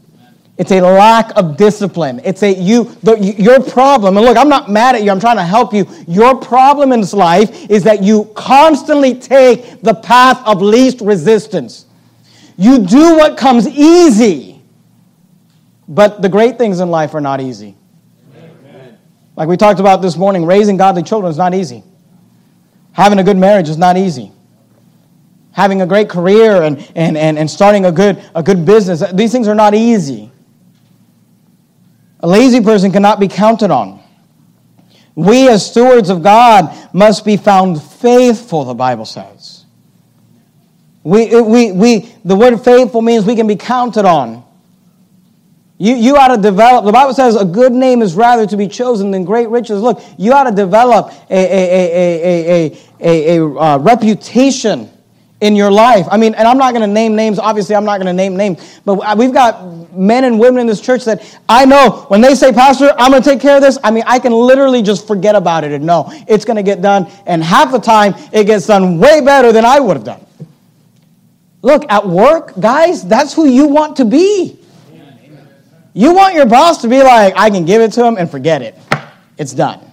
It's 0.57 0.71
a 0.71 0.81
lack 0.81 1.37
of 1.37 1.57
discipline. 1.57 2.21
It's 2.25 2.43
a 2.45 2.55
you 2.55 2.85
the, 3.03 3.19
your 3.19 3.61
problem. 3.61 4.17
And 4.17 4.25
look, 4.25 4.37
I'm 4.37 4.49
not 4.49 4.71
mad 4.71 4.95
at 4.95 5.03
you. 5.03 5.11
I'm 5.11 5.19
trying 5.19 5.37
to 5.37 5.43
help 5.43 5.75
you. 5.75 5.85
Your 6.07 6.37
problem 6.37 6.93
in 6.93 7.01
this 7.01 7.13
life 7.13 7.69
is 7.69 7.83
that 7.85 8.05
you 8.05 8.27
constantly 8.37 9.19
take 9.19 9.81
the 9.83 9.95
path 9.95 10.41
of 10.47 10.63
least 10.63 11.01
resistance. 11.01 11.87
You 12.57 12.79
do 12.87 13.17
what 13.17 13.37
comes 13.37 13.67
easy. 13.67 14.63
But 15.89 16.23
the 16.23 16.29
great 16.29 16.57
things 16.57 16.79
in 16.81 16.89
life 16.89 17.15
are 17.15 17.21
not 17.21 17.41
easy. 17.41 17.77
Amen. 18.37 18.99
Like 19.37 19.49
we 19.49 19.57
talked 19.57 19.81
about 19.81 20.03
this 20.03 20.17
morning, 20.17 20.47
raising 20.47 20.77
godly 20.77 21.03
children 21.03 21.31
is 21.31 21.37
not 21.37 21.53
easy. 21.53 21.83
Having 22.93 23.19
a 23.19 23.25
good 23.25 23.37
marriage 23.37 23.69
is 23.69 23.77
not 23.77 23.97
easy 23.97 24.31
having 25.55 25.83
a 25.83 25.87
great 25.87 26.09
career 26.09 26.65
and, 26.65 26.79
and, 26.97 27.17
and, 27.17 27.39
and 27.39 27.49
starting 27.49 27.85
a 27.87 27.93
good, 27.93 28.23
a 28.35 28.43
good 28.43 28.67
business. 28.67 29.05
These 29.13 29.31
things 29.31 29.47
are 29.47 29.55
not 29.55 29.73
easy. 29.73 30.33
A 32.25 32.27
lazy 32.27 32.63
person 32.63 32.91
cannot 32.91 33.21
be 33.21 33.29
counted 33.29 33.71
on. 33.71 34.03
We, 35.15 35.47
as 35.51 35.71
stewards 35.71 36.09
of 36.09 36.23
God, 36.23 36.75
must 36.95 37.23
be 37.23 37.37
found 37.37 37.83
faithful, 37.83 38.65
the 38.65 38.73
Bible 38.73 39.05
says. 39.05 39.67
We, 41.03 41.39
we, 41.39 41.71
we, 41.73 42.15
the 42.25 42.35
word 42.35 42.57
faithful 42.63 43.03
means 43.03 43.27
we 43.27 43.37
can 43.37 43.47
be 43.47 43.57
counted 43.57 44.07
on. 44.07 44.43
You, 45.77 45.97
you 45.97 46.17
ought 46.17 46.35
to 46.35 46.41
develop, 46.41 46.87
the 46.87 46.93
Bible 46.93 47.13
says 47.13 47.37
a 47.37 47.45
good 47.45 47.75
name 47.75 48.01
is 48.01 48.15
rather 48.15 48.47
to 48.47 48.57
be 48.57 48.69
chosen 48.69 49.11
than 49.11 49.27
great 49.27 49.51
riches. 49.51 49.83
Look, 49.83 50.03
you 50.17 50.33
ought 50.33 50.45
to 50.45 50.57
develop 50.57 51.13
a, 51.29 51.35
a, 51.35 51.43
a, 51.43 51.93
a, 51.93 52.71
a, 52.71 53.37
a, 53.37 53.39
a 53.39 53.55
uh, 53.55 53.79
reputation 53.81 54.91
in 55.45 55.55
your 55.55 55.71
life. 55.71 56.07
I 56.11 56.17
mean, 56.17 56.35
and 56.35 56.49
I'm 56.49 56.57
not 56.57 56.73
going 56.73 56.89
to 56.89 56.93
name 56.93 57.15
names. 57.15 57.39
Obviously, 57.39 57.77
I'm 57.77 57.85
not 57.85 57.99
going 57.99 58.07
to 58.07 58.15
name 58.15 58.35
names. 58.35 58.81
But 58.87 59.19
we've 59.19 59.33
got 59.33 59.93
men 59.93 60.25
and 60.25 60.41
women 60.41 60.63
in 60.63 60.67
this 60.67 60.81
church 60.81 61.05
that 61.05 61.39
I 61.51 61.67
know 61.67 62.07
when 62.09 62.23
they 62.23 62.35
say, 62.35 62.51
Pastor, 62.51 62.95
I'm 62.97 63.11
going 63.11 63.23
to 63.23 63.29
take 63.29 63.43
care 63.43 63.57
of 63.57 63.63
this, 63.63 63.79
I 63.85 63.91
mean, 63.91 64.05
I 64.07 64.19
can 64.19 64.33
literally 64.33 64.81
just 64.81 65.07
forget 65.07 65.35
about 65.35 65.63
it 65.63 65.73
and 65.73 65.85
know 65.85 66.07
it's 66.27 66.47
going 66.47 66.57
to 66.57 66.63
get 66.63 66.81
done. 66.81 67.11
And 67.27 67.45
half 67.45 67.71
the 67.71 67.79
time, 67.79 68.15
it 68.33 68.45
gets 68.45 68.67
done 68.67 68.99
way 68.99 69.21
better 69.21 69.53
than 69.53 69.67
I 69.67 69.81
would 69.81 69.99
have 69.99 70.05
done. 70.05 70.25
Look, 71.61 71.85
at 71.91 72.09
work, 72.09 72.59
guys, 72.59 73.07
that's 73.07 73.35
who 73.35 73.47
you 73.47 73.67
want 73.69 73.97
to 73.99 74.07
be. 74.07 74.59
You 75.93 76.15
want 76.15 76.35
your 76.35 76.47
boss 76.47 76.81
to 76.83 76.89
be 76.89 77.03
like, 77.03 77.35
I 77.37 77.51
can 77.51 77.67
give 77.67 77.83
it 77.83 77.93
to 77.93 78.05
him 78.05 78.17
and 78.17 78.31
forget 78.31 78.63
it. 78.63 78.79
It's 79.37 79.53
done. 79.53 79.93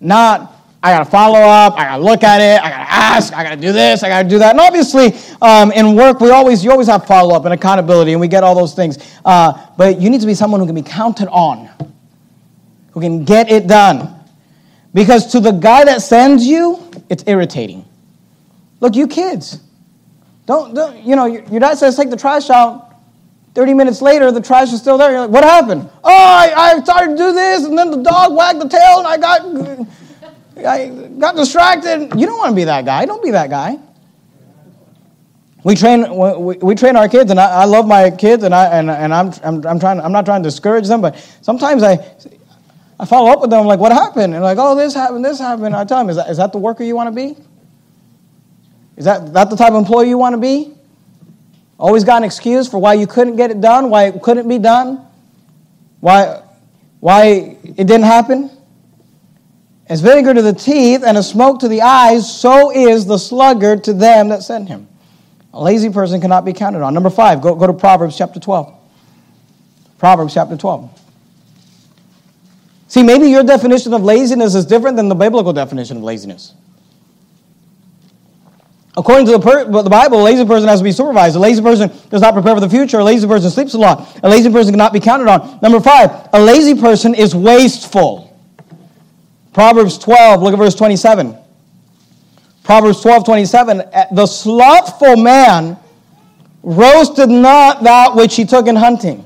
Not, 0.00 0.53
I 0.84 0.92
got 0.92 1.04
to 1.04 1.10
follow 1.10 1.38
up. 1.38 1.78
I 1.78 1.84
got 1.84 1.96
to 1.96 2.02
look 2.02 2.22
at 2.22 2.42
it. 2.42 2.62
I 2.62 2.68
got 2.68 2.76
to 2.76 2.92
ask. 2.92 3.32
I 3.32 3.42
got 3.42 3.54
to 3.54 3.56
do 3.56 3.72
this. 3.72 4.02
I 4.02 4.08
got 4.10 4.24
to 4.24 4.28
do 4.28 4.38
that. 4.38 4.50
And 4.50 4.60
obviously, 4.60 5.14
um, 5.40 5.72
in 5.72 5.94
work, 5.96 6.20
we 6.20 6.28
always 6.28 6.62
you 6.62 6.70
always 6.70 6.88
have 6.88 7.06
follow 7.06 7.34
up 7.34 7.46
and 7.46 7.54
accountability, 7.54 8.12
and 8.12 8.20
we 8.20 8.28
get 8.28 8.44
all 8.44 8.54
those 8.54 8.74
things. 8.74 8.98
Uh, 9.24 9.66
but 9.78 9.98
you 9.98 10.10
need 10.10 10.20
to 10.20 10.26
be 10.26 10.34
someone 10.34 10.60
who 10.60 10.66
can 10.66 10.74
be 10.74 10.82
counted 10.82 11.28
on, 11.30 11.70
who 12.90 13.00
can 13.00 13.24
get 13.24 13.50
it 13.50 13.66
done. 13.66 14.14
Because 14.92 15.32
to 15.32 15.40
the 15.40 15.52
guy 15.52 15.84
that 15.86 16.02
sends 16.02 16.46
you, 16.46 16.90
it's 17.08 17.24
irritating. 17.26 17.86
Look, 18.80 18.94
you 18.94 19.08
kids, 19.08 19.60
don't, 20.44 20.74
don't 20.74 21.02
you 21.02 21.16
know? 21.16 21.24
Your 21.24 21.60
dad 21.60 21.78
says 21.78 21.96
take 21.96 22.10
the 22.10 22.16
trash 22.16 22.50
out. 22.50 22.90
30 23.54 23.72
minutes 23.72 24.02
later, 24.02 24.30
the 24.32 24.40
trash 24.40 24.70
is 24.72 24.80
still 24.80 24.98
there. 24.98 25.12
You're 25.12 25.20
like, 25.20 25.30
what 25.30 25.44
happened? 25.44 25.88
Oh, 26.02 26.10
I, 26.10 26.52
I 26.54 26.80
started 26.80 27.12
to 27.12 27.16
do 27.16 27.32
this, 27.32 27.64
and 27.64 27.78
then 27.78 27.90
the 27.90 28.02
dog 28.02 28.34
wagged 28.36 28.60
the 28.60 28.68
tail, 28.68 28.98
and 28.98 29.06
I 29.06 29.16
got 29.16 29.86
I 30.56 30.88
got 31.18 31.36
distracted. 31.36 32.18
You 32.18 32.26
don't 32.26 32.38
want 32.38 32.50
to 32.50 32.56
be 32.56 32.64
that 32.64 32.84
guy. 32.84 33.04
Don't 33.06 33.22
be 33.22 33.30
that 33.32 33.50
guy. 33.50 33.78
We 35.64 35.74
train, 35.74 36.04
we, 36.60 36.74
train 36.74 36.94
our 36.94 37.08
kids, 37.08 37.30
and 37.30 37.40
I, 37.40 37.62
I, 37.62 37.64
love 37.64 37.88
my 37.88 38.10
kids, 38.10 38.44
and, 38.44 38.54
I, 38.54 38.66
and, 38.66 38.90
and 38.90 39.14
I'm, 39.14 39.32
I'm, 39.42 39.66
I'm, 39.66 39.80
trying, 39.80 39.98
I'm 39.98 40.12
not 40.12 40.26
trying 40.26 40.42
to 40.42 40.46
discourage 40.46 40.86
them, 40.86 41.00
but 41.00 41.16
sometimes 41.40 41.82
I, 41.82 41.94
I 43.00 43.06
follow 43.06 43.30
up 43.30 43.40
with 43.40 43.48
them, 43.48 43.60
I'm 43.60 43.66
like, 43.66 43.80
what 43.80 43.90
happened? 43.90 44.34
And 44.34 44.42
like, 44.42 44.58
oh, 44.60 44.76
this 44.76 44.92
happened, 44.92 45.24
this 45.24 45.38
happened. 45.38 45.74
I 45.74 45.86
tell 45.86 45.98
them, 45.98 46.10
is 46.10 46.16
that, 46.16 46.28
is 46.28 46.36
that 46.36 46.52
the 46.52 46.58
worker 46.58 46.84
you 46.84 46.94
want 46.94 47.06
to 47.06 47.12
be? 47.12 47.34
Is 48.98 49.06
that, 49.06 49.32
that 49.32 49.48
the 49.48 49.56
type 49.56 49.72
of 49.72 49.78
employee 49.78 50.10
you 50.10 50.18
want 50.18 50.34
to 50.34 50.40
be? 50.40 50.74
Always 51.78 52.04
got 52.04 52.18
an 52.18 52.24
excuse 52.24 52.68
for 52.68 52.78
why 52.78 52.92
you 52.92 53.06
couldn't 53.06 53.36
get 53.36 53.50
it 53.50 53.62
done, 53.62 53.88
why 53.88 54.04
it 54.04 54.20
couldn't 54.20 54.46
be 54.46 54.58
done, 54.58 55.04
why, 56.00 56.42
why 57.00 57.56
it 57.64 57.86
didn't 57.86 58.02
happen? 58.02 58.50
As 59.86 60.00
vinegar 60.00 60.32
to 60.32 60.42
the 60.42 60.52
teeth 60.52 61.02
and 61.04 61.18
a 61.18 61.22
smoke 61.22 61.60
to 61.60 61.68
the 61.68 61.82
eyes, 61.82 62.32
so 62.32 62.70
is 62.70 63.04
the 63.04 63.18
sluggard 63.18 63.84
to 63.84 63.92
them 63.92 64.30
that 64.30 64.42
send 64.42 64.68
him. 64.68 64.88
A 65.52 65.62
lazy 65.62 65.90
person 65.90 66.20
cannot 66.20 66.44
be 66.44 66.52
counted 66.52 66.82
on. 66.82 66.94
Number 66.94 67.10
five, 67.10 67.40
go, 67.40 67.54
go 67.54 67.66
to 67.66 67.72
Proverbs 67.72 68.16
chapter 68.16 68.40
12. 68.40 68.72
Proverbs 69.98 70.34
chapter 70.34 70.56
12. 70.56 71.02
See, 72.88 73.02
maybe 73.02 73.28
your 73.28 73.42
definition 73.42 73.92
of 73.92 74.02
laziness 74.02 74.54
is 74.54 74.64
different 74.64 74.96
than 74.96 75.08
the 75.08 75.14
biblical 75.14 75.52
definition 75.52 75.98
of 75.98 76.02
laziness. 76.02 76.54
According 78.96 79.26
to 79.26 79.32
the, 79.32 79.40
per- 79.40 79.64
the, 79.64 79.90
Bible, 79.90 80.20
a 80.20 80.22
lazy 80.22 80.44
person 80.44 80.68
has 80.68 80.80
to 80.80 80.84
be 80.84 80.92
supervised. 80.92 81.34
A 81.34 81.40
lazy 81.40 81.60
person 81.60 81.90
does 82.10 82.20
not 82.22 82.32
prepare 82.32 82.54
for 82.54 82.60
the 82.60 82.68
future. 82.68 83.00
A 83.00 83.04
lazy 83.04 83.26
person 83.26 83.50
sleeps 83.50 83.74
a 83.74 83.78
lot. 83.78 84.20
A 84.22 84.28
lazy 84.28 84.50
person 84.50 84.72
cannot 84.72 84.92
be 84.92 85.00
counted 85.00 85.26
on. 85.26 85.58
Number 85.60 85.80
five, 85.80 86.28
a 86.32 86.40
lazy 86.40 86.80
person 86.80 87.14
is 87.14 87.34
wasteful. 87.34 88.23
Proverbs 89.54 89.96
12, 89.98 90.42
look 90.42 90.52
at 90.52 90.58
verse 90.58 90.74
27. 90.74 91.34
Proverbs 92.64 93.00
12, 93.00 93.24
27. 93.24 93.78
The 94.12 94.26
slothful 94.26 95.16
man 95.16 95.78
roasted 96.64 97.30
not 97.30 97.84
that 97.84 98.16
which 98.16 98.34
he 98.34 98.44
took 98.44 98.66
in 98.66 98.74
hunting. 98.74 99.24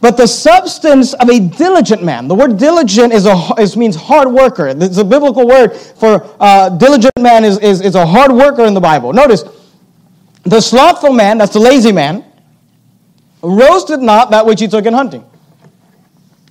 But 0.00 0.16
the 0.16 0.26
substance 0.26 1.14
of 1.14 1.28
a 1.28 1.40
diligent 1.40 2.04
man, 2.04 2.28
the 2.28 2.34
word 2.34 2.58
diligent 2.58 3.12
is 3.12 3.26
a, 3.26 3.34
is, 3.58 3.76
means 3.76 3.96
hard 3.96 4.30
worker. 4.30 4.68
It's 4.68 4.98
a 4.98 5.04
biblical 5.04 5.48
word 5.48 5.70
for 5.74 6.32
uh, 6.38 6.68
diligent 6.68 7.18
man 7.18 7.44
is, 7.44 7.58
is, 7.58 7.80
is 7.80 7.96
a 7.96 8.06
hard 8.06 8.30
worker 8.30 8.64
in 8.64 8.74
the 8.74 8.80
Bible. 8.80 9.12
Notice, 9.12 9.42
the 10.44 10.60
slothful 10.60 11.12
man, 11.12 11.38
that's 11.38 11.54
the 11.54 11.58
lazy 11.58 11.90
man, 11.90 12.24
roasted 13.42 14.00
not 14.00 14.30
that 14.30 14.46
which 14.46 14.60
he 14.60 14.68
took 14.68 14.86
in 14.86 14.92
hunting. 14.92 15.24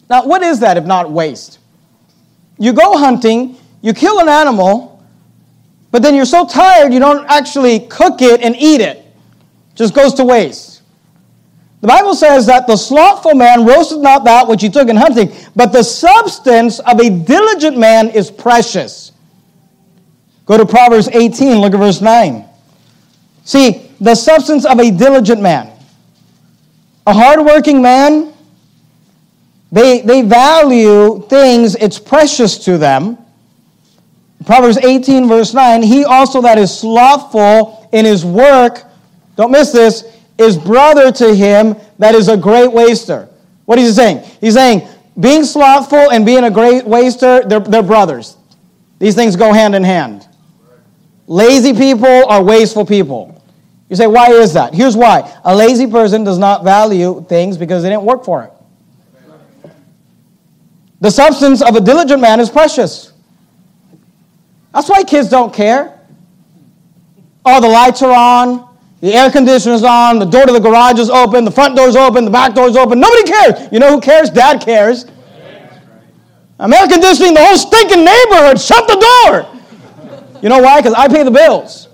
Now, 0.10 0.26
what 0.26 0.42
is 0.42 0.60
that 0.60 0.76
if 0.76 0.86
not 0.86 1.10
waste? 1.12 1.60
You 2.58 2.74
go 2.74 2.98
hunting, 2.98 3.58
you 3.82 3.94
kill 3.94 4.20
an 4.20 4.30
animal, 4.30 5.04
but 5.92 6.02
then 6.02 6.16
you're 6.16 6.26
so 6.26 6.46
tired 6.46 6.94
you 6.94 7.00
don't 7.00 7.26
actually 7.30 7.80
cook 7.88 8.22
it 8.22 8.42
and 8.42 8.56
eat 8.56 8.82
it. 8.82 9.06
Just 9.76 9.94
goes 9.94 10.14
to 10.16 10.24
waste. 10.24 10.82
The 11.82 11.88
Bible 11.88 12.16
says 12.16 12.46
that 12.48 12.66
the 12.66 12.78
slothful 12.78 13.36
man 13.36 13.66
roasted 13.66 14.00
not 14.00 14.24
that 14.24 14.48
which 14.48 14.62
he 14.62 14.70
took 14.70 14.90
in 14.90 14.96
hunting, 14.96 15.32
but 15.56 15.72
the 15.72 15.84
substance 15.84 16.80
of 16.80 17.00
a 17.00 17.10
diligent 17.10 17.78
man 17.78 18.10
is 18.10 18.32
precious. 18.32 19.12
Go 20.46 20.58
to 20.58 20.66
Proverbs 20.66 21.10
18, 21.10 21.60
look 21.60 21.74
at 21.74 21.80
verse 21.80 22.02
9. 22.02 22.46
See, 23.44 23.92
the 24.02 24.16
substance 24.16 24.66
of 24.66 24.80
a 24.80 24.92
diligent 24.92 25.42
man. 25.42 25.72
A 27.08 27.14
hardworking 27.14 27.82
man, 27.82 28.34
they, 29.72 30.02
they 30.02 30.22
value 30.22 31.22
things, 31.28 31.76
it's 31.76 32.00
precious 32.00 32.58
to 32.66 32.78
them. 32.78 33.18
Proverbs 34.46 34.78
18, 34.78 35.28
verse 35.28 35.54
9, 35.54 35.82
he 35.82 36.04
also 36.06 36.42
that 36.42 36.58
is 36.58 36.78
slothful 36.78 37.90
in 37.92 38.06
his 38.06 38.24
work, 38.24 38.84
don't 39.36 39.52
miss 39.52 39.72
this, 39.72 40.04
is 40.38 40.58
brother 40.58 41.12
to 41.12 41.34
him 41.34 41.76
that 42.00 42.14
is 42.16 42.28
a 42.28 42.38
great 42.38 42.72
waster. 42.72 43.28
What 43.66 43.80
is 43.80 43.90
he 43.90 43.94
saying? 43.94 44.32
He's 44.40 44.54
saying 44.54 44.88
being 45.20 45.46
slothful 45.46 46.12
and 46.12 46.26
being 46.26 46.44
a 46.44 46.52
great 46.52 46.86
waster, 46.86 47.42
they're, 47.44 47.60
they're 47.60 47.84
brothers. 47.84 48.38
These 49.00 49.16
things 49.16 49.36
go 49.36 49.54
hand 49.54 49.76
in 49.76 49.84
hand. 49.84 50.28
Lazy 51.28 51.74
people 51.74 52.30
are 52.30 52.44
wasteful 52.44 52.86
people. 52.86 53.42
You 53.90 53.96
say, 53.96 54.08
why 54.08 54.32
is 54.32 54.54
that? 54.54 54.74
Here's 54.74 54.96
why. 54.96 55.32
A 55.44 55.56
lazy 55.56 55.88
person 55.88 56.24
does 56.24 56.38
not 56.38 56.64
value 56.64 57.26
things 57.28 57.58
because 57.58 57.84
they 57.84 57.90
didn't 57.90 58.04
work 58.04 58.26
for 58.26 58.44
it. 58.44 58.52
The 61.02 61.12
substance 61.12 61.62
of 61.62 61.76
a 61.76 61.82
diligent 61.82 62.22
man 62.22 62.40
is 62.40 62.50
precious. 62.50 63.14
That's 64.74 64.90
why 64.90 65.04
kids 65.04 65.30
don't 65.30 65.54
care. 65.54 66.00
Oh, 67.46 67.62
the 67.62 67.68
lights 67.68 68.02
are 68.02 68.12
on, 68.12 68.76
the 69.02 69.14
air 69.14 69.30
conditioner's 69.30 69.84
on, 69.84 70.20
the 70.20 70.26
door 70.26 70.46
to 70.46 70.52
the 70.52 70.60
garage 70.60 71.00
is 71.00 71.10
open, 71.10 71.46
the 71.46 71.52
front 71.52 71.76
door's 71.76 71.96
open, 71.96 72.26
the 72.26 72.32
back 72.32 72.56
door's 72.56 72.76
open. 72.76 73.00
Nobody 73.00 73.24
cares. 73.24 73.72
You 73.72 73.80
know 73.80 73.92
who 73.92 74.02
cares? 74.02 74.30
Dad 74.30 74.62
cares. 74.62 75.06
I'm 76.60 76.74
air 76.74 76.88
conditioning 76.88 77.34
the 77.34 77.44
whole 77.44 77.58
stinking 77.58 78.04
neighborhood. 78.04 78.60
Shut 78.60 78.88
the 78.88 78.96
door. 78.96 80.42
You 80.42 80.50
know 80.50 80.60
why? 80.60 80.80
Because 80.80 80.94
I 80.94 81.08
pay 81.08 81.24
the 81.24 81.32
bills. 81.32 81.90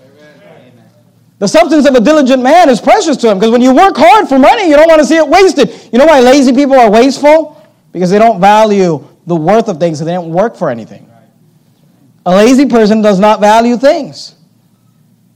The 1.39 1.47
substance 1.47 1.87
of 1.87 1.95
a 1.95 1.99
diligent 1.99 2.43
man 2.43 2.69
is 2.69 2.79
precious 2.79 3.17
to 3.17 3.29
him 3.31 3.39
because 3.39 3.51
when 3.51 3.61
you 3.61 3.73
work 3.73 3.97
hard 3.97 4.29
for 4.29 4.37
money, 4.37 4.69
you 4.69 4.75
don't 4.75 4.87
want 4.87 4.99
to 4.99 5.05
see 5.05 5.17
it 5.17 5.27
wasted. 5.27 5.71
You 5.91 5.97
know 5.97 6.05
why 6.05 6.19
lazy 6.19 6.53
people 6.53 6.75
are 6.75 6.89
wasteful? 6.89 7.61
Because 7.91 8.09
they 8.09 8.19
don't 8.19 8.39
value 8.39 9.07
the 9.27 9.35
worth 9.35 9.67
of 9.67 9.79
things, 9.79 9.99
so 9.99 10.05
they 10.05 10.13
don't 10.13 10.31
work 10.31 10.55
for 10.55 10.69
anything. 10.69 11.09
A 12.25 12.31
lazy 12.31 12.65
person 12.65 13.01
does 13.01 13.19
not 13.19 13.39
value 13.39 13.77
things. 13.77 14.35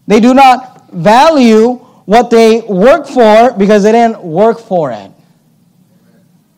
They 0.08 0.20
do 0.20 0.34
not 0.34 0.92
value 0.92 1.74
what 2.06 2.30
they 2.30 2.62
work 2.62 3.08
for 3.08 3.52
because 3.54 3.84
they 3.84 3.92
didn't 3.92 4.22
work 4.22 4.60
for 4.60 4.92
it. 4.92 5.12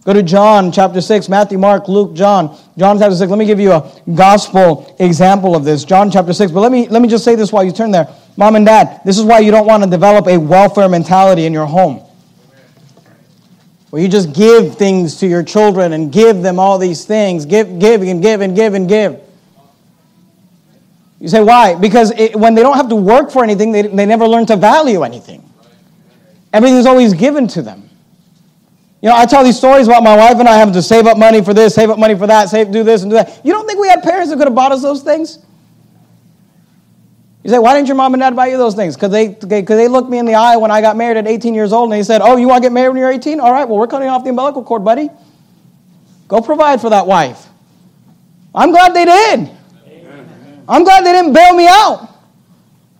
Go 0.04 0.14
to 0.14 0.24
John 0.24 0.72
chapter 0.72 1.02
6, 1.02 1.28
Matthew, 1.28 1.58
Mark, 1.58 1.90
Luke, 1.90 2.14
John. 2.14 2.58
John 2.78 2.98
chapter 2.98 3.16
6. 3.16 3.30
Let 3.30 3.38
me 3.38 3.46
give 3.46 3.60
you 3.60 3.74
a 3.74 3.92
gospel 4.16 4.96
example 5.00 5.54
of 5.54 5.66
this. 5.66 5.84
John 5.84 6.10
chapter 6.10 6.32
6. 6.32 6.52
But 6.54 6.62
let 6.62 6.72
me, 6.72 6.88
let 6.88 7.02
me 7.02 7.10
just 7.10 7.26
say 7.26 7.36
this 7.36 7.52
while 7.52 7.64
you 7.66 7.74
turn 7.74 7.92
there. 7.92 8.08
Mom 8.38 8.56
and 8.56 8.66
dad, 8.66 9.02
this 9.04 9.18
is 9.18 9.26
why 9.26 9.40
you 9.40 9.52
don't 9.52 9.66
want 9.66 9.84
to 9.84 9.90
develop 9.90 10.28
a 10.28 10.38
welfare 10.38 10.88
mentality 10.88 11.46
in 11.46 11.52
your 11.52 11.66
home. 11.66 12.07
Where 13.90 14.02
you 14.02 14.08
just 14.08 14.34
give 14.34 14.76
things 14.76 15.18
to 15.20 15.28
your 15.28 15.44
children 15.44 15.94
and 15.94 16.12
give 16.12 16.42
them 16.42 16.60
all 16.60 16.78
these 16.78 17.06
things. 17.06 17.46
Give, 17.46 17.80
give, 17.80 18.02
and 18.02 18.22
give, 18.22 18.42
and 18.42 18.56
give, 18.56 18.74
and 18.74 18.88
give. 18.88 19.22
You 21.20 21.30
say, 21.30 21.42
why? 21.42 21.76
Because 21.76 22.12
it, 22.12 22.36
when 22.36 22.54
they 22.54 22.62
don't 22.62 22.76
have 22.76 22.90
to 22.90 22.96
work 22.96 23.32
for 23.32 23.44
anything, 23.44 23.72
they, 23.72 23.84
they 23.84 24.06
never 24.06 24.28
learn 24.28 24.46
to 24.48 24.56
value 24.56 25.04
anything. 25.04 25.44
Everything's 26.54 26.86
always 26.86 27.14
given 27.14 27.48
to 27.50 27.62
them. 27.62 27.90
You 29.02 29.10
know, 29.10 29.16
I 29.16 29.26
tell 29.26 29.44
these 29.44 29.58
stories 29.58 29.88
about 29.88 30.04
my 30.04 30.16
wife 30.16 30.38
and 30.40 30.50
I 30.50 30.56
having 30.56 30.74
to 30.74 30.82
save 30.82 31.06
up 31.06 31.18
money 31.18 31.44
for 31.44 31.54
this, 31.54 31.76
save 31.76 31.90
up 31.90 32.00
money 32.00 32.16
for 32.16 32.28
that, 32.28 32.50
save, 32.50 32.72
do 32.72 32.84
this 32.84 33.04
and 33.04 33.12
do 33.12 33.16
that. 33.16 33.42
You 33.46 33.54
don't 33.54 33.68
think 33.68 33.80
we 33.80 33.88
had 33.88 34.02
parents 34.04 34.30
that 34.30 34.38
could 34.38 34.48
have 34.48 34.56
bought 34.56 34.72
us 34.72 34.82
those 34.82 35.04
things? 35.04 35.40
You 37.48 37.54
say, 37.54 37.60
why 37.60 37.76
didn't 37.76 37.88
your 37.88 37.96
mom 37.96 38.14
and 38.14 38.20
dad 38.20 38.36
buy 38.36 38.48
you 38.48 38.58
those 38.58 38.76
things? 38.76 38.98
Because 38.98 39.10
they, 39.10 39.28
they, 39.28 39.62
they 39.62 39.88
looked 39.88 40.10
me 40.10 40.18
in 40.18 40.26
the 40.26 40.36
eye 40.36 40.58
when 40.58 40.70
I 40.70 40.82
got 40.82 40.98
married 40.98 41.16
at 41.16 41.28
18 41.28 41.54
years 41.54 41.72
old 41.72 41.90
and 41.90 41.98
they 41.98 42.04
said, 42.04 42.20
oh, 42.22 42.36
you 42.36 42.46
want 42.46 42.62
to 42.62 42.66
get 42.66 42.74
married 42.74 42.90
when 42.90 42.98
you're 42.98 43.10
18? 43.10 43.40
All 43.40 43.54
right, 43.54 43.66
well, 43.66 43.78
we're 43.78 43.88
cutting 43.88 44.10
off 44.10 44.26
the 44.26 44.32
umbilical 44.32 44.66
cord, 44.66 44.84
buddy. 44.84 45.10
Go 46.28 46.42
provide 46.42 46.82
for 46.82 46.90
that 46.90 47.08
wife. 47.08 47.46
I'm 48.54 48.72
glad 48.72 48.94
they 48.94 49.06
did. 49.06 49.50
I'm 50.68 50.84
glad 50.84 51.06
they 51.06 51.14
didn't 51.14 51.32
bail 51.32 51.56
me 51.56 51.68
out. 51.70 52.10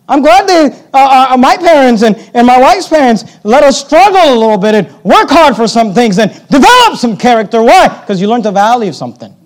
I'm 0.08 0.22
glad 0.22 0.48
they, 0.48 0.74
uh, 0.94 1.28
uh, 1.32 1.36
my 1.36 1.58
parents 1.58 2.00
and, 2.00 2.16
and 2.32 2.46
my 2.46 2.58
wife's 2.58 2.88
parents 2.88 3.24
let 3.44 3.62
us 3.62 3.78
struggle 3.78 4.32
a 4.32 4.34
little 4.34 4.56
bit 4.56 4.74
and 4.74 5.04
work 5.04 5.28
hard 5.28 5.56
for 5.56 5.68
some 5.68 5.92
things 5.92 6.18
and 6.18 6.32
develop 6.48 6.96
some 6.96 7.18
character. 7.18 7.62
Why? 7.62 7.88
Because 8.00 8.18
you 8.18 8.28
learn 8.28 8.42
to 8.44 8.52
value 8.52 8.94
something. 8.94 9.36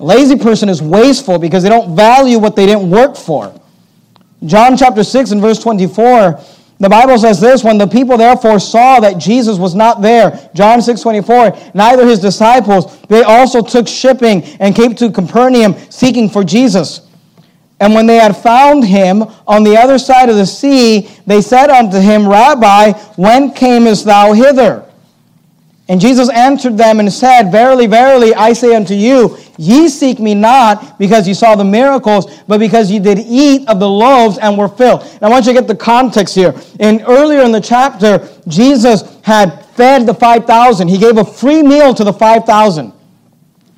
A 0.00 0.02
lazy 0.02 0.36
person 0.36 0.70
is 0.70 0.80
wasteful 0.80 1.38
because 1.38 1.62
they 1.62 1.68
don't 1.68 1.94
value 1.94 2.38
what 2.38 2.56
they 2.56 2.64
didn't 2.64 2.88
work 2.88 3.16
for. 3.16 3.52
John 4.44 4.76
chapter 4.76 5.02
6 5.02 5.30
and 5.30 5.40
verse 5.40 5.58
24 5.58 6.40
the 6.78 6.90
Bible 6.90 7.16
says 7.16 7.40
this, 7.40 7.64
when 7.64 7.78
the 7.78 7.86
people 7.86 8.18
therefore 8.18 8.60
saw 8.60 9.00
that 9.00 9.16
Jesus 9.16 9.58
was 9.58 9.74
not 9.74 10.02
there, 10.02 10.50
John 10.54 10.82
6 10.82 11.00
24, 11.00 11.56
neither 11.74 12.06
his 12.06 12.20
disciples, 12.20 13.00
they 13.08 13.22
also 13.22 13.62
took 13.62 13.88
shipping 13.88 14.42
and 14.60 14.74
came 14.74 14.94
to 14.96 15.10
Capernaum 15.10 15.74
seeking 15.90 16.28
for 16.28 16.44
Jesus. 16.44 17.08
And 17.80 17.94
when 17.94 18.06
they 18.06 18.16
had 18.16 18.36
found 18.36 18.84
him 18.84 19.22
on 19.46 19.62
the 19.62 19.76
other 19.76 19.98
side 19.98 20.28
of 20.28 20.36
the 20.36 20.46
sea, 20.46 21.10
they 21.26 21.40
said 21.40 21.70
unto 21.70 21.98
him, 21.98 22.28
Rabbi, 22.28 22.92
when 23.16 23.52
camest 23.52 24.04
thou 24.04 24.32
hither? 24.32 24.84
And 25.88 26.00
Jesus 26.00 26.28
answered 26.30 26.76
them 26.76 26.98
and 26.98 27.12
said, 27.12 27.52
Verily, 27.52 27.86
verily, 27.86 28.34
I 28.34 28.54
say 28.54 28.74
unto 28.74 28.94
you, 28.94 29.38
ye 29.56 29.88
seek 29.88 30.18
me 30.18 30.34
not 30.34 30.98
because 30.98 31.28
ye 31.28 31.34
saw 31.34 31.54
the 31.54 31.64
miracles, 31.64 32.42
but 32.48 32.58
because 32.58 32.90
ye 32.90 32.98
did 32.98 33.18
eat 33.20 33.68
of 33.68 33.78
the 33.78 33.88
loaves 33.88 34.38
and 34.38 34.58
were 34.58 34.68
filled. 34.68 35.02
I 35.22 35.28
want 35.28 35.46
you 35.46 35.52
to 35.52 35.60
get 35.60 35.68
the 35.68 35.76
context 35.76 36.34
here. 36.34 36.54
And 36.80 37.02
earlier 37.06 37.42
in 37.42 37.52
the 37.52 37.60
chapter, 37.60 38.28
Jesus 38.48 39.18
had 39.22 39.64
fed 39.76 40.06
the 40.06 40.14
5,000. 40.14 40.88
He 40.88 40.98
gave 40.98 41.18
a 41.18 41.24
free 41.24 41.62
meal 41.62 41.94
to 41.94 42.02
the 42.02 42.12
5,000. 42.12 42.92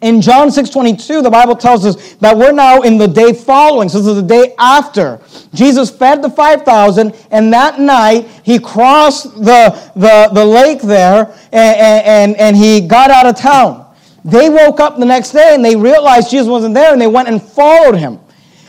In 0.01 0.21
John 0.21 0.49
6:22, 0.49 1.23
the 1.23 1.31
Bible 1.31 1.57
tells 1.57 1.85
us 1.85 2.15
that 2.21 2.37
we're 2.37 2.53
now 2.53 2.83
in 2.83 2.99
the 2.99 3.09
day 3.09 3.33
following. 3.33 3.89
So 3.89 3.99
this 3.99 4.09
is 4.09 4.17
the 4.17 4.23
day 4.23 4.55
after. 4.57 5.19
Jesus 5.55 5.91
fed 5.91 6.23
the 6.23 6.31
5,000, 6.31 7.13
and 7.33 7.53
that 7.53 7.81
night 7.81 8.29
he 8.45 8.61
crossed 8.61 9.25
the, 9.35 9.77
the, 9.97 10.31
the 10.33 10.45
lake 10.45 10.83
there 10.83 11.35
and, 11.53 12.07
and, 12.07 12.37
and 12.37 12.57
he 12.57 12.81
got 12.81 13.11
out 13.11 13.27
of 13.27 13.37
town. 13.37 13.87
They 14.25 14.49
woke 14.49 14.79
up 14.79 14.99
the 14.99 15.07
next 15.07 15.33
day 15.33 15.55
and 15.55 15.65
they 15.65 15.75
realized 15.75 16.31
Jesus 16.31 16.49
wasn't 16.49 16.75
there 16.75 16.93
and 16.93 17.01
they 17.01 17.07
went 17.07 17.29
and 17.29 17.43
followed 17.43 17.97
him. 17.97 18.21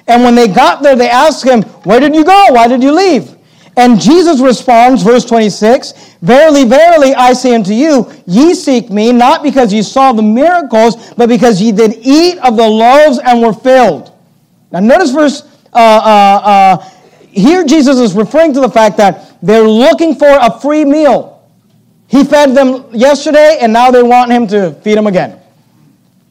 And 0.07 0.23
when 0.23 0.33
they 0.33 0.47
got 0.47 0.81
there, 0.81 0.95
they 0.95 1.09
asked 1.09 1.45
him, 1.45 1.61
Where 1.83 1.99
did 1.99 2.15
you 2.15 2.23
go? 2.23 2.45
Why 2.49 2.67
did 2.67 2.81
you 2.81 2.91
leave? 2.91 3.35
And 3.79 3.97
Jesus 3.97 4.41
responds, 4.41 5.03
verse 5.03 5.23
26 5.23 5.93
Verily, 6.21 6.65
verily, 6.65 7.15
I 7.15 7.31
say 7.31 7.55
unto 7.55 7.71
you, 7.71 8.11
ye 8.25 8.53
seek 8.53 8.89
me, 8.89 9.13
not 9.13 9.41
because 9.41 9.71
ye 9.71 9.81
saw 9.83 10.11
the 10.11 10.21
miracles, 10.21 11.13
but 11.13 11.29
because 11.29 11.61
ye 11.61 11.71
did 11.71 11.93
eat 12.01 12.37
of 12.39 12.57
the 12.57 12.67
loaves 12.67 13.19
and 13.19 13.41
were 13.41 13.53
filled. 13.53 14.11
Now, 14.69 14.81
notice 14.81 15.11
verse, 15.11 15.43
uh, 15.71 15.77
uh, 15.77 16.41
uh, 16.43 16.89
here 17.29 17.63
Jesus 17.63 17.99
is 17.99 18.15
referring 18.15 18.53
to 18.55 18.59
the 18.59 18.69
fact 18.69 18.97
that 18.97 19.37
they're 19.41 19.61
looking 19.65 20.13
for 20.13 20.27
a 20.27 20.59
free 20.59 20.83
meal. 20.83 21.41
He 22.07 22.25
fed 22.25 22.53
them 22.53 22.93
yesterday, 22.93 23.59
and 23.61 23.71
now 23.71 23.91
they 23.91 24.03
want 24.03 24.29
him 24.29 24.45
to 24.47 24.73
feed 24.81 24.97
them 24.97 25.07
again. 25.07 25.39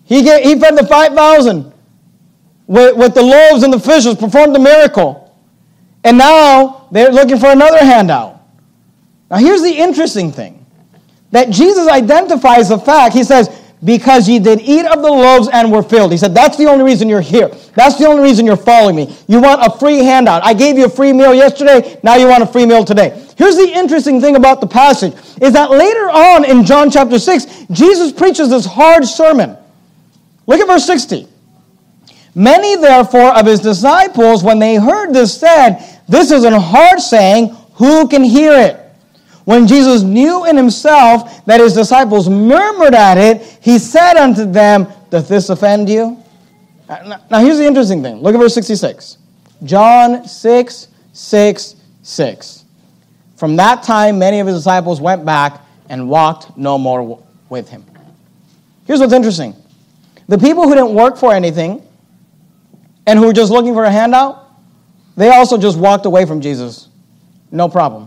He, 0.05 0.22
get, 0.22 0.44
he 0.44 0.61
fed 0.61 0.76
the 0.76 0.86
5,000 0.86 1.72
with, 2.66 2.94
with 2.94 3.14
the 3.14 3.22
loaves 3.22 3.62
and 3.62 3.72
the 3.72 3.80
fishes, 3.80 4.16
performed 4.16 4.55
the 4.55 4.59
miracle. 4.59 5.28
And 6.05 6.18
now 6.18 6.88
they're 6.90 7.11
looking 7.11 7.38
for 7.38 7.51
another 7.51 7.78
handout. 7.78 8.40
Now, 9.30 9.36
here's 9.38 9.62
the 9.62 9.72
interesting 9.72 10.32
thing 10.32 10.64
that 11.30 11.51
Jesus 11.51 11.88
identifies 11.88 12.70
the 12.70 12.78
fact, 12.78 13.14
he 13.14 13.24
says, 13.24 13.51
because 13.84 14.28
ye 14.28 14.38
did 14.38 14.61
eat 14.61 14.86
of 14.86 15.03
the 15.03 15.11
loaves 15.11 15.49
and 15.53 15.70
were 15.70 15.82
filled. 15.82 16.11
He 16.11 16.18
said, 16.18 16.34
That's 16.34 16.57
the 16.57 16.66
only 16.66 16.84
reason 16.84 17.09
you're 17.09 17.20
here. 17.20 17.49
That's 17.76 17.96
the 17.96 18.07
only 18.07 18.22
reason 18.22 18.44
you're 18.44 18.57
following 18.57 18.96
me. 18.96 19.16
You 19.28 19.40
want 19.40 19.64
a 19.64 19.78
free 19.78 19.99
handout. 19.99 20.44
I 20.44 20.53
gave 20.53 20.76
you 20.76 20.86
a 20.86 20.88
free 20.88 21.12
meal 21.12 21.34
yesterday, 21.34 21.99
now 22.03 22.16
you 22.16 22.26
want 22.26 22.42
a 22.42 22.46
free 22.46 22.66
meal 22.66 22.84
today. 22.84 23.24
Here's 23.36 23.57
the 23.57 23.70
interesting 23.72 24.20
thing 24.20 24.34
about 24.34 24.61
the 24.61 24.66
passage 24.66 25.14
is 25.40 25.53
that 25.53 25.70
later 25.70 26.11
on 26.11 26.44
in 26.44 26.64
John 26.64 26.90
chapter 26.90 27.18
6, 27.18 27.66
Jesus 27.70 28.11
preaches 28.11 28.51
this 28.51 28.66
hard 28.66 29.05
sermon. 29.07 29.57
Look 30.46 30.61
at 30.61 30.66
verse 30.66 30.84
60. 30.84 31.28
Many, 32.35 32.76
therefore, 32.76 33.37
of 33.37 33.47
his 33.47 33.61
disciples, 33.61 34.45
when 34.45 34.59
they 34.59 34.76
heard 34.76 35.12
this, 35.12 35.39
said, 35.39 35.85
This 36.09 36.31
is 36.31 36.45
a 36.45 36.61
hard 36.61 37.01
saying, 37.01 37.57
who 37.74 38.09
can 38.09 38.24
hear 38.24 38.53
it? 38.53 38.81
When 39.45 39.66
Jesus 39.66 40.03
knew 40.03 40.45
in 40.45 40.57
himself 40.57 41.45
that 41.47 41.61
his 41.61 41.72
disciples 41.72 42.29
murmured 42.29 42.95
at 42.95 43.16
it, 43.16 43.59
he 43.62 43.79
said 43.79 44.16
unto 44.16 44.45
them, 44.45 44.89
Doth 45.11 45.29
this 45.29 45.49
offend 45.49 45.89
you? 45.89 46.22
Uh, 46.89 47.18
now, 47.31 47.39
here's 47.41 47.59
the 47.59 47.66
interesting 47.66 48.03
thing. 48.03 48.16
Look 48.16 48.35
at 48.35 48.39
verse 48.39 48.55
66. 48.55 49.18
John 49.64 50.26
6, 50.26 50.89
6, 51.12 51.76
6. 52.03 52.64
From 53.37 53.57
that 53.57 53.83
time, 53.83 54.18
many 54.18 54.41
of 54.41 54.47
his 54.47 54.57
disciples 54.57 55.01
went 55.01 55.24
back 55.24 55.61
and 55.89 56.11
walked 56.11 56.57
no 56.57 56.76
more 56.76 57.22
with 57.49 57.68
him. 57.68 57.85
Here's 58.87 59.01
what's 59.01 59.12
interesting 59.12 59.55
the 60.29 60.39
people 60.39 60.64
who 60.64 60.74
didn't 60.74 60.95
work 60.95 61.16
for 61.16 61.33
anything, 61.33 61.83
and 63.09 63.18
who 63.18 63.24
were 63.24 63.32
just 63.32 63.50
looking 63.50 63.72
for 63.72 63.84
a 63.84 63.90
handout, 63.90 64.50
they 65.16 65.30
also 65.30 65.56
just 65.56 65.78
walked 65.78 66.04
away 66.04 66.26
from 66.26 66.42
Jesus. 66.42 66.90
No 67.50 67.66
problem. 67.66 68.06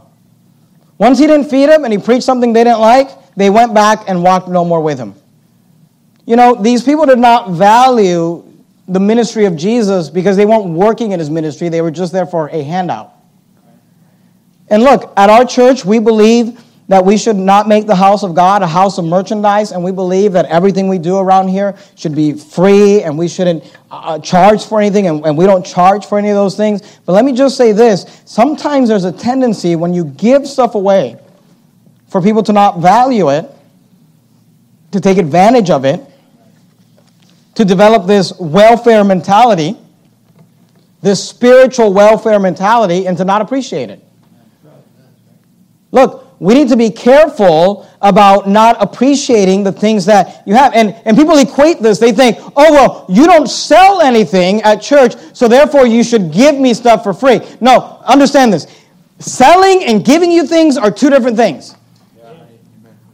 Once 1.00 1.18
he 1.18 1.26
didn't 1.26 1.50
feed 1.50 1.70
them 1.70 1.84
and 1.84 1.92
he 1.92 1.98
preached 1.98 2.24
something 2.24 2.54
they 2.54 2.64
didn't 2.64 2.82
like, 2.82 3.10
they 3.34 3.50
went 3.50 3.74
back 3.74 4.08
and 4.08 4.22
walked 4.22 4.48
no 4.48 4.64
more 4.64 4.80
with 4.80 5.00
him. 5.00 5.16
You 6.28 6.36
know, 6.36 6.54
these 6.54 6.84
people 6.84 7.08
did 7.08 7.18
not 7.18 7.50
value 7.50 8.48
the 8.88 9.00
ministry 9.00 9.46
of 9.46 9.56
Jesus 9.56 10.08
because 10.08 10.38
they 10.38 10.46
weren't 10.46 10.68
working 10.68 11.14
in 11.14 11.20
his 11.20 11.32
ministry, 11.32 11.68
they 11.68 11.82
were 11.82 11.90
just 11.90 12.14
there 12.14 12.28
for 12.28 12.50
a 12.50 12.62
handout. 12.62 13.12
And 14.70 14.84
look, 14.84 15.12
at 15.18 15.32
our 15.32 15.46
church, 15.46 15.84
we 15.84 15.98
believe 15.98 16.64
that 16.92 17.06
we 17.06 17.18
should 17.18 17.38
not 17.38 17.70
make 17.70 17.88
the 17.88 17.96
house 17.96 18.22
of 18.22 18.36
God 18.36 18.62
a 18.62 18.68
house 18.68 18.98
of 18.98 19.06
merchandise, 19.06 19.72
and 19.72 19.82
we 19.82 19.94
believe 19.94 20.34
that 20.34 20.44
everything 20.48 20.90
we 20.90 20.98
do 20.98 21.16
around 21.16 21.48
here 21.48 21.74
should 21.96 22.14
be 22.14 22.34
free 22.34 23.02
and 23.02 23.18
we 23.18 23.30
shouldn't 23.30 23.64
uh, 23.90 24.20
charge 24.20 24.66
for 24.66 24.82
anything, 24.82 25.08
and, 25.08 25.26
and 25.26 25.38
we 25.38 25.46
don't 25.46 25.66
charge 25.66 26.06
for 26.06 26.18
any 26.18 26.28
of 26.28 26.36
those 26.36 26.58
things. 26.58 27.00
But 27.06 27.14
let 27.14 27.24
me 27.24 27.32
just 27.32 27.56
say 27.56 27.72
this 27.72 28.22
sometimes 28.26 28.90
there's 28.90 29.06
a 29.06 29.12
tendency 29.14 29.78
when 29.78 29.94
you 29.94 30.04
give 30.04 30.46
stuff 30.46 30.76
away 30.76 31.18
for 32.10 32.22
people 32.22 32.44
to 32.44 32.52
not 32.52 32.82
value 32.82 33.30
it, 33.30 33.50
to 34.92 35.00
take 35.00 35.18
advantage 35.18 35.70
of 35.70 35.86
it, 35.86 36.02
to 37.56 37.64
develop 37.64 38.06
this 38.06 38.38
welfare 38.38 39.06
mentality, 39.06 39.78
this 41.02 41.26
spiritual 41.26 41.94
welfare 41.94 42.38
mentality, 42.38 43.08
and 43.08 43.18
to 43.18 43.24
not 43.24 43.42
appreciate 43.42 43.90
it. 43.90 44.04
Look, 45.94 46.28
we 46.42 46.56
need 46.56 46.70
to 46.70 46.76
be 46.76 46.90
careful 46.90 47.88
about 48.02 48.50
not 48.50 48.82
appreciating 48.82 49.64
the 49.64 49.72
things 49.72 50.06
that 50.06 50.42
you 50.48 50.56
have. 50.56 50.74
And, 50.74 50.96
and 51.06 51.16
people 51.16 51.38
equate 51.38 51.84
this. 51.84 52.00
They 52.00 52.12
think, 52.12 52.40
oh, 52.56 52.74
well, 52.74 53.06
you 53.08 53.28
don't 53.28 53.46
sell 53.46 54.02
anything 54.02 54.60
at 54.64 54.82
church, 54.82 55.14
so 55.34 55.48
therefore 55.48 55.86
you 55.86 56.04
should 56.04 56.34
give 56.34 56.58
me 56.58 56.74
stuff 56.74 57.04
for 57.04 57.14
free. 57.14 57.42
No, 57.62 58.02
understand 58.08 58.52
this. 58.52 58.66
Selling 59.20 59.84
and 59.84 60.04
giving 60.04 60.32
you 60.32 60.48
things 60.48 60.78
are 60.78 60.90
two 60.90 61.12
different 61.12 61.38
things. 61.38 61.76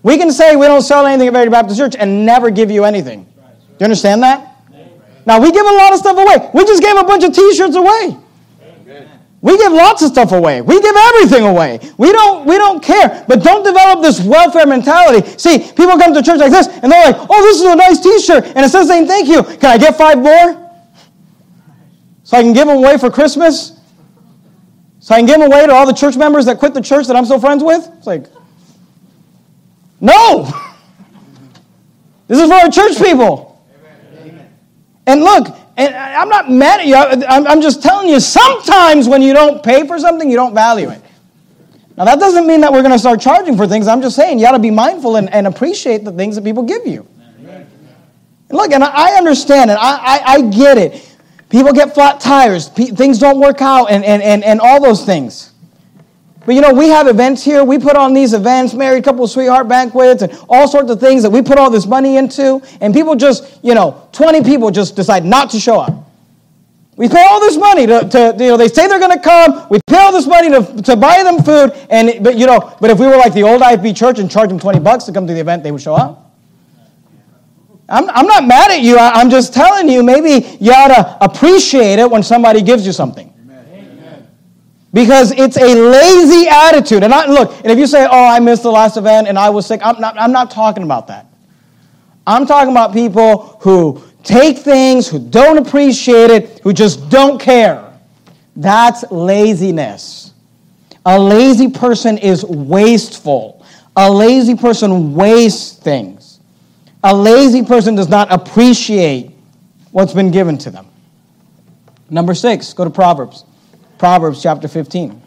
We 0.03 0.17
can 0.17 0.31
say 0.31 0.55
we 0.55 0.67
don't 0.67 0.81
sell 0.81 1.05
anything 1.05 1.27
at 1.27 1.33
Verity 1.33 1.51
Baptist 1.51 1.77
Church 1.77 1.97
and 1.99 2.25
never 2.25 2.49
give 2.49 2.71
you 2.71 2.85
anything. 2.85 3.25
Do 3.25 3.31
you 3.81 3.83
understand 3.83 4.23
that? 4.23 4.55
Now, 5.25 5.41
we 5.41 5.51
give 5.51 5.65
a 5.65 5.73
lot 5.73 5.91
of 5.91 5.99
stuff 5.99 6.17
away. 6.17 6.49
We 6.53 6.63
just 6.63 6.81
gave 6.81 6.95
a 6.95 7.03
bunch 7.03 7.25
of 7.25 7.33
t 7.33 7.53
shirts 7.53 7.75
away. 7.75 8.17
We 9.41 9.55
give 9.57 9.71
lots 9.71 10.01
of 10.01 10.09
stuff 10.09 10.31
away. 10.31 10.61
We 10.61 10.81
give 10.81 10.95
everything 10.95 11.43
away. 11.43 11.79
We 11.97 12.11
don't, 12.11 12.47
we 12.47 12.57
don't 12.57 12.83
care. 12.83 13.23
But 13.27 13.43
don't 13.43 13.63
develop 13.63 14.01
this 14.01 14.19
welfare 14.19 14.65
mentality. 14.65 15.29
See, 15.37 15.59
people 15.59 15.97
come 15.97 16.13
to 16.13 16.23
church 16.23 16.39
like 16.39 16.51
this 16.51 16.67
and 16.67 16.91
they're 16.91 17.11
like, 17.11 17.27
oh, 17.29 17.41
this 17.43 17.57
is 17.57 17.65
a 17.65 17.75
nice 17.75 17.99
t 17.99 18.19
shirt. 18.19 18.45
And 18.45 18.65
it 18.65 18.69
says 18.69 18.87
thank 18.87 19.27
you. 19.27 19.43
Can 19.43 19.65
I 19.65 19.77
get 19.77 19.95
five 19.95 20.17
more? 20.17 20.71
So 22.23 22.35
I 22.35 22.41
can 22.41 22.53
give 22.53 22.67
them 22.67 22.77
away 22.77 22.97
for 22.97 23.11
Christmas? 23.11 23.79
So 24.99 25.13
I 25.13 25.19
can 25.19 25.27
give 25.27 25.39
them 25.39 25.51
away 25.51 25.65
to 25.67 25.71
all 25.71 25.85
the 25.85 25.93
church 25.93 26.17
members 26.17 26.45
that 26.45 26.57
quit 26.57 26.73
the 26.73 26.81
church 26.81 27.07
that 27.07 27.15
I'm 27.15 27.25
still 27.25 27.39
friends 27.39 27.63
with? 27.63 27.87
It's 27.97 28.07
like, 28.07 28.25
no! 30.01 30.51
This 32.27 32.39
is 32.41 32.49
for 32.49 32.55
our 32.55 32.69
church 32.69 32.97
people. 32.97 33.65
Amen. 34.19 34.49
And 35.05 35.21
look, 35.21 35.47
and 35.77 35.95
I'm 35.95 36.27
not 36.27 36.49
mad 36.51 36.79
at 36.79 36.87
you. 36.87 36.95
I'm 36.95 37.61
just 37.61 37.83
telling 37.83 38.09
you, 38.09 38.19
sometimes 38.19 39.07
when 39.07 39.21
you 39.21 39.33
don't 39.33 39.63
pay 39.63 39.85
for 39.85 39.99
something, 39.99 40.29
you 40.29 40.35
don't 40.35 40.55
value 40.55 40.89
it. 40.89 41.01
Now, 41.95 42.05
that 42.05 42.19
doesn't 42.19 42.45
mean 42.45 42.61
that 42.61 42.71
we're 42.71 42.81
going 42.81 42.93
to 42.93 42.99
start 42.99 43.21
charging 43.21 43.55
for 43.55 43.67
things. 43.67 43.87
I'm 43.87 44.01
just 44.01 44.15
saying 44.15 44.39
you 44.39 44.45
got 44.45 44.51
to 44.51 44.59
be 44.59 44.71
mindful 44.71 45.15
and, 45.15 45.31
and, 45.33 45.47
appreciate 45.47 46.03
the 46.03 46.11
things 46.11 46.35
that 46.35 46.43
people 46.43 46.61
give 46.61 46.85
you. 46.85 47.07
Look, 48.49 48.71
and 48.71 48.83
I 48.83 49.17
understand 49.17 49.71
it. 49.71 49.77
I, 49.79 49.97
I, 49.97 50.33
I 50.33 50.41
get 50.41 50.77
it. 50.77 51.15
People 51.49 51.73
get 51.73 51.93
flat 51.93 52.19
tires. 52.19 52.69
things 52.69 53.19
don't 53.19 53.39
work 53.39 53.61
out 53.61 53.89
and, 53.89 54.03
and, 54.05 54.21
and, 54.21 54.43
and 54.43 54.59
all 54.61 54.81
those 54.81 55.05
things. 55.05 55.46
But 56.47 56.55
you 56.55 56.61
know, 56.61 56.73
we 56.73 56.87
have 56.87 57.09
events 57.09 57.43
here. 57.43 57.61
We 57.65 57.77
put 57.77 57.97
on 57.97 58.13
these 58.13 58.31
events, 58.31 58.73
married 58.73 59.03
couple 59.03 59.27
sweetheart 59.27 59.67
banquets, 59.67 60.21
and 60.21 60.31
all 60.47 60.65
sorts 60.65 60.89
of 60.89 60.97
things 60.97 61.21
that 61.23 61.29
we 61.29 61.41
put 61.41 61.57
all 61.57 61.69
this 61.69 61.85
money 61.85 62.15
into. 62.15 62.61
And 62.79 62.93
people 62.93 63.17
just, 63.17 63.59
you 63.61 63.75
know, 63.75 64.07
20 64.13 64.43
people 64.43 64.71
just 64.71 64.95
decide 64.95 65.25
not 65.25 65.49
to 65.49 65.59
show 65.59 65.81
up. 65.81 66.09
We 66.95 67.09
pay 67.09 67.27
all 67.29 67.41
this 67.41 67.57
money 67.57 67.85
to, 67.87 68.07
to 68.07 68.35
you 68.39 68.51
know, 68.51 68.55
they 68.55 68.69
say 68.69 68.87
they're 68.87 68.97
going 68.97 69.11
to 69.11 69.21
come. 69.21 69.67
We 69.69 69.81
pay 69.87 69.97
all 69.97 70.13
this 70.13 70.25
money 70.25 70.49
to, 70.51 70.81
to 70.83 70.95
buy 70.95 71.21
them 71.21 71.43
food. 71.43 71.73
And, 71.89 72.23
but, 72.23 72.37
you 72.37 72.45
know, 72.45 72.77
but 72.79 72.91
if 72.91 72.97
we 72.97 73.07
were 73.07 73.17
like 73.17 73.33
the 73.33 73.43
old 73.43 73.61
IFB 73.61 73.97
church 73.97 74.17
and 74.17 74.31
charge 74.31 74.47
them 74.47 74.57
20 74.57 74.79
bucks 74.79 75.03
to 75.03 75.11
come 75.11 75.27
to 75.27 75.33
the 75.33 75.41
event, 75.41 75.63
they 75.63 75.73
would 75.73 75.81
show 75.81 75.95
up. 75.95 76.33
I'm, 77.89 78.09
I'm 78.09 78.25
not 78.25 78.47
mad 78.47 78.71
at 78.71 78.79
you. 78.79 78.95
I, 78.95 79.11
I'm 79.15 79.29
just 79.29 79.53
telling 79.53 79.89
you, 79.89 80.01
maybe 80.01 80.57
you 80.61 80.71
ought 80.71 80.95
to 80.95 81.17
appreciate 81.25 81.99
it 81.99 82.09
when 82.09 82.23
somebody 82.23 82.61
gives 82.61 82.85
you 82.85 82.93
something. 82.93 83.33
Because 84.97 85.31
it's 85.31 85.57
a 85.57 85.75
lazy 85.75 86.47
attitude. 86.49 87.03
And 87.03 87.13
I, 87.13 87.27
look, 87.27 87.53
and 87.57 87.67
if 87.67 87.77
you 87.77 87.85
say, 87.85 88.07
oh, 88.09 88.25
I 88.25 88.39
missed 88.39 88.63
the 88.63 88.71
last 88.71 88.97
event 88.97 89.27
and 89.27 89.37
I 89.37 89.47
was 89.51 89.67
sick, 89.67 89.79
I'm 89.83 90.01
not, 90.01 90.19
I'm 90.19 90.31
not 90.31 90.49
talking 90.49 90.81
about 90.81 91.05
that. 91.05 91.27
I'm 92.25 92.47
talking 92.47 92.71
about 92.71 92.93
people 92.93 93.59
who 93.61 94.01
take 94.23 94.57
things, 94.57 95.07
who 95.07 95.19
don't 95.19 95.59
appreciate 95.59 96.31
it, 96.31 96.61
who 96.63 96.73
just 96.73 97.11
don't 97.11 97.39
care. 97.39 97.93
That's 98.55 99.05
laziness. 99.11 100.33
A 101.05 101.19
lazy 101.19 101.69
person 101.69 102.17
is 102.17 102.43
wasteful. 102.43 103.63
A 103.95 104.11
lazy 104.11 104.55
person 104.55 105.13
wastes 105.13 105.77
things. 105.77 106.39
A 107.03 107.15
lazy 107.15 107.61
person 107.61 107.93
does 107.93 108.09
not 108.09 108.31
appreciate 108.31 109.29
what's 109.91 110.13
been 110.13 110.31
given 110.31 110.57
to 110.57 110.71
them. 110.71 110.87
Number 112.09 112.33
six, 112.33 112.73
go 112.73 112.83
to 112.83 112.89
Proverbs. 112.89 113.43
Proverbs 113.97 114.41
chapter 114.41 114.67
15. 114.67 115.21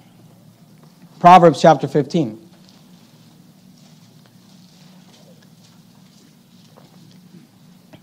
Proverbs 1.18 1.61
chapter 1.61 1.89
15. 1.89 2.49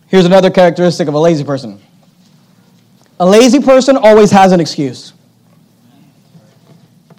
Here's 0.07 0.26
another 0.26 0.49
characteristic 0.49 1.07
of 1.07 1.13
a 1.13 1.20
lazy 1.20 1.43
person 1.43 1.82
a 3.20 3.26
lazy 3.26 3.59
person 3.59 3.97
always 3.97 4.30
has 4.30 4.51
an 4.51 4.59
excuse. 4.59 5.13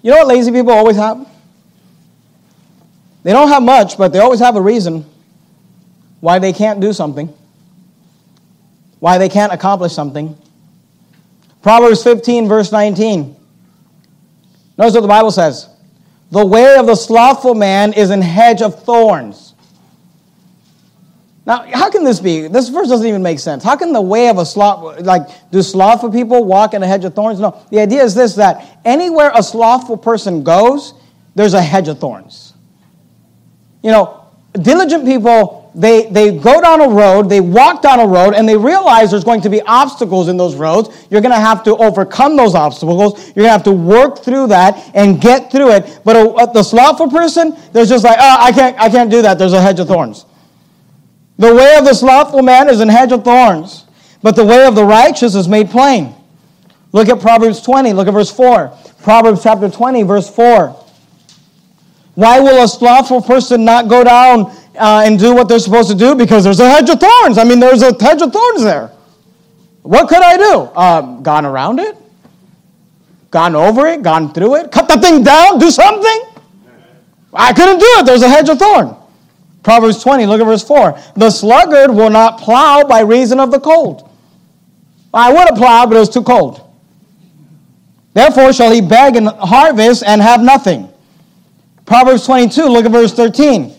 You 0.01 0.11
know 0.11 0.17
what 0.17 0.27
lazy 0.27 0.51
people 0.51 0.71
always 0.71 0.95
have? 0.95 1.27
They 3.23 3.33
don't 3.33 3.49
have 3.49 3.61
much, 3.61 3.97
but 3.97 4.13
they 4.13 4.19
always 4.19 4.39
have 4.39 4.55
a 4.55 4.61
reason 4.61 5.05
why 6.21 6.39
they 6.39 6.53
can't 6.53 6.79
do 6.79 6.93
something, 6.93 7.33
why 8.99 9.17
they 9.17 9.27
can't 9.27 9.51
accomplish 9.51 9.91
something. 9.91 10.37
Proverbs 11.61 12.01
15, 12.01 12.47
verse 12.47 12.71
19. 12.71 13.35
Notice 14.79 14.93
what 14.95 15.01
the 15.01 15.07
Bible 15.09 15.29
says 15.29 15.69
The 16.31 16.43
way 16.43 16.77
of 16.77 16.87
the 16.87 16.95
slothful 16.95 17.53
man 17.53 17.93
is 17.93 18.09
an 18.09 18.21
hedge 18.21 18.61
of 18.61 18.83
thorns. 18.83 19.53
Now, 21.45 21.65
how 21.73 21.89
can 21.89 22.03
this 22.03 22.19
be? 22.19 22.47
This 22.47 22.69
verse 22.69 22.87
doesn't 22.87 23.05
even 23.05 23.23
make 23.23 23.39
sense. 23.39 23.63
How 23.63 23.75
can 23.75 23.91
the 23.91 24.01
way 24.01 24.29
of 24.29 24.37
a 24.37 24.45
sloth, 24.45 25.01
like, 25.01 25.23
do 25.51 25.61
slothful 25.63 26.11
people 26.11 26.45
walk 26.45 26.75
in 26.75 26.83
a 26.83 26.87
hedge 26.87 27.05
of 27.05 27.15
thorns? 27.15 27.39
No. 27.39 27.65
The 27.71 27.79
idea 27.79 28.03
is 28.03 28.13
this 28.13 28.35
that 28.35 28.79
anywhere 28.85 29.31
a 29.35 29.41
slothful 29.41 29.97
person 29.97 30.43
goes, 30.43 30.93
there's 31.33 31.55
a 31.55 31.61
hedge 31.61 31.87
of 31.87 31.99
thorns. 31.99 32.53
You 33.81 33.91
know, 33.91 34.27
diligent 34.53 35.05
people, 35.05 35.58
they, 35.75 36.07
they 36.07 36.37
go 36.37 36.59
down 36.61 36.81
a 36.81 36.89
road, 36.89 37.29
they 37.29 37.41
walk 37.41 37.81
down 37.81 37.99
a 37.99 38.07
road, 38.07 38.33
and 38.33 38.49
they 38.49 38.57
realize 38.57 39.11
there's 39.11 39.23
going 39.23 39.41
to 39.41 39.49
be 39.49 39.61
obstacles 39.61 40.27
in 40.27 40.35
those 40.35 40.55
roads. 40.55 41.07
You're 41.11 41.21
going 41.21 41.33
to 41.33 41.39
have 41.39 41.63
to 41.63 41.75
overcome 41.77 42.35
those 42.35 42.55
obstacles. 42.55 43.27
You're 43.27 43.45
going 43.45 43.47
to 43.47 43.51
have 43.51 43.63
to 43.63 43.71
work 43.71 44.19
through 44.19 44.47
that 44.47 44.91
and 44.95 45.21
get 45.21 45.51
through 45.51 45.71
it. 45.71 46.01
But 46.03 46.15
a, 46.15 46.29
a, 46.31 46.53
the 46.53 46.63
slothful 46.63 47.09
person, 47.09 47.55
there's 47.71 47.89
just 47.89 48.03
like, 48.03 48.17
oh, 48.19 48.37
I 48.39 48.51
can't, 48.51 48.79
I 48.79 48.89
can't 48.89 49.11
do 49.11 49.21
that. 49.21 49.37
There's 49.37 49.53
a 49.53 49.61
hedge 49.61 49.79
of 49.79 49.87
thorns. 49.87 50.25
The 51.37 51.53
way 51.53 51.77
of 51.77 51.85
the 51.85 51.93
slothful 51.93 52.41
man 52.41 52.67
is 52.67 52.81
an 52.81 52.89
hedge 52.89 53.11
of 53.11 53.23
thorns, 53.23 53.85
but 54.21 54.35
the 54.35 54.45
way 54.45 54.65
of 54.65 54.75
the 54.75 54.83
righteous 54.83 55.35
is 55.35 55.47
made 55.47 55.69
plain. 55.69 56.13
Look 56.91 57.07
at 57.07 57.21
Proverbs 57.21 57.61
20, 57.61 57.93
look 57.93 58.07
at 58.07 58.13
verse 58.13 58.31
4. 58.31 58.75
Proverbs 59.03 59.43
chapter 59.43 59.69
20, 59.69 60.03
verse 60.03 60.29
4. 60.29 60.75
Why 62.15 62.39
will 62.41 62.61
a 62.63 62.67
slothful 62.67 63.21
person 63.21 63.63
not 63.63 63.87
go 63.87 64.03
down 64.03 64.53
uh, 64.79 65.03
and 65.05 65.19
do 65.19 65.33
what 65.33 65.47
they're 65.49 65.59
supposed 65.59 65.89
to 65.89 65.95
do? 65.95 66.15
Because 66.15 66.43
there's 66.43 66.59
a 66.59 66.69
hedge 66.69 66.89
of 66.89 66.99
thorns. 66.99 67.37
I 67.37 67.43
mean, 67.43 67.59
there's 67.59 67.81
a 67.81 67.93
hedge 68.01 68.21
of 68.21 68.31
thorns 68.31 68.63
there. 68.63 68.91
What 69.81 70.07
could 70.07 70.21
I 70.21 70.37
do? 70.37 70.75
Um, 70.75 71.23
gone 71.23 71.45
around 71.45 71.79
it? 71.79 71.95
Gone 73.31 73.55
over 73.55 73.87
it? 73.87 74.01
Gone 74.01 74.33
through 74.33 74.55
it? 74.55 74.71
Cut 74.71 74.87
the 74.87 74.99
thing 74.99 75.23
down? 75.23 75.59
Do 75.59 75.69
something? 75.69 76.21
I 77.33 77.53
couldn't 77.53 77.79
do 77.79 77.85
it. 77.97 78.05
There's 78.05 78.23
a 78.23 78.29
hedge 78.29 78.49
of 78.49 78.57
thorn. 78.57 78.95
Proverbs 79.61 80.01
20, 80.01 80.25
look 80.25 80.41
at 80.41 80.45
verse 80.45 80.63
4. 80.63 80.97
The 81.15 81.29
sluggard 81.29 81.91
will 81.91 82.09
not 82.09 82.39
plow 82.39 82.83
by 82.83 83.01
reason 83.01 83.39
of 83.39 83.51
the 83.51 83.59
cold. 83.59 84.09
I 85.13 85.31
would 85.31 85.47
have 85.49 85.55
plowed, 85.55 85.89
but 85.89 85.97
it 85.97 85.99
was 85.99 86.09
too 86.09 86.23
cold. 86.23 86.65
Therefore 88.13 88.53
shall 88.53 88.71
he 88.71 88.81
beg 88.81 89.15
and 89.15 89.27
harvest 89.27 90.03
and 90.05 90.21
have 90.21 90.41
nothing. 90.41 90.91
Proverbs 91.85 92.25
22, 92.25 92.63
look 92.63 92.85
at 92.85 92.91
verse 92.91 93.13
13. 93.13 93.75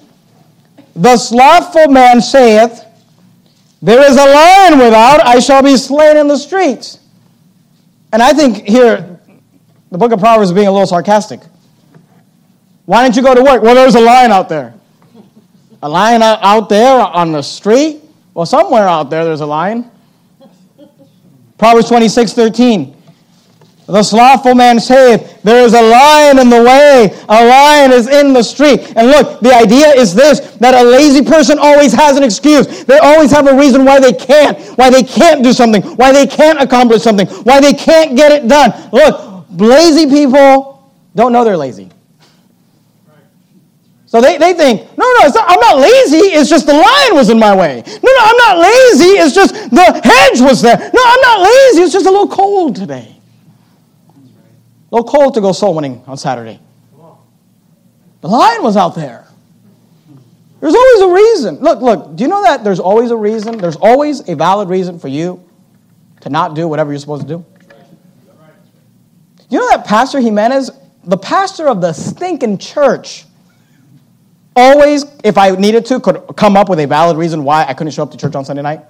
The 0.95 1.17
slothful 1.17 1.89
man 1.89 2.21
saith, 2.21 2.85
There 3.83 4.03
is 4.09 4.17
a 4.17 4.25
lion 4.25 4.79
without, 4.79 5.25
I 5.27 5.39
shall 5.39 5.63
be 5.63 5.77
slain 5.77 6.17
in 6.17 6.29
the 6.29 6.37
streets. 6.37 6.99
And 8.13 8.23
I 8.23 8.33
think 8.33 8.67
here, 8.67 9.21
the 9.91 9.99
book 9.99 10.13
of 10.13 10.19
Proverbs 10.19 10.51
is 10.51 10.55
being 10.55 10.67
a 10.67 10.73
little 10.73 10.87
sarcastic. 10.87 11.41
Why 12.87 13.05
didn't 13.05 13.17
you 13.17 13.23
go 13.23 13.35
to 13.35 13.43
work? 13.43 13.63
Well, 13.63 13.75
there's 13.75 13.95
a 13.95 14.01
lion 14.01 14.33
out 14.33 14.49
there. 14.49 14.75
A 15.83 15.89
lion 15.89 16.23
out 16.23 16.69
there 16.69 17.01
on 17.01 17.33
the 17.33 17.43
street? 17.43 18.03
Well, 18.35 18.47
somewhere 18.47 18.87
out 18.87 19.11
there 19.11 19.25
there's 19.25 19.41
a 19.41 19.47
lion. 19.47 19.91
Proverbs 21.57 21.89
26, 21.89 22.33
13. 22.33 23.00
The 23.91 24.03
slothful 24.03 24.55
man 24.55 24.79
saith, 24.79 25.43
There 25.43 25.65
is 25.65 25.75
a 25.75 25.83
lion 25.83 26.39
in 26.39 26.49
the 26.49 26.63
way, 26.63 27.11
a 27.29 27.47
lion 27.47 27.93
is 27.93 28.07
in 28.07 28.33
the 28.33 28.43
street. 28.43 28.93
And 28.97 29.09
look, 29.09 29.41
the 29.41 29.55
idea 29.55 29.89
is 29.89 30.15
this 30.15 30.41
that 30.57 30.75
a 30.75 30.83
lazy 30.89 31.25
person 31.25 31.59
always 31.59 31.93
has 31.93 32.17
an 32.17 32.23
excuse. 32.23 32.85
They 32.85 32.99
always 32.99 33.31
have 33.31 33.49
a 33.49 33.57
reason 33.57 33.85
why 33.85 33.99
they 34.01 34.13
can't, 34.13 34.59
why 34.79 34.91
they 34.91 35.03
can't 35.03 35.43
do 35.43 35.53
something, 35.53 35.83
why 35.97 36.13
they 36.13 36.27
can't 36.27 36.61
accomplish 36.61 37.03
something, 37.03 37.27
why 37.45 37.61
they 37.61 37.73
can't 37.73 38.17
get 38.17 38.33
it 38.33 38.49
done. 38.49 38.73
Look, 38.93 39.47
lazy 39.59 40.07
people 40.07 40.93
don't 41.15 41.33
know 41.33 41.45
they're 41.45 41.57
lazy. 41.57 41.91
So 44.07 44.21
they, 44.21 44.39
they 44.39 44.55
think, 44.55 44.81
no, 44.99 45.05
no, 45.21 45.29
not, 45.29 45.45
I'm 45.47 45.61
not 45.61 45.79
lazy. 45.79 46.35
It's 46.35 46.51
just 46.51 46.67
the 46.67 46.73
lion 46.73 47.15
was 47.15 47.31
in 47.31 47.39
my 47.39 47.55
way. 47.55 47.85
No, 47.87 48.11
no, 48.13 48.23
I'm 48.23 48.37
not 48.39 48.59
lazy. 48.59 49.19
It's 49.21 49.35
just 49.35 49.55
the 49.55 50.01
hedge 50.03 50.41
was 50.41 50.61
there. 50.61 50.77
No, 50.77 51.01
I'm 51.05 51.21
not 51.21 51.41
lazy. 51.43 51.83
It's 51.83 51.93
just 51.93 52.07
a 52.07 52.11
little 52.11 52.27
cold 52.27 52.75
today. 52.75 53.20
A 54.93 55.03
call 55.05 55.31
to 55.31 55.41
go 55.41 55.53
soul 55.53 55.75
winning 55.75 56.03
on 56.07 56.17
Saturday. 56.17 56.59
The 58.21 58.29
lion 58.29 58.63
was 58.63 58.77
out 58.77 58.95
there. 58.95 59.27
There's 60.61 60.75
always 60.75 61.01
a 61.01 61.15
reason. 61.15 61.57
Look, 61.61 61.81
look, 61.81 62.17
do 62.17 62.23
you 62.23 62.29
know 62.29 62.43
that 62.43 62.65
there's 62.65 62.81
always 62.81 63.11
a 63.11 63.17
reason? 63.17 63.57
There's 63.57 63.77
always 63.77 64.29
a 64.29 64.37
valid 64.37 64.69
reason 64.69 64.99
for 64.99 65.09
you 65.09 65.43
to 66.21 66.29
not 66.29 66.55
do 66.55 66.69
whatever 66.69 66.93
you're 66.93 67.01
supposed 67.01 67.23
to 67.23 67.29
do? 67.29 67.45
You 69.49 69.59
know 69.59 69.69
that 69.71 69.85
Pastor 69.85 70.21
Jimenez, 70.21 70.71
the 71.05 71.17
pastor 71.17 71.69
of 71.69 71.81
the 71.81 71.93
stinking 71.93 72.59
church, 72.59 73.25
always, 74.55 75.05
if 75.25 75.39
I 75.39 75.51
needed 75.53 75.87
to, 75.87 75.99
could 75.99 76.23
come 76.37 76.57
up 76.57 76.69
with 76.69 76.79
a 76.79 76.87
valid 76.87 77.17
reason 77.17 77.43
why 77.43 77.65
I 77.65 77.75
couldn't 77.75 77.93
show 77.93 78.03
up 78.03 78.13
to 78.13 78.17
church 78.17 78.35
on 78.35 78.45
Sunday 78.45 78.63
night? 78.63 78.83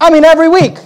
I 0.00 0.10
mean, 0.10 0.24
every 0.24 0.48
week. 0.48 0.78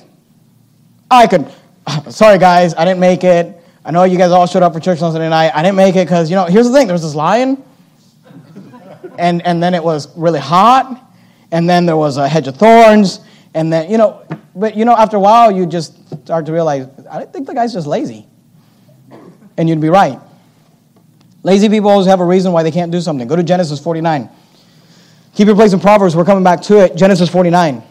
I 1.11 1.26
could, 1.26 1.53
sorry 2.09 2.38
guys, 2.38 2.74
I 2.74 2.84
didn't 2.84 3.01
make 3.01 3.24
it. 3.24 3.61
I 3.87 3.93
know 3.93 4.03
you 4.03 4.18
guys 4.18 4.32
all 4.32 4.49
showed 4.49 4.64
up 4.64 4.72
for 4.72 4.80
church 4.80 5.01
on 5.01 5.12
Sunday 5.12 5.28
night. 5.28 5.53
I 5.55 5.62
didn't 5.62 5.76
make 5.76 5.95
it 5.95 6.07
because, 6.07 6.28
you 6.28 6.34
know, 6.34 6.47
here's 6.47 6.66
the 6.66 6.72
thing 6.72 6.89
there's 6.89 7.03
this 7.03 7.14
lion, 7.14 7.62
and, 9.16 9.47
and 9.47 9.62
then 9.62 9.74
it 9.74 9.84
was 9.84 10.09
really 10.18 10.41
hot, 10.41 11.09
and 11.53 11.70
then 11.70 11.87
there 11.87 11.97
was 11.97 12.16
a 12.16 12.28
hedge 12.28 12.49
of 12.49 12.57
thorns, 12.57 13.20
and 13.55 13.72
then, 13.72 13.89
you 13.89 13.97
know, 13.97 14.26
but, 14.57 14.76
you 14.76 14.84
know, 14.84 14.97
after 14.97 15.16
a 15.16 15.20
while, 15.20 15.53
you 15.53 15.66
just 15.66 15.95
start 16.24 16.47
to 16.47 16.53
realize, 16.53 16.89
I 17.09 17.26
think 17.26 17.47
the 17.47 17.55
guy's 17.55 17.72
just 17.72 17.87
lazy. 17.87 18.26
And 19.57 19.68
you'd 19.68 19.80
be 19.80 19.89
right. 19.89 20.18
Lazy 21.45 21.68
people 21.68 21.89
always 21.89 22.09
have 22.09 22.18
a 22.18 22.24
reason 22.24 22.51
why 22.51 22.64
they 22.64 22.72
can't 22.72 22.91
do 22.91 23.01
something. 23.01 23.28
Go 23.28 23.37
to 23.37 23.45
Genesis 23.45 23.78
49. 23.78 24.28
Keep 25.37 25.47
your 25.47 25.55
place 25.55 25.72
in 25.72 25.78
Proverbs. 25.78 26.16
We're 26.16 26.24
coming 26.24 26.43
back 26.43 26.61
to 26.62 26.84
it. 26.84 26.97
Genesis 26.97 27.28
49. 27.28 27.84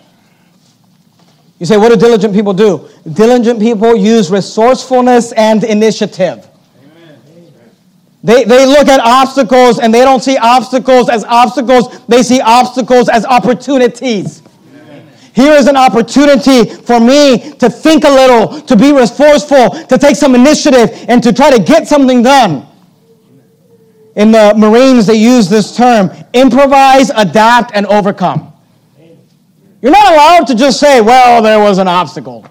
You 1.66 1.70
say, 1.70 1.78
what 1.78 1.89
do 1.89 1.95
diligent 1.95 2.32
people 2.32 2.53
do? 2.53 2.88
Diligent 3.11 3.59
people 3.59 3.95
use 3.95 4.30
resourcefulness 4.30 5.32
and 5.32 5.63
initiative. 5.63 6.47
They, 8.24 8.43
they 8.43 8.68
look 8.68 8.88
at 8.88 8.99
obstacles 8.99 9.80
and 9.80 9.91
they 9.91 10.01
don't 10.01 10.22
see 10.22 10.38
obstacles 10.38 11.09
as 11.09 11.24
obstacles, 11.24 12.05
they 12.05 12.22
see 12.22 12.39
obstacles 12.39 13.09
as 13.09 13.26
opportunities. 13.26 14.43
Here 15.34 15.53
is 15.53 15.66
an 15.66 15.76
opportunity 15.76 16.66
for 16.66 16.99
me 16.99 17.53
to 17.53 17.68
think 17.68 18.03
a 18.03 18.09
little, 18.09 18.61
to 18.61 18.76
be 18.76 18.93
resourceful, 18.93 19.72
to 19.88 19.97
take 19.97 20.16
some 20.16 20.36
initiative, 20.36 20.91
and 21.07 21.24
to 21.24 21.34
try 21.34 21.49
to 21.49 21.63
get 21.63 21.88
something 21.88 22.22
done. 22.22 22.68
In 24.16 24.32
the 24.32 24.53
Marines, 24.55 25.07
they 25.07 25.16
use 25.16 25.49
this 25.49 25.76
term 25.76 26.11
improvise, 26.32 27.09
adapt, 27.09 27.72
and 27.74 27.88
overcome. 27.88 28.51
You're 29.86 29.92
not 29.92 30.14
allowed 30.14 30.48
to 30.48 30.56
just 30.56 30.80
say, 30.80 31.00
well, 31.00 31.44
there 31.44 31.60
was 31.60 31.78
an 31.78 31.88
obstacle. 31.88 32.44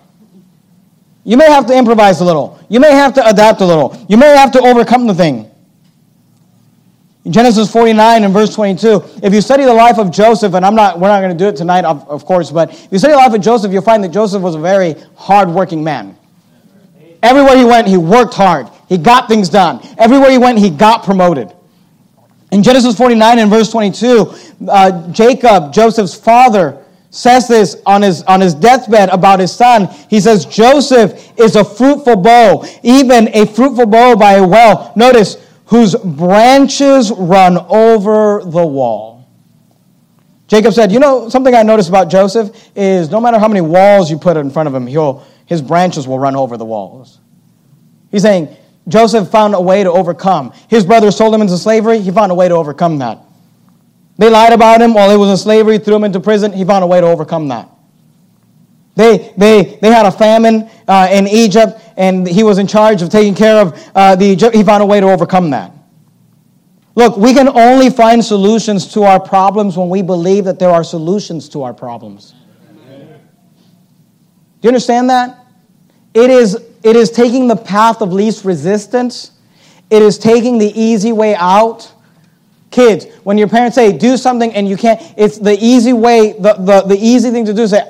You 1.25 1.37
may 1.37 1.51
have 1.51 1.67
to 1.67 1.77
improvise 1.77 2.21
a 2.21 2.25
little. 2.25 2.61
You 2.69 2.79
may 2.79 2.93
have 2.93 3.13
to 3.15 3.29
adapt 3.29 3.61
a 3.61 3.67
little. 3.67 4.01
You 4.09 4.17
may 4.17 4.29
have 4.37 4.53
to 4.53 4.61
overcome 4.61 5.09
the 5.09 5.15
thing. 5.15 5.51
In 7.25 7.33
Genesis 7.33 7.73
49 7.73 8.23
and 8.23 8.33
verse 8.33 8.55
22, 8.55 9.03
if 9.25 9.35
you 9.35 9.41
study 9.41 9.65
the 9.65 9.75
life 9.75 9.99
of 9.99 10.13
Joseph, 10.13 10.55
and 10.55 10.65
I'm 10.65 10.77
not, 10.77 11.01
we're 11.01 11.09
not 11.09 11.23
going 11.23 11.37
to 11.37 11.45
do 11.45 11.49
it 11.49 11.57
tonight, 11.57 11.85
of, 11.85 12.09
of 12.09 12.25
course, 12.25 12.53
but 12.53 12.71
if 12.73 12.93
you 12.93 13.01
study 13.01 13.15
the 13.15 13.19
life 13.19 13.35
of 13.35 13.41
Joseph, 13.41 13.73
you'll 13.73 13.83
find 13.83 14.05
that 14.05 14.13
Joseph 14.13 14.41
was 14.41 14.55
a 14.55 14.61
very 14.61 14.95
hardworking 15.17 15.83
man. 15.83 16.17
Everywhere 17.21 17.57
he 17.57 17.65
went, 17.65 17.89
he 17.89 17.97
worked 17.97 18.35
hard. 18.35 18.69
He 18.89 18.97
got 18.97 19.27
things 19.27 19.49
done. 19.49 19.81
Everywhere 19.99 20.31
he 20.31 20.39
went, 20.39 20.61
he 20.61 20.71
got 20.71 21.03
promoted. 21.03 21.53
In 22.53 22.63
Genesis 22.63 22.97
49 22.97 23.41
and 23.41 23.51
verse 23.51 23.73
22, 23.73 24.33
uh, 24.69 25.11
Jacob, 25.11 25.73
Joseph's 25.73 26.15
father, 26.15 26.84
says 27.15 27.47
this 27.47 27.81
on 27.87 28.03
his, 28.03 28.23
on 28.25 28.41
his 28.41 28.55
deathbed 28.55 29.09
about 29.11 29.39
his 29.39 29.53
son. 29.53 29.89
He 30.11 30.21
says, 30.21 30.45
Joseph 30.45 31.33
is 31.39 31.55
a 31.55 31.65
fruitful 31.65 32.17
bough, 32.17 32.65
even 32.83 33.29
a 33.29 33.47
fruitful 33.47 33.87
bough 33.87 34.17
by 34.17 34.33
a 34.35 34.47
well. 34.47 34.93
Notice, 34.97 35.37
whose 35.67 35.95
branches 35.95 37.13
run 37.13 37.57
over 37.69 38.43
the 38.45 38.67
wall. 38.67 39.29
Jacob 40.49 40.75
said, 40.75 40.93
You 40.93 40.99
know, 40.99 41.29
something 41.29 41.55
I 41.55 41.63
noticed 41.63 41.89
about 41.89 42.11
Joseph 42.11 42.71
is 42.77 43.11
no 43.11 43.21
matter 43.21 43.39
how 43.39 43.49
many 43.49 43.61
walls 43.61 44.11
you 44.11 44.19
put 44.19 44.37
in 44.37 44.51
front 44.51 44.67
of 44.69 44.75
him, 44.75 44.87
he'll, 44.87 45.25
his 45.47 45.63
branches 45.63 46.07
will 46.09 46.19
run 46.19 46.37
over 46.37 46.57
the 46.57 46.65
walls. 46.65 47.21
He's 48.11 48.23
saying, 48.23 48.55
Joseph 48.89 49.31
found 49.31 49.55
a 49.55 49.61
way 49.61 49.83
to 49.83 49.91
overcome. 49.91 50.53
His 50.69 50.85
brothers 50.85 51.17
sold 51.17 51.35
him 51.35 51.41
into 51.41 51.57
slavery. 51.57 52.01
He 52.01 52.11
found 52.11 52.31
a 52.31 52.35
way 52.35 52.49
to 52.49 52.55
overcome 52.55 52.99
that. 52.99 53.19
They 54.17 54.31
lied 54.31 54.53
about 54.53 54.81
him 54.81 54.95
while 54.95 55.11
he 55.11 55.17
was 55.17 55.31
in 55.31 55.37
slavery, 55.37 55.79
threw 55.79 55.97
him 55.97 56.05
into 56.05 56.21
prison. 56.21 56.53
He 56.53 56.65
found 56.65 56.85
a 56.85 56.87
way 56.87 57.01
to 57.01 57.07
overcome 57.07 57.49
that. 57.49 57.69
They, 58.95 59.35
they, 59.37 59.79
they 59.83 59.91
had 59.91 60.07
a 60.07 60.13
famine 60.13 60.71
uh, 60.87 61.09
in 61.11 61.27
Egypt, 61.27 61.81
and 61.97 62.27
he 62.27 62.45
was 62.45 62.59
in 62.59 62.69
charge 62.69 63.03
of 63.03 63.09
taking 63.09 63.35
care 63.35 63.57
of 63.57 63.91
uh, 63.95 64.15
the 64.15 64.27
Egypt. 64.27 64.55
He 64.55 64.63
found 64.63 64.83
a 64.85 64.87
way 64.87 65.01
to 65.01 65.07
overcome 65.11 65.51
that. 65.51 65.73
Look, 66.95 67.17
we 67.17 67.35
can 67.35 67.49
only 67.49 67.91
find 67.91 68.25
solutions 68.25 68.93
to 68.93 69.03
our 69.03 69.19
problems 69.19 69.77
when 69.77 69.89
we 69.89 70.01
believe 70.01 70.45
that 70.45 70.61
there 70.61 70.71
are 70.71 70.85
solutions 70.85 71.49
to 71.51 71.65
our 71.65 71.75
problems. 71.75 72.35
Do 72.89 74.69
you 74.69 74.69
understand 74.69 75.11
that? 75.11 75.45
It 76.15 76.31
is, 76.31 76.55
it 76.85 76.95
is 76.95 77.11
taking 77.11 77.49
the 77.49 77.57
path 77.57 78.01
of 78.01 78.13
least 78.13 78.45
resistance, 78.45 79.33
it 79.91 80.03
is 80.03 80.19
taking 80.19 80.59
the 80.59 80.73
easy 80.81 81.11
way 81.11 81.35
out. 81.35 81.93
Kids, 82.75 83.07
when 83.23 83.39
your 83.39 83.47
parents 83.47 83.77
say 83.77 83.97
do 83.97 84.17
something 84.17 84.53
and 84.53 84.69
you 84.69 84.77
can't, 84.77 85.01
it's 85.17 85.39
the 85.39 85.57
easy 85.65 85.93
way, 85.93 86.33
the, 86.33 86.55
the, 86.55 86.81
the 86.89 86.97
easy 86.97 87.31
thing 87.31 87.45
to 87.45 87.55
do 87.55 87.63
is 87.63 87.71
say, 87.71 87.89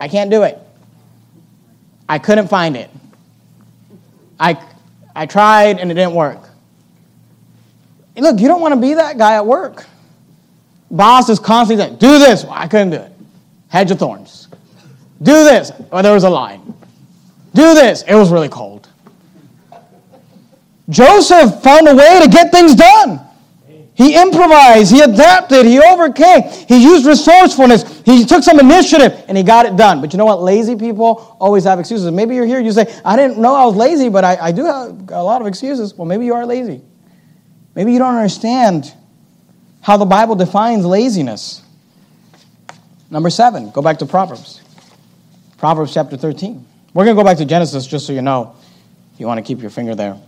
I 0.00 0.08
can't 0.08 0.30
do 0.30 0.44
it. 0.44 0.58
I 2.08 2.18
couldn't 2.18 2.48
find 2.48 2.74
it. 2.74 2.88
I, 4.40 4.58
I 5.14 5.26
tried 5.26 5.78
and 5.78 5.90
it 5.90 5.94
didn't 5.94 6.14
work. 6.14 6.38
Look, 8.16 8.40
you 8.40 8.48
don't 8.48 8.62
want 8.62 8.72
to 8.72 8.80
be 8.80 8.94
that 8.94 9.18
guy 9.18 9.34
at 9.34 9.44
work. 9.44 9.84
Boss 10.90 11.28
is 11.28 11.38
constantly 11.38 11.84
saying, 11.84 11.98
do 11.98 12.18
this. 12.18 12.44
Well, 12.44 12.54
I 12.54 12.66
couldn't 12.66 12.90
do 12.90 12.96
it. 12.96 13.12
Hedge 13.68 13.90
of 13.90 13.98
thorns. 13.98 14.48
Do 15.18 15.34
this. 15.44 15.70
Well, 15.92 16.02
there 16.02 16.14
was 16.14 16.24
a 16.24 16.30
line. 16.30 16.62
Do 17.54 17.74
this. 17.74 18.00
It 18.08 18.14
was 18.14 18.32
really 18.32 18.48
cold. 18.48 18.88
Joseph 20.88 21.62
found 21.62 21.88
a 21.88 21.94
way 21.94 22.20
to 22.22 22.30
get 22.30 22.50
things 22.50 22.74
done. 22.74 23.20
He 23.94 24.16
improvised, 24.16 24.90
he 24.90 25.02
adapted, 25.02 25.66
he 25.66 25.78
overcame, 25.78 26.42
he 26.66 26.82
used 26.82 27.06
resourcefulness, 27.06 28.02
he 28.04 28.24
took 28.24 28.42
some 28.42 28.58
initiative, 28.58 29.24
and 29.28 29.38
he 29.38 29.44
got 29.44 29.66
it 29.66 29.76
done. 29.76 30.00
But 30.00 30.12
you 30.12 30.18
know 30.18 30.24
what? 30.24 30.42
Lazy 30.42 30.74
people 30.74 31.36
always 31.38 31.62
have 31.62 31.78
excuses. 31.78 32.10
Maybe 32.10 32.34
you're 32.34 32.46
here, 32.46 32.58
you 32.58 32.72
say, 32.72 32.92
I 33.04 33.14
didn't 33.14 33.38
know 33.38 33.54
I 33.54 33.64
was 33.64 33.76
lazy, 33.76 34.08
but 34.08 34.24
I, 34.24 34.36
I 34.36 34.52
do 34.52 34.64
have 34.64 35.10
a 35.10 35.22
lot 35.22 35.40
of 35.40 35.46
excuses. 35.46 35.94
Well, 35.94 36.06
maybe 36.06 36.24
you 36.24 36.34
are 36.34 36.44
lazy. 36.44 36.82
Maybe 37.76 37.92
you 37.92 38.00
don't 38.00 38.16
understand 38.16 38.92
how 39.80 39.96
the 39.96 40.06
Bible 40.06 40.34
defines 40.34 40.84
laziness. 40.84 41.62
Number 43.10 43.30
seven, 43.30 43.70
go 43.70 43.80
back 43.80 43.98
to 43.98 44.06
Proverbs. 44.06 44.60
Proverbs 45.56 45.94
chapter 45.94 46.16
13. 46.16 46.66
We're 46.94 47.04
going 47.04 47.16
to 47.16 47.22
go 47.22 47.24
back 47.24 47.36
to 47.38 47.44
Genesis 47.44 47.86
just 47.86 48.06
so 48.06 48.12
you 48.12 48.22
know. 48.22 48.56
If 49.12 49.20
you 49.20 49.26
want 49.26 49.38
to 49.38 49.42
keep 49.42 49.60
your 49.60 49.70
finger 49.70 49.94
there. 49.94 50.18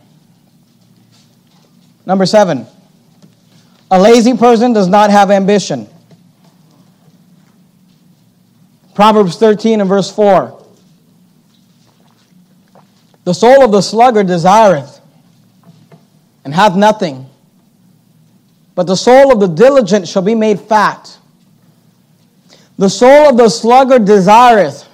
Number 2.04 2.26
seven, 2.26 2.66
a 3.90 4.00
lazy 4.00 4.36
person 4.36 4.72
does 4.72 4.88
not 4.88 5.10
have 5.10 5.30
ambition. 5.30 5.88
Proverbs 8.94 9.36
13 9.36 9.80
and 9.80 9.88
verse 9.88 10.10
4. 10.10 10.64
The 13.24 13.34
soul 13.34 13.64
of 13.64 13.72
the 13.72 13.80
sluggard 13.80 14.26
desireth 14.26 15.00
and 16.44 16.54
hath 16.54 16.76
nothing, 16.76 17.28
but 18.74 18.86
the 18.86 18.94
soul 18.96 19.32
of 19.32 19.40
the 19.40 19.48
diligent 19.48 20.06
shall 20.08 20.22
be 20.22 20.34
made 20.34 20.60
fat. 20.60 21.18
The 22.78 22.88
soul 22.88 23.30
of 23.30 23.36
the 23.36 23.48
sluggard 23.48 24.04
desireth 24.04 24.88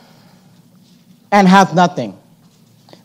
and 1.30 1.46
hath 1.46 1.74
nothing. 1.74 2.18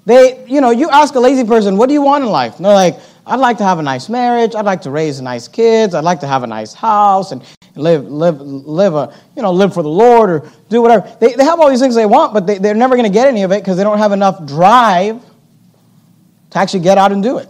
They, 0.06 0.46
you 0.48 0.62
know, 0.62 0.70
you 0.70 0.90
ask 0.90 1.16
a 1.16 1.20
lazy 1.20 1.44
person, 1.44 1.78
what 1.78 1.88
do 1.88 1.94
you 1.94 2.02
want 2.02 2.24
in 2.24 2.30
life? 2.30 2.56
And 2.56 2.66
they're 2.66 2.74
like, 2.74 2.98
I'd 3.28 3.42
like 3.42 3.58
to 3.58 3.66
have 3.66 3.78
a 3.78 3.84
nice 3.84 4.08
marriage. 4.08 4.56
I'd 4.56 4.66
like 4.66 4.82
to 4.84 4.92
raise 4.92 5.20
nice 5.20 5.50
kids. 5.50 5.94
I'd 5.94 6.06
like 6.06 6.22
to 6.22 6.28
have 6.28 6.44
a 6.44 6.48
nice 6.48 6.74
house 6.74 7.34
and 7.34 7.44
live, 7.76 8.06
live, 8.10 8.40
live 8.40 8.96
a, 8.96 9.14
you 9.36 9.42
know, 9.42 9.52
live 9.52 9.74
for 9.74 9.84
the 9.84 9.90
Lord 9.90 10.30
or 10.30 10.52
do 10.70 10.82
whatever. 10.82 11.14
They, 11.20 11.34
they 11.34 11.44
have 11.44 11.60
all 11.60 11.70
these 11.70 11.82
things 11.82 11.94
they 11.94 12.06
want, 12.06 12.34
but 12.34 12.48
they, 12.48 12.58
they're 12.58 12.74
never 12.74 12.96
going 12.96 13.10
to 13.10 13.14
get 13.14 13.28
any 13.28 13.44
of 13.44 13.52
it 13.52 13.62
because 13.62 13.76
they 13.76 13.84
don't 13.84 13.98
have 13.98 14.14
enough 14.14 14.46
drive 14.46 15.22
to 16.52 16.58
actually 16.58 16.80
get 16.80 16.98
out 16.98 17.12
and 17.12 17.22
do 17.22 17.38
it. 17.38 17.50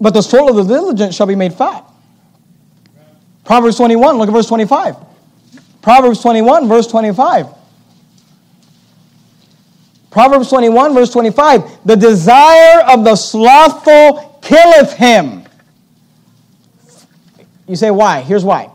But 0.00 0.14
the 0.14 0.22
soul 0.22 0.48
of 0.48 0.54
the 0.54 0.72
diligent 0.72 1.12
shall 1.12 1.26
be 1.26 1.34
made 1.34 1.52
fat. 1.52 1.84
Proverbs 3.44 3.76
21, 3.76 4.18
look 4.18 4.28
at 4.28 4.32
verse 4.32 4.46
25. 4.46 4.96
Proverbs 5.82 6.20
21, 6.22 6.68
verse 6.68 6.86
25. 6.86 7.46
Proverbs 10.10 10.48
21, 10.48 10.94
verse 10.94 11.10
25. 11.10 11.84
The 11.84 11.96
desire 11.96 12.82
of 12.82 13.04
the 13.04 13.16
slothful 13.16 14.27
killeth 14.42 14.92
him. 14.92 15.44
You 17.66 17.76
say, 17.76 17.90
why? 17.90 18.22
Here's 18.22 18.44
why. 18.44 18.70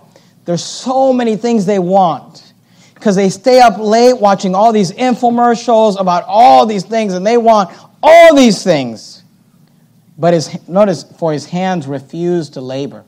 There's 0.46 0.64
so 0.64 1.14
many 1.14 1.36
things 1.36 1.66
they 1.66 1.80
want 1.80 2.54
because 2.96 3.16
they 3.16 3.30
stay 3.30 3.60
up 3.60 3.78
late 3.80 4.14
watching 4.14 4.56
all 4.56 4.72
these 4.72 4.92
infomercials 4.92 6.00
about 6.00 6.24
all 6.28 6.66
these 6.66 6.84
things 6.84 7.14
and 7.14 7.26
they 7.26 7.38
want 7.38 7.76
all 8.02 8.36
these 8.36 8.64
things. 8.64 9.24
But 10.18 10.34
his, 10.34 10.68
notice, 10.68 11.04
for 11.04 11.34
his 11.34 11.46
hands 11.46 11.88
refuse 11.88 12.52
to 12.52 12.62
labor. 12.62 13.04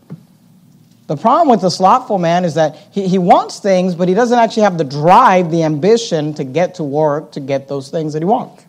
The 1.07 1.15
problem 1.15 1.49
with 1.49 1.61
the 1.61 1.69
slothful 1.69 2.17
man 2.17 2.45
is 2.45 2.55
that 2.55 2.75
he, 2.91 3.07
he 3.07 3.19
wants 3.19 3.59
things, 3.59 3.93
but 3.93 4.07
he 4.07 4.15
doesn't 4.15 4.37
actually 4.37 4.63
have 4.63 4.77
the 4.77 4.83
drive, 4.83 5.51
the 5.51 5.63
ambition 5.63 6.33
to 6.33 6.43
get 6.43 6.75
to 6.75 6.83
work 6.83 7.33
to 7.33 7.39
get 7.39 7.67
those 7.67 7.89
things 7.89 8.13
that 8.13 8.21
he 8.21 8.25
wants. 8.25 8.65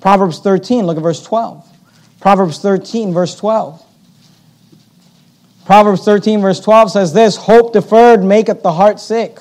Proverbs 0.00 0.38
13, 0.40 0.86
look 0.86 0.96
at 0.96 1.02
verse 1.02 1.22
12. 1.22 1.73
Proverbs 2.24 2.58
13, 2.58 3.12
verse 3.12 3.36
12. 3.36 3.84
Proverbs 5.66 6.06
13, 6.06 6.40
verse 6.40 6.58
12 6.58 6.90
says 6.90 7.12
this 7.12 7.36
Hope 7.36 7.74
deferred 7.74 8.24
maketh 8.24 8.62
the 8.62 8.72
heart 8.72 8.98
sick, 8.98 9.40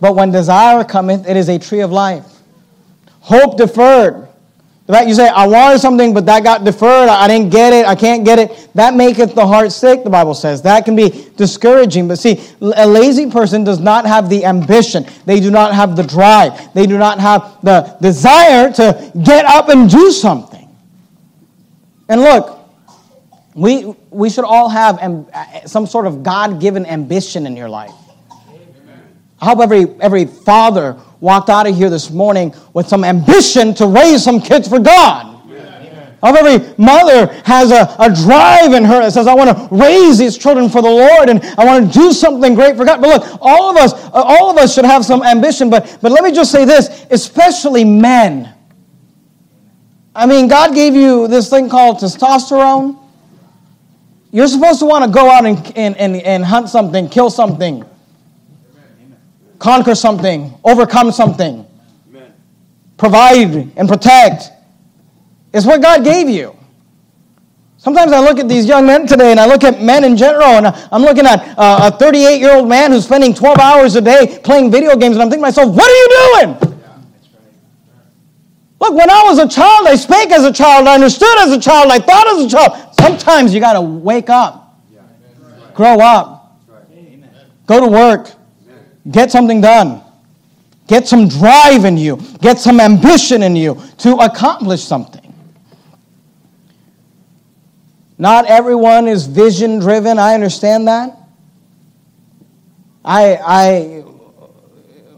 but 0.00 0.16
when 0.16 0.32
desire 0.32 0.82
cometh, 0.82 1.28
it 1.28 1.36
is 1.36 1.48
a 1.48 1.60
tree 1.60 1.78
of 1.78 1.92
life. 1.92 2.26
Hope 3.20 3.56
deferred. 3.56 4.26
The 4.88 4.92
fact 4.92 5.06
you 5.06 5.14
say, 5.14 5.28
I 5.28 5.46
wanted 5.46 5.78
something, 5.78 6.12
but 6.12 6.26
that 6.26 6.42
got 6.42 6.64
deferred, 6.64 7.08
I 7.08 7.28
didn't 7.28 7.50
get 7.50 7.72
it, 7.72 7.86
I 7.86 7.94
can't 7.94 8.24
get 8.24 8.40
it, 8.40 8.68
that 8.74 8.94
maketh 8.94 9.36
the 9.36 9.46
heart 9.46 9.70
sick, 9.70 10.02
the 10.02 10.10
Bible 10.10 10.34
says. 10.34 10.62
That 10.62 10.84
can 10.84 10.96
be 10.96 11.30
discouraging. 11.36 12.08
But 12.08 12.18
see, 12.18 12.44
a 12.60 12.84
lazy 12.84 13.30
person 13.30 13.62
does 13.62 13.78
not 13.78 14.06
have 14.06 14.28
the 14.28 14.44
ambition, 14.44 15.06
they 15.24 15.38
do 15.38 15.52
not 15.52 15.72
have 15.72 15.94
the 15.94 16.02
drive, 16.02 16.74
they 16.74 16.88
do 16.88 16.98
not 16.98 17.20
have 17.20 17.58
the 17.62 17.96
desire 18.02 18.72
to 18.72 19.12
get 19.22 19.44
up 19.44 19.68
and 19.68 19.88
do 19.88 20.10
something. 20.10 20.49
And 22.10 22.22
look, 22.22 22.58
we, 23.54 23.94
we 24.10 24.30
should 24.30 24.44
all 24.44 24.68
have 24.68 24.96
amb- 24.98 25.68
some 25.68 25.86
sort 25.86 26.08
of 26.08 26.24
God 26.24 26.60
given 26.60 26.84
ambition 26.84 27.46
in 27.46 27.56
your 27.56 27.68
life. 27.68 27.92
I 29.40 29.46
hope 29.46 29.60
every, 29.60 29.86
every 30.00 30.26
father 30.26 30.98
walked 31.20 31.48
out 31.48 31.68
of 31.68 31.76
here 31.76 31.88
this 31.88 32.10
morning 32.10 32.52
with 32.74 32.88
some 32.88 33.04
ambition 33.04 33.74
to 33.74 33.86
raise 33.86 34.24
some 34.24 34.40
kids 34.40 34.68
for 34.68 34.80
God. 34.80 35.40
I 36.22 36.30
hope 36.30 36.44
every 36.44 36.74
mother 36.76 37.32
has 37.44 37.70
a, 37.70 37.94
a 38.00 38.12
drive 38.12 38.72
in 38.72 38.84
her 38.84 39.00
that 39.02 39.12
says, 39.12 39.28
I 39.28 39.34
want 39.34 39.56
to 39.56 39.68
raise 39.74 40.18
these 40.18 40.36
children 40.36 40.68
for 40.68 40.82
the 40.82 40.90
Lord 40.90 41.28
and 41.28 41.40
I 41.56 41.64
want 41.64 41.92
to 41.92 41.98
do 41.98 42.12
something 42.12 42.56
great 42.56 42.76
for 42.76 42.84
God. 42.84 43.00
But 43.00 43.22
look, 43.22 43.38
all 43.40 43.70
of 43.70 43.76
us, 43.76 43.94
all 44.12 44.50
of 44.50 44.58
us 44.58 44.74
should 44.74 44.84
have 44.84 45.04
some 45.04 45.22
ambition. 45.22 45.70
But, 45.70 45.98
but 46.02 46.10
let 46.10 46.24
me 46.24 46.32
just 46.32 46.50
say 46.50 46.64
this, 46.64 47.06
especially 47.10 47.84
men. 47.84 48.52
I 50.14 50.26
mean, 50.26 50.48
God 50.48 50.74
gave 50.74 50.94
you 50.94 51.28
this 51.28 51.48
thing 51.48 51.68
called 51.68 51.98
testosterone. 51.98 52.98
You're 54.32 54.48
supposed 54.48 54.80
to 54.80 54.86
want 54.86 55.04
to 55.04 55.10
go 55.10 55.30
out 55.30 55.44
and, 55.44 55.76
and, 55.76 55.96
and, 55.96 56.16
and 56.16 56.44
hunt 56.44 56.68
something, 56.68 57.08
kill 57.08 57.30
something, 57.30 57.84
conquer 59.58 59.94
something, 59.94 60.52
overcome 60.64 61.12
something, 61.12 61.66
provide 62.96 63.72
and 63.76 63.88
protect. 63.88 64.50
It's 65.52 65.66
what 65.66 65.82
God 65.82 66.04
gave 66.04 66.28
you. 66.28 66.56
Sometimes 67.76 68.12
I 68.12 68.20
look 68.20 68.38
at 68.38 68.48
these 68.48 68.66
young 68.66 68.86
men 68.86 69.06
today 69.06 69.30
and 69.30 69.40
I 69.40 69.46
look 69.46 69.64
at 69.64 69.80
men 69.80 70.04
in 70.04 70.16
general 70.16 70.44
and 70.44 70.66
I'm 70.66 71.02
looking 71.02 71.24
at 71.24 71.58
uh, 71.58 71.90
a 71.92 71.98
38 71.98 72.38
year 72.38 72.52
old 72.52 72.68
man 72.68 72.92
who's 72.92 73.04
spending 73.04 73.32
12 73.32 73.58
hours 73.58 73.96
a 73.96 74.02
day 74.02 74.38
playing 74.44 74.70
video 74.70 74.96
games 74.96 75.16
and 75.16 75.22
I'm 75.22 75.30
thinking 75.30 75.44
to 75.44 75.60
myself, 75.60 75.74
what 75.74 75.90
are 75.90 76.44
you 76.44 76.56
doing? 76.66 76.79
Look, 78.80 78.94
when 78.94 79.10
I 79.10 79.22
was 79.24 79.38
a 79.38 79.46
child, 79.46 79.86
I 79.86 79.94
spake 79.94 80.30
as 80.30 80.44
a 80.44 80.52
child, 80.52 80.88
I 80.88 80.94
understood 80.94 81.38
as 81.40 81.52
a 81.52 81.60
child, 81.60 81.92
I 81.92 81.98
thought 81.98 82.26
as 82.28 82.44
a 82.44 82.48
child. 82.48 82.94
Sometimes 82.98 83.52
you 83.52 83.60
got 83.60 83.74
to 83.74 83.80
wake 83.82 84.30
up, 84.30 84.80
grow 85.74 86.00
up, 86.00 86.58
go 87.66 87.80
to 87.80 87.86
work, 87.86 88.32
get 89.10 89.30
something 89.30 89.60
done, 89.60 90.02
get 90.86 91.06
some 91.06 91.28
drive 91.28 91.84
in 91.84 91.98
you, 91.98 92.16
get 92.40 92.58
some 92.58 92.80
ambition 92.80 93.42
in 93.42 93.54
you 93.54 93.80
to 93.98 94.14
accomplish 94.16 94.82
something. 94.82 95.20
Not 98.16 98.46
everyone 98.46 99.08
is 99.08 99.26
vision 99.26 99.78
driven. 99.78 100.18
I 100.18 100.34
understand 100.34 100.88
that. 100.88 101.16
I, 103.02 103.38
I 103.42 104.04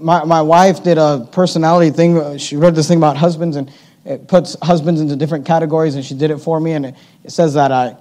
my, 0.03 0.25
my 0.25 0.43
wife 0.43 0.83
did 0.83 0.99
a 0.99 1.29
personality 1.33 1.91
thing. 1.91 2.39
She 2.39 2.57
read 2.57 2.75
this 2.75 2.89
thing 2.89 2.99
about 2.99 3.17
husbands 3.17 3.57
and 3.57 3.71
it 4.05 4.27
puts 4.27 4.57
husbands 4.63 5.01
into 5.01 5.15
different 5.15 5.47
categories, 5.47 5.95
and 5.95 6.05
she 6.05 6.15
did 6.15 6.31
it 6.31 6.39
for 6.39 6.59
me. 6.59 6.73
And 6.73 6.87
it, 6.87 6.95
it 7.23 7.31
says 7.31 7.55
that 7.55 7.71
I 7.71 7.97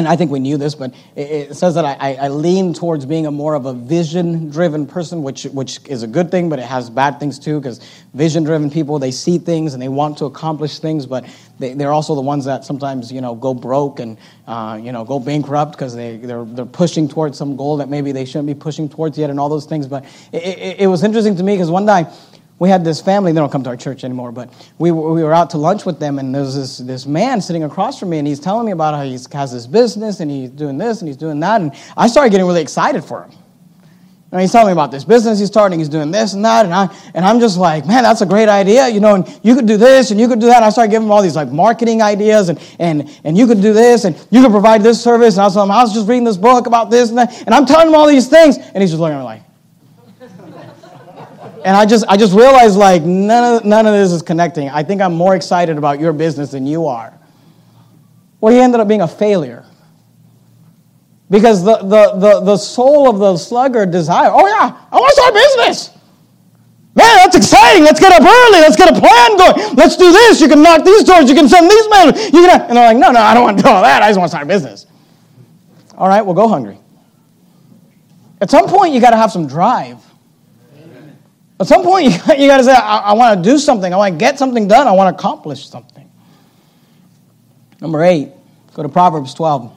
and 0.00 0.08
I 0.08 0.16
think 0.16 0.30
we 0.30 0.40
knew 0.40 0.56
this, 0.56 0.74
but 0.74 0.92
it, 1.14 1.54
says 1.54 1.74
that 1.74 1.84
I, 1.84 2.14
I, 2.14 2.28
lean 2.28 2.74
towards 2.74 3.06
being 3.06 3.26
a 3.26 3.30
more 3.30 3.54
of 3.54 3.66
a 3.66 3.72
vision-driven 3.72 4.86
person, 4.86 5.22
which 5.22 5.44
which 5.44 5.78
is 5.88 6.02
a 6.02 6.06
good 6.06 6.30
thing, 6.30 6.48
but 6.48 6.58
it 6.58 6.64
has 6.64 6.90
bad 6.90 7.20
things 7.20 7.38
too. 7.38 7.60
Because 7.60 7.78
vision-driven 8.14 8.70
people, 8.70 8.98
they 8.98 9.10
see 9.10 9.38
things 9.38 9.74
and 9.74 9.82
they 9.82 9.88
want 9.88 10.18
to 10.18 10.24
accomplish 10.24 10.78
things, 10.80 11.06
but 11.06 11.24
they, 11.58 11.74
they're 11.74 11.92
also 11.92 12.14
the 12.14 12.20
ones 12.20 12.44
that 12.46 12.64
sometimes 12.64 13.12
you 13.12 13.20
know 13.20 13.34
go 13.34 13.54
broke 13.54 14.00
and 14.00 14.18
uh, 14.46 14.80
you 14.82 14.90
know 14.90 15.04
go 15.04 15.20
bankrupt 15.20 15.72
because 15.72 15.94
they 15.94 16.16
they're 16.16 16.44
they're 16.44 16.64
pushing 16.64 17.08
towards 17.08 17.38
some 17.38 17.56
goal 17.56 17.76
that 17.76 17.88
maybe 17.88 18.10
they 18.10 18.24
shouldn't 18.24 18.46
be 18.46 18.54
pushing 18.54 18.88
towards 18.88 19.16
yet, 19.16 19.30
and 19.30 19.38
all 19.38 19.48
those 19.48 19.66
things. 19.66 19.86
But 19.86 20.04
it, 20.32 20.42
it, 20.42 20.80
it 20.80 20.86
was 20.86 21.04
interesting 21.04 21.36
to 21.36 21.42
me 21.42 21.54
because 21.54 21.70
one 21.70 21.86
time 21.86 22.06
we 22.60 22.68
had 22.68 22.84
this 22.84 23.00
family, 23.00 23.32
they 23.32 23.40
don't 23.40 23.50
come 23.50 23.64
to 23.64 23.70
our 23.70 23.76
church 23.76 24.04
anymore, 24.04 24.30
but 24.30 24.52
we, 24.78 24.92
we 24.92 25.24
were 25.24 25.32
out 25.32 25.48
to 25.50 25.58
lunch 25.58 25.86
with 25.86 25.98
them, 25.98 26.18
and 26.18 26.32
there's 26.32 26.54
this, 26.54 26.76
this 26.78 27.06
man 27.06 27.40
sitting 27.40 27.64
across 27.64 27.98
from 27.98 28.10
me, 28.10 28.18
and 28.18 28.28
he's 28.28 28.38
telling 28.38 28.66
me 28.66 28.72
about 28.72 28.94
how 28.94 29.02
he 29.02 29.12
has 29.32 29.52
this 29.52 29.66
business, 29.66 30.20
and 30.20 30.30
he's 30.30 30.50
doing 30.50 30.76
this, 30.76 31.00
and 31.00 31.08
he's 31.08 31.16
doing 31.16 31.40
that, 31.40 31.62
and 31.62 31.72
I 31.96 32.06
started 32.06 32.30
getting 32.30 32.46
really 32.46 32.60
excited 32.60 33.02
for 33.02 33.24
him. 33.24 33.32
And 34.30 34.40
he's 34.40 34.52
telling 34.52 34.68
me 34.68 34.72
about 34.72 34.92
this 34.92 35.04
business 35.04 35.40
he's 35.40 35.48
starting, 35.48 35.78
he's 35.78 35.88
doing 35.88 36.10
this 36.12 36.34
and 36.34 36.44
that, 36.44 36.66
and, 36.66 36.74
I, 36.74 36.94
and 37.14 37.24
I'm 37.24 37.40
just 37.40 37.56
like, 37.56 37.86
man, 37.86 38.02
that's 38.02 38.20
a 38.20 38.26
great 38.26 38.48
idea, 38.48 38.88
you 38.88 39.00
know, 39.00 39.14
and 39.14 39.40
you 39.42 39.56
could 39.56 39.66
do 39.66 39.78
this, 39.78 40.10
and 40.10 40.20
you 40.20 40.28
could 40.28 40.38
do 40.38 40.46
that. 40.46 40.56
And 40.56 40.66
I 40.66 40.70
started 40.70 40.90
giving 40.90 41.06
him 41.06 41.12
all 41.12 41.22
these 41.22 41.34
like 41.34 41.50
marketing 41.50 42.02
ideas, 42.02 42.50
and, 42.50 42.60
and, 42.78 43.10
and 43.24 43.38
you 43.38 43.46
could 43.46 43.62
do 43.62 43.72
this, 43.72 44.04
and 44.04 44.14
you 44.30 44.42
could 44.42 44.52
provide 44.52 44.82
this 44.82 45.02
service, 45.02 45.34
and 45.34 45.42
I 45.42 45.46
was, 45.46 45.56
I 45.56 45.64
was 45.64 45.94
just 45.94 46.06
reading 46.06 46.24
this 46.24 46.36
book 46.36 46.66
about 46.66 46.90
this 46.90 47.08
and 47.08 47.16
that, 47.16 47.40
and 47.46 47.54
I'm 47.54 47.64
telling 47.64 47.88
him 47.88 47.94
all 47.94 48.06
these 48.06 48.28
things, 48.28 48.58
and 48.58 48.82
he's 48.82 48.90
just 48.90 49.00
looking 49.00 49.16
at 49.16 49.20
me 49.20 49.24
like, 49.24 49.42
and 51.64 51.76
I 51.76 51.86
just, 51.86 52.04
I 52.08 52.16
just 52.16 52.34
realized 52.34 52.76
like 52.76 53.02
none 53.02 53.56
of, 53.56 53.64
none 53.64 53.86
of 53.86 53.92
this 53.92 54.12
is 54.12 54.22
connecting. 54.22 54.68
I 54.68 54.82
think 54.82 55.00
I'm 55.00 55.14
more 55.14 55.34
excited 55.34 55.78
about 55.78 56.00
your 56.00 56.12
business 56.12 56.50
than 56.50 56.66
you 56.66 56.86
are. 56.86 57.12
Well, 58.40 58.52
he 58.52 58.60
ended 58.60 58.80
up 58.80 58.88
being 58.88 59.02
a 59.02 59.08
failure. 59.08 59.64
Because 61.30 61.62
the, 61.64 61.76
the, 61.76 62.14
the, 62.16 62.40
the 62.40 62.56
soul 62.56 63.08
of 63.08 63.18
the 63.18 63.36
sluggard 63.36 63.90
desire, 63.92 64.30
oh 64.32 64.46
yeah, 64.46 64.86
I 64.90 64.96
want 64.96 65.10
to 65.10 65.14
start 65.14 65.34
business. 65.34 65.90
Man, 66.94 67.16
that's 67.18 67.36
exciting. 67.36 67.84
Let's 67.84 68.00
get 68.00 68.12
up 68.12 68.22
early. 68.22 68.58
Let's 68.58 68.76
get 68.76 68.88
a 68.88 68.98
plan 68.98 69.36
going. 69.36 69.76
Let's 69.76 69.96
do 69.96 70.10
this. 70.10 70.40
You 70.40 70.48
can 70.48 70.60
knock 70.60 70.84
these 70.84 71.04
doors. 71.04 71.28
You 71.28 71.36
can 71.36 71.48
send 71.48 71.70
these 71.70 71.88
men. 71.88 72.08
You 72.34 72.48
can, 72.48 72.60
and 72.62 72.76
they're 72.76 72.88
like, 72.88 72.96
no, 72.96 73.12
no, 73.12 73.20
I 73.20 73.32
don't 73.32 73.44
want 73.44 73.58
to 73.58 73.62
do 73.62 73.70
all 73.70 73.82
that. 73.82 74.02
I 74.02 74.08
just 74.08 74.18
want 74.18 74.28
to 74.30 74.36
start 74.36 74.48
business. 74.48 74.86
All 75.96 76.08
right, 76.08 76.22
well, 76.22 76.34
go 76.34 76.48
hungry. 76.48 76.78
At 78.40 78.50
some 78.50 78.66
point, 78.66 78.92
you 78.92 79.00
got 79.00 79.10
to 79.10 79.16
have 79.16 79.30
some 79.30 79.46
drive. 79.46 79.98
At 81.60 81.66
some 81.66 81.82
point, 81.82 82.06
you, 82.38 82.48
got 82.48 82.56
to 82.56 82.64
say, 82.64 82.72
I, 82.72 82.98
I 82.98 83.12
want 83.12 83.44
to 83.44 83.50
do 83.50 83.58
something. 83.58 83.92
I 83.92 83.96
want 83.96 84.14
to 84.14 84.18
get 84.18 84.38
something 84.38 84.66
done. 84.66 84.88
I 84.88 84.92
want 84.92 85.14
to 85.14 85.18
accomplish 85.20 85.68
something. 85.68 86.10
Number 87.80 88.02
eight, 88.02 88.30
go 88.74 88.82
to 88.82 88.88
Proverbs 88.88 89.34
12, 89.34 89.72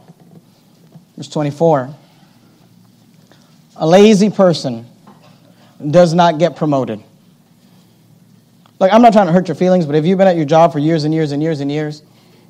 verse 1.18 1.28
24. 1.28 1.94
A 3.76 3.88
lazy 3.88 4.30
person 4.30 4.86
does 5.92 6.14
not 6.14 6.40
get 6.40 6.56
promoted. 6.56 7.04
Like, 8.80 8.94
I'm 8.94 9.02
not 9.02 9.14
trying 9.14 9.28
to 9.28 9.34
hurt 9.34 9.48
your 9.48 9.56
feelings, 9.56 9.86
but 9.86 9.96
if 9.96 10.06
you've 10.06 10.18
been 10.18 10.28
at 10.28 10.36
your 10.36 10.46
job 10.46 10.72
for 10.72 10.80
years 10.80 11.04
and 11.04 11.14
years 11.14 11.32
and 11.32 11.42
years 11.44 11.60
and 11.60 11.72
years, 11.72 12.02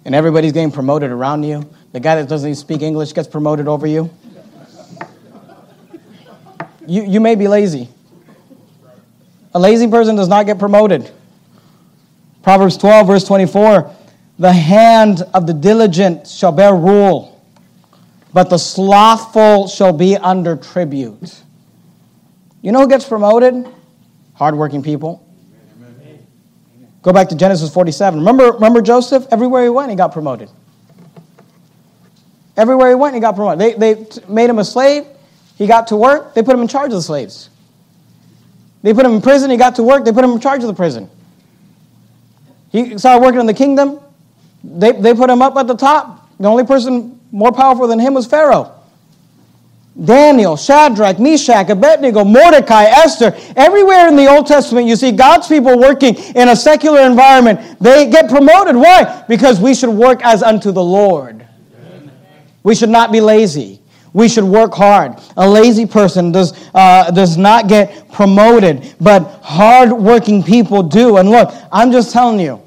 and 0.05 0.13
everybody's 0.13 0.51
getting 0.51 0.71
promoted 0.71 1.11
around 1.11 1.43
you, 1.43 1.67
the 1.91 1.99
guy 1.99 2.15
that 2.15 2.27
doesn't 2.27 2.47
even 2.47 2.55
speak 2.55 2.81
English 2.81 3.13
gets 3.13 3.27
promoted 3.27 3.67
over 3.67 3.87
you, 3.87 4.11
you, 6.85 7.03
you 7.03 7.19
may 7.19 7.35
be 7.35 7.47
lazy. 7.47 7.89
A 9.55 9.59
lazy 9.59 9.87
person 9.87 10.15
does 10.15 10.27
not 10.27 10.45
get 10.45 10.57
promoted. 10.57 11.11
Proverbs 12.41 12.77
12, 12.77 13.07
verse 13.07 13.23
24 13.23 13.93
The 14.39 14.51
hand 14.51 15.23
of 15.33 15.47
the 15.47 15.53
diligent 15.53 16.27
shall 16.27 16.51
bear 16.51 16.75
rule, 16.75 17.41
but 18.33 18.49
the 18.49 18.57
slothful 18.57 19.67
shall 19.67 19.93
be 19.93 20.17
under 20.17 20.55
tribute. 20.55 21.41
You 22.61 22.71
know 22.71 22.81
who 22.81 22.87
gets 22.87 23.07
promoted? 23.07 23.67
Hardworking 24.33 24.81
people. 24.81 25.19
Go 27.03 27.11
back 27.11 27.27
to 27.29 27.35
Genesis 27.35 27.71
47. 27.71 28.19
Remember, 28.19 28.53
remember 28.53 28.81
Joseph? 28.81 29.27
Everywhere 29.29 29.63
he 29.63 29.69
went, 29.69 29.89
he 29.89 29.95
got 29.95 30.13
promoted. 30.13 30.49
Everywhere 32.55 32.89
he 32.89 32.95
went, 32.95 33.13
he 33.13 33.19
got 33.19 33.35
promoted. 33.35 33.59
They, 33.59 33.73
they 33.73 34.07
made 34.29 34.49
him 34.49 34.59
a 34.59 34.63
slave. 34.63 35.05
He 35.57 35.67
got 35.67 35.87
to 35.87 35.97
work. 35.97 36.33
They 36.33 36.41
put 36.41 36.55
him 36.55 36.61
in 36.61 36.69
charge 36.69 36.87
of 36.87 36.93
the 36.95 37.01
slaves. 37.01 37.49
They 38.83 38.93
put 38.93 39.05
him 39.05 39.13
in 39.13 39.21
prison. 39.21 39.49
He 39.49 39.57
got 39.57 39.75
to 39.75 39.83
work. 39.83 40.05
They 40.05 40.11
put 40.11 40.23
him 40.23 40.31
in 40.31 40.39
charge 40.39 40.61
of 40.61 40.67
the 40.67 40.73
prison. 40.73 41.09
He 42.71 42.97
started 42.97 43.23
working 43.23 43.39
in 43.39 43.45
the 43.45 43.53
kingdom. 43.53 43.99
They, 44.63 44.91
they 44.91 45.13
put 45.13 45.29
him 45.29 45.41
up 45.41 45.55
at 45.55 45.67
the 45.67 45.75
top. 45.75 46.29
The 46.39 46.47
only 46.47 46.65
person 46.65 47.19
more 47.31 47.51
powerful 47.51 47.87
than 47.87 47.99
him 47.99 48.13
was 48.13 48.27
Pharaoh. 48.27 48.71
Daniel, 50.03 50.57
Shadrach, 50.57 51.19
Meshach, 51.19 51.69
Abednego, 51.69 52.23
Mordecai, 52.23 52.85
Esther. 52.85 53.37
Everywhere 53.55 54.07
in 54.07 54.15
the 54.15 54.27
Old 54.27 54.47
Testament, 54.47 54.87
you 54.87 54.95
see 54.95 55.11
God's 55.11 55.47
people 55.47 55.77
working 55.77 56.15
in 56.15 56.49
a 56.49 56.55
secular 56.55 57.01
environment. 57.01 57.79
They 57.79 58.09
get 58.09 58.27
promoted. 58.27 58.75
Why? 58.75 59.23
Because 59.27 59.59
we 59.59 59.75
should 59.75 59.91
work 59.91 60.25
as 60.25 60.41
unto 60.41 60.71
the 60.71 60.83
Lord. 60.83 61.47
We 62.63 62.73
should 62.73 62.89
not 62.89 63.11
be 63.11 63.21
lazy. 63.21 63.81
We 64.13 64.29
should 64.29 64.43
work 64.43 64.73
hard. 64.73 65.19
A 65.37 65.49
lazy 65.49 65.85
person 65.87 66.31
does, 66.31 66.53
uh, 66.73 67.09
does 67.11 67.35
not 67.35 67.67
get 67.67 68.11
promoted, 68.11 68.95
but 69.01 69.39
hard-working 69.41 70.43
people 70.43 70.83
do. 70.83 71.17
And 71.17 71.29
look, 71.29 71.51
I'm 71.71 71.91
just 71.91 72.11
telling 72.13 72.39
you, 72.39 72.61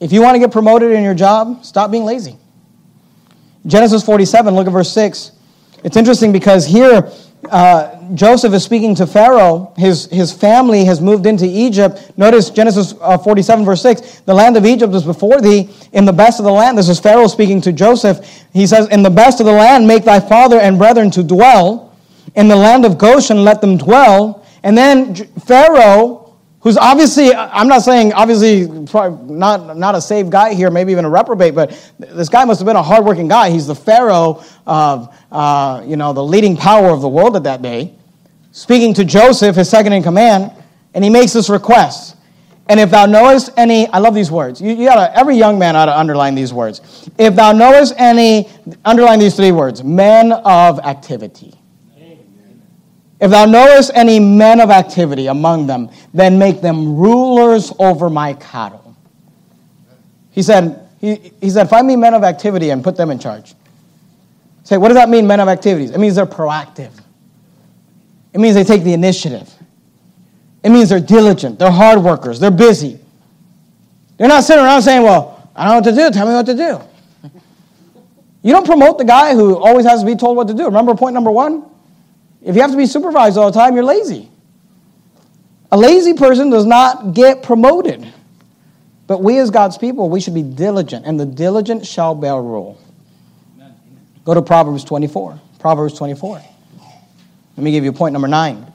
if 0.00 0.12
you 0.12 0.20
want 0.20 0.34
to 0.34 0.38
get 0.40 0.50
promoted 0.50 0.90
in 0.92 1.02
your 1.04 1.14
job, 1.14 1.64
stop 1.64 1.90
being 1.90 2.04
lazy. 2.04 2.36
Genesis 3.66 4.04
47, 4.04 4.54
look 4.54 4.66
at 4.66 4.72
verse 4.72 4.92
6. 4.92 5.32
It's 5.84 5.96
interesting 5.96 6.32
because 6.32 6.66
here 6.66 7.10
uh, 7.50 8.14
Joseph 8.14 8.52
is 8.52 8.64
speaking 8.64 8.94
to 8.96 9.06
Pharaoh. 9.06 9.72
His, 9.76 10.06
his 10.06 10.32
family 10.32 10.84
has 10.84 11.00
moved 11.00 11.26
into 11.26 11.46
Egypt. 11.46 12.12
Notice 12.16 12.50
Genesis 12.50 12.94
uh, 13.00 13.18
47, 13.18 13.64
verse 13.64 13.82
6. 13.82 14.20
The 14.20 14.34
land 14.34 14.56
of 14.56 14.66
Egypt 14.66 14.94
is 14.94 15.02
before 15.02 15.40
thee, 15.40 15.68
in 15.92 16.04
the 16.04 16.12
best 16.12 16.38
of 16.38 16.44
the 16.44 16.52
land. 16.52 16.76
This 16.78 16.88
is 16.88 17.00
Pharaoh 17.00 17.26
speaking 17.26 17.60
to 17.62 17.72
Joseph. 17.72 18.44
He 18.52 18.66
says, 18.66 18.88
In 18.88 19.02
the 19.02 19.10
best 19.10 19.40
of 19.40 19.46
the 19.46 19.52
land, 19.52 19.86
make 19.86 20.04
thy 20.04 20.20
father 20.20 20.58
and 20.58 20.78
brethren 20.78 21.10
to 21.12 21.22
dwell. 21.22 21.96
In 22.34 22.48
the 22.48 22.56
land 22.56 22.84
of 22.84 22.98
Goshen, 22.98 23.44
let 23.44 23.60
them 23.60 23.76
dwell. 23.76 24.44
And 24.62 24.76
then 24.76 25.14
Pharaoh 25.40 26.25
who's 26.66 26.76
obviously, 26.76 27.32
I'm 27.32 27.68
not 27.68 27.82
saying 27.82 28.12
obviously 28.14 28.66
not, 28.66 29.76
not 29.76 29.94
a 29.94 30.00
saved 30.00 30.32
guy 30.32 30.52
here, 30.52 30.68
maybe 30.68 30.90
even 30.90 31.04
a 31.04 31.08
reprobate, 31.08 31.54
but 31.54 31.70
this 31.96 32.28
guy 32.28 32.44
must 32.44 32.58
have 32.58 32.66
been 32.66 32.74
a 32.74 32.82
hardworking 32.82 33.28
guy. 33.28 33.50
He's 33.50 33.68
the 33.68 33.74
Pharaoh 33.76 34.42
of, 34.66 35.16
uh, 35.30 35.84
you 35.86 35.96
know, 35.96 36.12
the 36.12 36.24
leading 36.24 36.56
power 36.56 36.88
of 36.88 37.02
the 37.02 37.08
world 37.08 37.36
at 37.36 37.44
that 37.44 37.62
day, 37.62 37.94
speaking 38.50 38.92
to 38.94 39.04
Joseph, 39.04 39.54
his 39.54 39.70
second 39.70 39.92
in 39.92 40.02
command, 40.02 40.50
and 40.92 41.04
he 41.04 41.08
makes 41.08 41.32
this 41.32 41.48
request. 41.48 42.16
And 42.68 42.80
if 42.80 42.90
thou 42.90 43.06
knowest 43.06 43.50
any, 43.56 43.86
I 43.86 43.98
love 43.98 44.16
these 44.16 44.32
words. 44.32 44.60
You, 44.60 44.70
you 44.70 44.86
gotta, 44.86 45.16
every 45.16 45.36
young 45.36 45.60
man 45.60 45.76
ought 45.76 45.86
to 45.86 45.96
underline 45.96 46.34
these 46.34 46.52
words. 46.52 47.08
If 47.16 47.36
thou 47.36 47.52
knowest 47.52 47.94
any, 47.96 48.48
underline 48.84 49.20
these 49.20 49.36
three 49.36 49.52
words 49.52 49.84
men 49.84 50.32
of 50.32 50.80
activity. 50.80 51.54
If 53.20 53.30
thou 53.30 53.46
knowest 53.46 53.90
any 53.94 54.20
men 54.20 54.60
of 54.60 54.70
activity 54.70 55.26
among 55.26 55.66
them, 55.66 55.90
then 56.12 56.38
make 56.38 56.60
them 56.60 56.96
rulers 56.96 57.72
over 57.78 58.10
my 58.10 58.34
cattle. 58.34 58.94
He 60.32 60.42
said, 60.42 60.86
he, 61.00 61.32
he 61.40 61.48
said, 61.48 61.70
find 61.70 61.86
me 61.86 61.96
men 61.96 62.12
of 62.12 62.24
activity 62.24 62.70
and 62.70 62.84
put 62.84 62.96
them 62.96 63.10
in 63.10 63.18
charge. 63.18 63.54
Say, 64.64 64.76
what 64.76 64.88
does 64.88 64.96
that 64.96 65.08
mean, 65.08 65.26
men 65.26 65.40
of 65.40 65.48
activities? 65.48 65.92
It 65.92 65.98
means 65.98 66.16
they're 66.16 66.26
proactive. 66.26 66.90
It 68.34 68.38
means 68.38 68.54
they 68.54 68.64
take 68.64 68.82
the 68.82 68.92
initiative. 68.92 69.50
It 70.62 70.70
means 70.70 70.88
they're 70.88 71.00
diligent, 71.00 71.58
they're 71.58 71.70
hard 71.70 72.02
workers, 72.02 72.40
they're 72.40 72.50
busy. 72.50 72.98
They're 74.18 74.28
not 74.28 74.44
sitting 74.44 74.64
around 74.64 74.82
saying, 74.82 75.02
well, 75.02 75.50
I 75.54 75.64
don't 75.64 75.70
know 75.70 75.90
what 75.90 75.96
to 75.96 76.02
do, 76.02 76.10
tell 76.10 76.26
me 76.26 76.34
what 76.34 76.46
to 76.46 76.54
do. 76.54 77.30
You 78.42 78.52
don't 78.52 78.66
promote 78.66 78.98
the 78.98 79.04
guy 79.04 79.34
who 79.34 79.56
always 79.56 79.84
has 79.86 80.00
to 80.00 80.06
be 80.06 80.14
told 80.14 80.36
what 80.36 80.46
to 80.46 80.54
do. 80.54 80.66
Remember 80.66 80.94
point 80.94 81.14
number 81.14 81.32
one? 81.32 81.64
If 82.42 82.54
you 82.54 82.62
have 82.62 82.70
to 82.70 82.76
be 82.76 82.86
supervised 82.86 83.36
all 83.36 83.50
the 83.50 83.58
time, 83.58 83.74
you're 83.74 83.84
lazy. 83.84 84.28
A 85.72 85.76
lazy 85.76 86.14
person 86.14 86.50
does 86.50 86.64
not 86.64 87.14
get 87.14 87.42
promoted. 87.42 88.06
But 89.06 89.22
we, 89.22 89.38
as 89.38 89.50
God's 89.50 89.78
people, 89.78 90.08
we 90.08 90.20
should 90.20 90.34
be 90.34 90.42
diligent, 90.42 91.06
and 91.06 91.18
the 91.18 91.26
diligent 91.26 91.86
shall 91.86 92.14
bear 92.14 92.36
rule. 92.36 92.80
Go 94.24 94.34
to 94.34 94.42
Proverbs 94.42 94.84
24. 94.84 95.40
Proverbs 95.60 95.94
24. 95.94 96.42
Let 97.56 97.64
me 97.64 97.70
give 97.70 97.84
you 97.84 97.92
point 97.92 98.12
number 98.12 98.28
nine. 98.28 98.72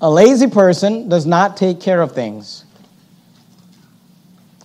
A 0.00 0.10
lazy 0.10 0.48
person 0.48 1.08
does 1.08 1.26
not 1.26 1.56
take 1.56 1.80
care 1.80 2.00
of 2.00 2.12
things. 2.12 2.64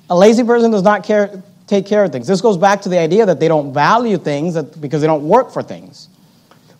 A 0.10 0.16
lazy 0.16 0.44
person 0.44 0.72
does 0.72 0.84
not 0.84 1.04
care, 1.04 1.44
take 1.68 1.86
care 1.86 2.04
of 2.04 2.12
things. 2.12 2.28
This 2.28 2.42
goes 2.42 2.58
back 2.58 2.82
to 2.84 2.90
the 2.90 2.98
idea 2.98 3.26
that 3.26 3.40
they 3.40 3.48
don't 3.48 3.74
value 3.74 4.18
things 4.18 4.60
because 4.62 5.02
they 5.02 5.08
don't 5.08 5.28
work 5.28 5.52
for 5.52 5.62
things. 5.62 6.10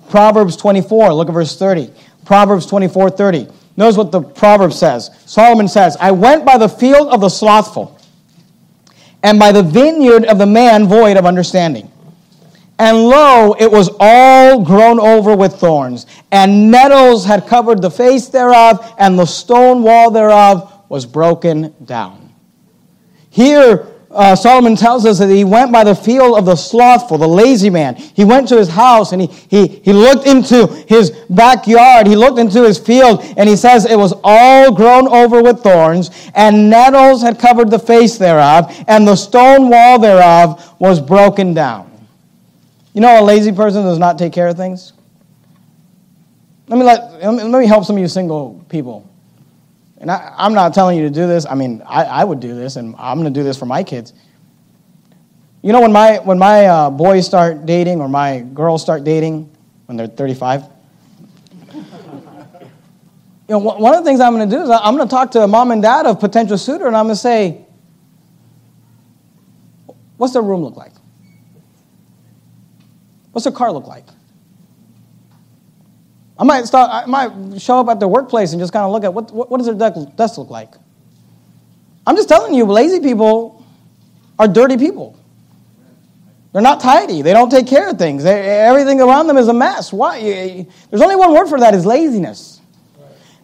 Proverbs 0.10 0.56
24, 0.56 1.14
look 1.14 1.28
at 1.28 1.34
verse 1.34 1.58
30. 1.58 1.92
Proverbs 2.26 2.66
24, 2.66 3.10
30. 3.12 3.48
Notice 3.78 3.98
what 3.98 4.12
the 4.12 4.22
proverb 4.22 4.74
says. 4.74 5.12
Solomon 5.26 5.68
says, 5.68 5.96
I 6.00 6.12
went 6.12 6.46
by 6.46 6.58
the 6.58 6.68
field 6.68 7.10
of 7.10 7.22
the 7.22 7.30
slothful 7.30 8.00
and 9.24 9.40
by 9.40 9.52
the 9.52 9.64
vineyard 9.64 10.26
of 10.26 10.38
the 10.38 10.46
man 10.46 10.88
void 10.88 11.18
of 11.18 11.26
understanding. 11.26 11.92
And 12.80 12.98
lo, 12.98 13.56
it 13.60 13.72
was 13.72 13.90
all 14.00 14.64
grown 14.64 15.00
over 15.00 15.36
with 15.36 15.54
thorns, 15.54 16.06
and 16.32 16.70
nettles 16.70 17.26
had 17.26 17.48
covered 17.48 17.82
the 17.82 17.90
face 17.90 18.28
thereof, 18.28 18.94
and 19.00 19.18
the 19.18 19.26
stone 19.26 19.82
wall 19.82 20.12
thereof 20.12 20.84
was 20.88 21.06
broken 21.06 21.74
down. 21.84 22.32
Here, 23.32 23.88
uh, 24.18 24.36
Solomon 24.36 24.76
tells 24.76 25.06
us 25.06 25.20
that 25.20 25.30
he 25.30 25.44
went 25.44 25.72
by 25.72 25.84
the 25.84 25.94
field 25.94 26.40
of 26.40 26.46
the 26.46 26.56
slothful, 26.56 27.20
the 27.20 27.28
lazy 27.28 27.70
man. 27.70 27.96
He 27.96 28.26
went 28.26 28.48
to 28.48 28.58
his 28.58 28.68
house 28.68 29.12
and 29.12 29.22
he, 29.22 29.28
he, 29.28 29.68
he 29.68 29.94
looked 29.94 30.26
into 30.26 30.66
his 30.88 31.12
backyard. 31.30 32.08
He 32.08 32.16
looked 32.16 32.40
into 32.40 32.64
his 32.64 32.80
field 32.80 33.22
and 33.38 33.48
he 33.48 33.56
says 33.56 33.86
it 33.86 33.96
was 33.96 34.16
all 34.24 34.74
grown 34.74 35.08
over 35.08 35.44
with 35.44 35.62
thorns 35.62 36.10
and 36.34 36.68
nettles 36.68 37.22
had 37.22 37.38
covered 37.38 37.70
the 37.70 37.78
face 37.78 38.18
thereof 38.18 38.76
and 38.88 39.08
the 39.08 39.16
stone 39.16 39.70
wall 39.70 40.00
thereof 40.00 40.76
was 40.80 41.00
broken 41.00 41.54
down. 41.54 41.92
You 42.94 43.02
know, 43.02 43.22
a 43.22 43.24
lazy 43.24 43.52
person 43.52 43.84
does 43.84 44.00
not 44.00 44.18
take 44.18 44.34
care 44.34 44.48
of 44.48 44.58
things. 44.58 44.94
Let 46.68 46.78
me, 46.78 46.84
let, 46.84 47.24
let 47.24 47.60
me 47.60 47.68
help 47.68 47.86
some 47.86 47.96
of 47.96 48.02
you 48.02 48.08
single 48.08 48.66
people. 48.68 49.07
And 50.00 50.12
I, 50.12 50.34
am 50.38 50.54
not 50.54 50.74
telling 50.74 50.98
you 50.98 51.04
to 51.04 51.10
do 51.10 51.28
this. 51.28 51.46
I 51.46 51.56
mean, 51.56 51.82
I, 51.86 52.04
I 52.04 52.24
would 52.24 52.40
do 52.40 52.54
this, 52.54 52.76
and 52.76 52.96
I'm 52.98 53.20
going 53.20 53.34
to 53.34 53.40
do 53.40 53.44
this 53.44 53.58
for 53.58 53.66
my 53.66 53.84
kids. 53.84 54.14
You 55.64 55.74
know, 55.74 55.82
when 55.82 55.92
my, 55.92 56.20
when 56.20 56.38
my 56.38 56.66
uh, 56.66 56.90
boys 56.92 57.26
start 57.26 57.66
dating 57.66 58.00
or 58.00 58.08
my 58.08 58.42
girls 58.42 58.82
start 58.82 59.04
dating 59.04 59.50
when 59.88 59.98
they're 59.98 60.08
35, 60.08 60.64
you 63.48 63.54
know, 63.54 63.60
one 63.60 63.94
of 63.94 64.04
the 64.04 64.10
things 64.10 64.20
I'm 64.20 64.34
going 64.36 64.48
to 64.50 64.56
do 64.56 64.62
is 64.62 64.70
I'm 64.70 64.96
going 64.96 65.08
to 65.08 65.10
talk 65.10 65.32
to 65.32 65.48
mom 65.48 65.72
and 65.72 65.82
dad 65.82 66.06
of 66.06 66.20
potential 66.20 66.58
suitor, 66.58 66.86
and 66.86 66.98
I'm 66.98 67.06
going 67.06 67.16
to 67.16 67.22
say, 67.22 67.66
what's 70.18 70.34
their 70.34 70.42
room 70.42 70.64
look 70.64 70.76
like? 70.76 70.92
What's 73.32 73.46
their 73.46 73.54
car 73.54 73.72
look 73.72 73.88
like? 73.88 74.06
I 76.40 76.44
might, 76.44 76.66
start, 76.66 76.90
I 76.92 77.06
might 77.08 77.60
show 77.60 77.80
up 77.80 77.88
at 77.90 78.00
their 78.00 78.08
workplace 78.08 78.54
and 78.54 78.62
just 78.62 78.72
kind 78.72 78.86
of 78.86 78.92
look 78.92 79.04
at 79.04 79.14
what, 79.14 79.32
what, 79.32 79.50
what 79.50 79.58
does 79.58 79.66
their 79.76 80.06
desk 80.16 80.38
look 80.38 80.50
like? 80.50 80.74
I'm 82.06 82.16
just 82.16 82.30
telling 82.30 82.54
you, 82.54 82.66
lazy 82.66 83.00
people 83.00 83.66
are 84.38 84.48
dirty 84.48 84.78
people. 84.78 85.20
They're 86.54 86.62
not 86.62 86.80
tidy. 86.80 87.22
They 87.22 87.34
don't 87.34 87.50
take 87.50 87.68
care 87.68 87.90
of 87.90 87.98
things. 87.98 88.24
They, 88.24 88.42
everything 88.42 89.02
around 89.02 89.28
them 89.28 89.38
is 89.38 89.48
a 89.48 89.54
mess. 89.54 89.92
Why? 89.92 90.20
There's 90.90 91.02
only 91.02 91.16
one 91.16 91.34
word 91.34 91.48
for 91.48 91.60
that 91.60 91.74
is 91.74 91.86
laziness. 91.86 92.62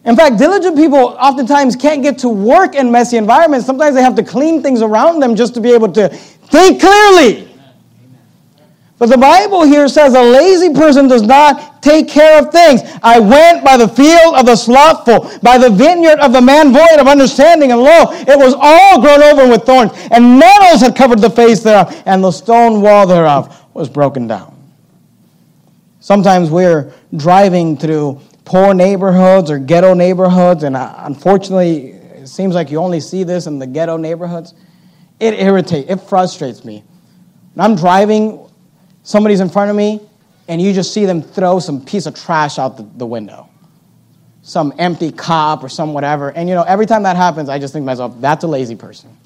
In 0.04 0.16
fact, 0.16 0.38
diligent 0.38 0.76
people 0.76 0.98
oftentimes 0.98 1.76
can't 1.76 2.02
get 2.02 2.18
to 2.18 2.28
work 2.28 2.74
in 2.74 2.90
messy 2.92 3.16
environments. 3.16 3.66
Sometimes 3.66 3.94
they 3.94 4.02
have 4.02 4.14
to 4.16 4.22
clean 4.22 4.62
things 4.62 4.82
around 4.82 5.20
them 5.20 5.34
just 5.34 5.54
to 5.54 5.60
be 5.60 5.72
able 5.72 5.90
to 5.92 6.08
think 6.08 6.80
clearly. 6.80 7.53
But 8.98 9.08
the 9.10 9.18
Bible 9.18 9.64
here 9.64 9.88
says 9.88 10.14
a 10.14 10.22
lazy 10.22 10.72
person 10.72 11.08
does 11.08 11.22
not 11.22 11.82
take 11.82 12.08
care 12.08 12.38
of 12.38 12.52
things. 12.52 12.80
I 13.02 13.18
went 13.18 13.64
by 13.64 13.76
the 13.76 13.88
field 13.88 14.36
of 14.36 14.46
the 14.46 14.54
slothful, 14.54 15.30
by 15.42 15.58
the 15.58 15.68
vineyard 15.68 16.20
of 16.20 16.32
the 16.32 16.40
man 16.40 16.72
void 16.72 17.00
of 17.00 17.08
understanding, 17.08 17.72
and 17.72 17.80
lo, 17.80 18.06
it 18.10 18.38
was 18.38 18.54
all 18.56 19.00
grown 19.00 19.22
over 19.22 19.48
with 19.48 19.64
thorns, 19.64 19.90
and 20.12 20.38
nettles 20.38 20.80
had 20.80 20.94
covered 20.94 21.18
the 21.18 21.30
face 21.30 21.60
thereof, 21.60 22.02
and 22.06 22.22
the 22.22 22.30
stone 22.30 22.80
wall 22.80 23.06
thereof 23.06 23.66
was 23.74 23.88
broken 23.88 24.28
down. 24.28 24.54
Sometimes 25.98 26.50
we're 26.50 26.92
driving 27.16 27.76
through 27.76 28.20
poor 28.44 28.74
neighborhoods 28.74 29.50
or 29.50 29.58
ghetto 29.58 29.94
neighborhoods, 29.94 30.62
and 30.62 30.76
uh, 30.76 30.94
unfortunately, 30.98 31.92
it 31.92 32.28
seems 32.28 32.54
like 32.54 32.70
you 32.70 32.78
only 32.78 33.00
see 33.00 33.24
this 33.24 33.46
in 33.46 33.58
the 33.58 33.66
ghetto 33.66 33.96
neighborhoods. 33.96 34.54
It 35.18 35.34
irritates, 35.34 35.90
it 35.90 35.96
frustrates 35.96 36.64
me. 36.64 36.84
And 37.54 37.62
I'm 37.62 37.74
driving 37.74 38.43
somebody's 39.04 39.40
in 39.40 39.48
front 39.48 39.70
of 39.70 39.76
me, 39.76 40.00
and 40.48 40.60
you 40.60 40.72
just 40.72 40.92
see 40.92 41.04
them 41.04 41.22
throw 41.22 41.60
some 41.60 41.84
piece 41.84 42.06
of 42.06 42.14
trash 42.14 42.58
out 42.58 42.76
the, 42.76 42.82
the 42.96 43.06
window. 43.06 43.48
Some 44.42 44.74
empty 44.78 45.12
cup 45.12 45.62
or 45.62 45.68
some 45.68 45.94
whatever. 45.94 46.30
And 46.30 46.48
you 46.48 46.54
know, 46.54 46.64
every 46.64 46.86
time 46.86 47.04
that 47.04 47.16
happens, 47.16 47.48
I 47.48 47.58
just 47.58 47.72
think 47.72 47.84
to 47.84 47.86
myself, 47.86 48.14
that's 48.20 48.44
a 48.44 48.48
lazy 48.48 48.74
person. 48.74 49.16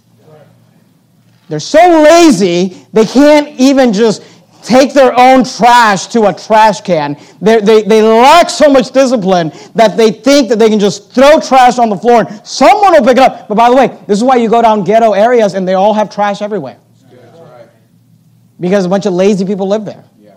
They're 1.49 1.61
so 1.61 2.03
lazy, 2.03 2.87
they 2.93 3.07
can't 3.07 3.59
even 3.59 3.93
just 3.95 4.23
take 4.63 4.93
their 4.93 5.19
own 5.19 5.45
trash 5.45 6.09
to 6.09 6.27
a 6.27 6.35
trash 6.35 6.83
can. 6.83 7.17
They 7.41 7.61
they 7.61 8.03
lack 8.03 8.51
so 8.51 8.69
much 8.69 8.91
discipline 8.91 9.51
that 9.75 9.97
they 9.97 10.11
think 10.11 10.51
that 10.51 10.59
they 10.59 10.69
can 10.69 10.79
just 10.79 11.13
throw 11.13 11.41
trash 11.41 11.79
on 11.79 11.89
the 11.89 11.97
floor 11.97 12.27
and 12.29 12.47
someone 12.47 12.93
will 12.93 13.03
pick 13.03 13.17
it 13.17 13.19
up. 13.19 13.49
But 13.49 13.55
by 13.55 13.71
the 13.71 13.77
way, 13.77 13.99
this 14.07 14.19
is 14.19 14.25
why 14.25 14.37
you 14.37 14.51
go 14.51 14.61
down 14.61 14.85
ghetto 14.85 15.13
areas 15.13 15.55
and 15.55 15.67
they 15.67 15.75
all 15.75 15.95
have 15.95 16.11
trash 16.11 16.43
everywhere 16.43 16.79
because 18.61 18.85
a 18.85 18.89
bunch 18.89 19.07
of 19.07 19.13
lazy 19.13 19.45
people 19.45 19.69
live 19.69 19.85
there. 19.85 20.05
Yeah. 20.19 20.37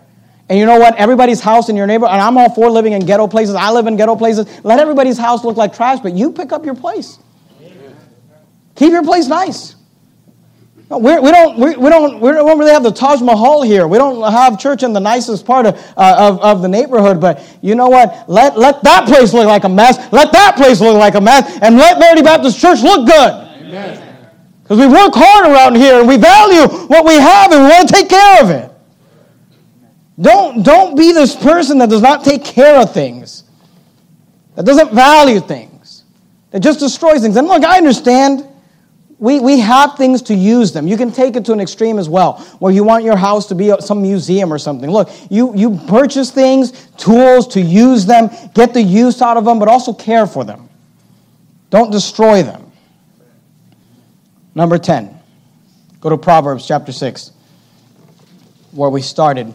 And 0.49 0.59
you 0.59 0.65
know 0.65 0.79
what? 0.79 0.95
Everybody's 0.97 1.41
house 1.41 1.69
in 1.69 1.75
your 1.75 1.87
neighborhood, 1.87 2.13
and 2.13 2.21
I'm 2.21 2.37
all 2.37 2.53
for 2.53 2.69
living 2.69 2.93
in 2.93 3.05
ghetto 3.05 3.27
places. 3.27 3.55
I 3.55 3.71
live 3.71 3.87
in 3.87 3.95
ghetto 3.95 4.15
places. 4.15 4.47
Let 4.63 4.79
everybody's 4.79 5.17
house 5.17 5.43
look 5.43 5.57
like 5.57 5.75
trash, 5.75 5.99
but 5.99 6.13
you 6.13 6.31
pick 6.31 6.51
up 6.51 6.65
your 6.65 6.75
place. 6.75 7.19
Amen. 7.61 7.95
Keep 8.75 8.91
your 8.91 9.03
place 9.03 9.27
nice. 9.27 9.75
We're, 10.99 11.21
we, 11.21 11.31
don't, 11.31 11.57
we, 11.57 11.77
we, 11.77 11.89
don't, 11.89 12.19
we 12.19 12.31
don't 12.31 12.59
really 12.59 12.73
have 12.73 12.83
the 12.83 12.91
Taj 12.91 13.21
Mahal 13.21 13.61
here. 13.61 13.87
We 13.87 13.97
don't 13.97 14.29
have 14.29 14.59
church 14.59 14.83
in 14.83 14.91
the 14.91 14.99
nicest 14.99 15.45
part 15.45 15.65
of, 15.65 15.75
uh, 15.95 16.15
of, 16.19 16.41
of 16.41 16.61
the 16.61 16.67
neighborhood. 16.67 17.21
But 17.21 17.41
you 17.61 17.75
know 17.75 17.87
what? 17.87 18.29
Let, 18.29 18.57
let 18.57 18.83
that 18.83 19.07
place 19.07 19.33
look 19.33 19.45
like 19.45 19.63
a 19.63 19.69
mess. 19.69 19.95
Let 20.11 20.33
that 20.33 20.57
place 20.57 20.81
look 20.81 20.97
like 20.97 21.15
a 21.15 21.21
mess. 21.21 21.59
And 21.61 21.77
let 21.77 21.97
Verity 21.97 22.23
Baptist 22.23 22.59
Church 22.59 22.81
look 22.81 23.07
good. 23.07 23.31
Amen. 23.31 24.10
Because 24.71 24.87
we 24.87 24.93
work 24.93 25.11
hard 25.13 25.51
around 25.51 25.75
here 25.75 25.99
and 25.99 26.07
we 26.07 26.15
value 26.15 26.65
what 26.87 27.03
we 27.05 27.15
have 27.15 27.51
and 27.51 27.63
we 27.63 27.69
want 27.69 27.89
to 27.89 27.93
take 27.93 28.07
care 28.07 28.41
of 28.41 28.49
it. 28.51 28.71
Don't, 30.17 30.63
don't 30.63 30.95
be 30.95 31.11
this 31.11 31.35
person 31.35 31.79
that 31.79 31.89
does 31.89 32.01
not 32.01 32.23
take 32.23 32.45
care 32.45 32.79
of 32.79 32.93
things, 32.93 33.43
that 34.55 34.65
doesn't 34.65 34.93
value 34.93 35.41
things, 35.41 36.05
that 36.51 36.61
just 36.61 36.79
destroys 36.79 37.21
things. 37.21 37.35
And 37.35 37.49
look, 37.49 37.65
I 37.65 37.79
understand. 37.79 38.47
We, 39.17 39.41
we 39.41 39.59
have 39.59 39.97
things 39.97 40.21
to 40.21 40.33
use 40.33 40.71
them. 40.71 40.87
You 40.87 40.95
can 40.95 41.11
take 41.11 41.35
it 41.35 41.43
to 41.45 41.51
an 41.51 41.59
extreme 41.59 41.99
as 41.99 42.07
well, 42.07 42.39
where 42.59 42.71
you 42.71 42.85
want 42.85 43.03
your 43.03 43.17
house 43.17 43.47
to 43.47 43.55
be 43.55 43.73
some 43.81 44.01
museum 44.01 44.53
or 44.53 44.57
something. 44.57 44.89
Look, 44.89 45.09
you, 45.29 45.53
you 45.53 45.81
purchase 45.85 46.31
things, 46.31 46.87
tools 46.95 47.45
to 47.49 47.59
use 47.59 48.05
them, 48.05 48.29
get 48.53 48.73
the 48.73 48.81
use 48.81 49.21
out 49.21 49.35
of 49.35 49.43
them, 49.43 49.59
but 49.59 49.67
also 49.67 49.91
care 49.91 50.25
for 50.25 50.45
them. 50.45 50.69
Don't 51.69 51.91
destroy 51.91 52.41
them. 52.41 52.70
Number 54.55 54.77
10. 54.77 55.17
Go 55.99 56.09
to 56.09 56.17
Proverbs 56.17 56.67
chapter 56.67 56.91
6, 56.91 57.31
where 58.71 58.89
we 58.89 59.01
started. 59.01 59.53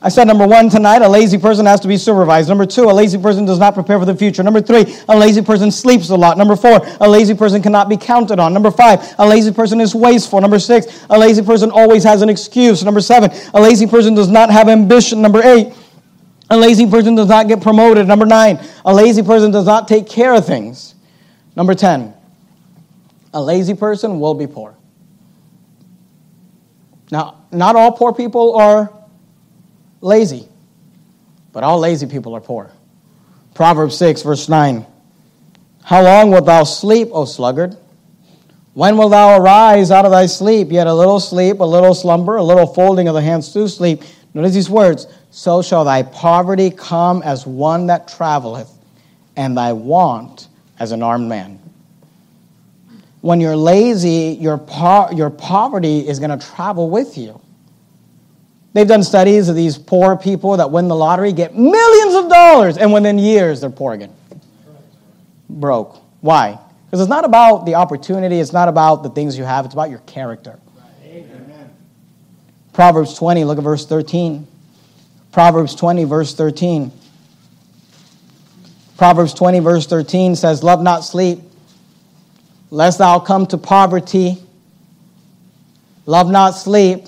I 0.00 0.10
said 0.10 0.28
number 0.28 0.46
one 0.46 0.70
tonight, 0.70 1.02
a 1.02 1.08
lazy 1.08 1.38
person 1.38 1.66
has 1.66 1.80
to 1.80 1.88
be 1.88 1.96
supervised. 1.96 2.48
Number 2.48 2.66
two, 2.66 2.84
a 2.84 2.94
lazy 2.94 3.18
person 3.18 3.44
does 3.44 3.58
not 3.58 3.74
prepare 3.74 3.98
for 3.98 4.04
the 4.04 4.14
future. 4.14 4.44
Number 4.44 4.60
three, 4.60 4.84
a 5.08 5.18
lazy 5.18 5.42
person 5.42 5.72
sleeps 5.72 6.08
a 6.10 6.14
lot. 6.14 6.38
Number 6.38 6.54
four, 6.54 6.80
a 7.00 7.08
lazy 7.08 7.34
person 7.34 7.60
cannot 7.60 7.88
be 7.88 7.96
counted 7.96 8.38
on. 8.38 8.54
Number 8.54 8.70
five, 8.70 9.12
a 9.18 9.26
lazy 9.26 9.52
person 9.52 9.80
is 9.80 9.96
wasteful. 9.96 10.40
Number 10.40 10.60
six, 10.60 11.04
a 11.10 11.18
lazy 11.18 11.42
person 11.42 11.72
always 11.72 12.04
has 12.04 12.22
an 12.22 12.28
excuse. 12.28 12.84
Number 12.84 13.00
seven, 13.00 13.32
a 13.54 13.60
lazy 13.60 13.88
person 13.88 14.14
does 14.14 14.28
not 14.28 14.50
have 14.50 14.68
ambition. 14.68 15.20
Number 15.20 15.42
eight, 15.42 15.74
a 16.48 16.56
lazy 16.56 16.88
person 16.88 17.16
does 17.16 17.28
not 17.28 17.48
get 17.48 17.60
promoted. 17.60 18.06
Number 18.06 18.24
nine, 18.24 18.64
a 18.84 18.94
lazy 18.94 19.24
person 19.24 19.50
does 19.50 19.66
not 19.66 19.88
take 19.88 20.08
care 20.08 20.32
of 20.32 20.46
things. 20.46 20.94
Number 21.56 21.74
10, 21.74 22.14
a 23.32 23.42
lazy 23.42 23.74
person 23.74 24.20
will 24.20 24.34
be 24.34 24.46
poor. 24.46 24.74
Now, 27.10 27.42
not 27.50 27.76
all 27.76 27.92
poor 27.92 28.12
people 28.12 28.56
are 28.56 28.92
lazy, 30.00 30.48
but 31.52 31.64
all 31.64 31.78
lazy 31.78 32.06
people 32.06 32.34
are 32.34 32.40
poor. 32.40 32.70
Proverbs 33.54 33.96
6, 33.96 34.22
verse 34.22 34.48
9. 34.48 34.86
How 35.82 36.02
long 36.02 36.30
wilt 36.30 36.46
thou 36.46 36.64
sleep, 36.64 37.08
O 37.12 37.24
sluggard? 37.24 37.76
When 38.74 38.96
wilt 38.96 39.10
thou 39.10 39.40
arise 39.40 39.90
out 39.90 40.04
of 40.04 40.10
thy 40.10 40.26
sleep? 40.26 40.70
Yet 40.70 40.86
a 40.86 40.94
little 40.94 41.18
sleep, 41.18 41.60
a 41.60 41.64
little 41.64 41.94
slumber, 41.94 42.36
a 42.36 42.42
little 42.42 42.66
folding 42.66 43.08
of 43.08 43.14
the 43.14 43.22
hands 43.22 43.52
to 43.54 43.68
sleep. 43.68 44.02
Notice 44.34 44.54
these 44.54 44.70
words 44.70 45.06
So 45.30 45.62
shall 45.62 45.84
thy 45.84 46.02
poverty 46.02 46.70
come 46.70 47.22
as 47.22 47.46
one 47.46 47.86
that 47.86 48.06
traveleth, 48.06 48.70
and 49.34 49.56
thy 49.56 49.72
want 49.72 50.48
as 50.78 50.92
an 50.92 51.02
armed 51.02 51.28
man 51.28 51.57
when 53.28 53.42
you're 53.42 53.58
lazy, 53.58 54.38
your, 54.40 54.56
po- 54.56 55.10
your 55.10 55.28
poverty 55.28 56.08
is 56.08 56.18
going 56.18 56.30
to 56.30 56.46
travel 56.46 56.88
with 56.88 57.18
you. 57.18 57.38
They've 58.72 58.88
done 58.88 59.02
studies 59.02 59.50
of 59.50 59.54
these 59.54 59.76
poor 59.76 60.16
people 60.16 60.56
that 60.56 60.70
win 60.70 60.88
the 60.88 60.96
lottery, 60.96 61.34
get 61.34 61.54
millions 61.54 62.14
of 62.14 62.30
dollars, 62.30 62.78
and 62.78 62.90
within 62.90 63.18
years 63.18 63.60
they're 63.60 63.68
poor 63.68 63.92
again. 63.92 64.14
Broke. 65.46 66.00
Why? 66.22 66.58
Because 66.86 67.02
it's 67.02 67.10
not 67.10 67.26
about 67.26 67.66
the 67.66 67.74
opportunity, 67.74 68.40
it's 68.40 68.54
not 68.54 68.66
about 68.66 69.02
the 69.02 69.10
things 69.10 69.36
you 69.36 69.44
have, 69.44 69.66
it's 69.66 69.74
about 69.74 69.90
your 69.90 70.00
character. 70.00 70.58
Amen. 71.04 71.70
Proverbs 72.72 73.12
20, 73.12 73.44
look 73.44 73.58
at 73.58 73.64
verse 73.64 73.84
13. 73.84 74.46
Proverbs 75.32 75.74
20, 75.74 76.04
verse 76.04 76.34
13. 76.34 76.90
Proverbs 78.96 79.34
20, 79.34 79.58
verse 79.58 79.86
13 79.86 80.34
says, 80.34 80.62
Love 80.62 80.80
not 80.80 81.04
sleep 81.04 81.40
lest 82.70 82.98
thou 82.98 83.18
come 83.18 83.46
to 83.46 83.58
poverty, 83.58 84.38
Love 86.08 86.30
not 86.30 86.52
sleep, 86.52 87.04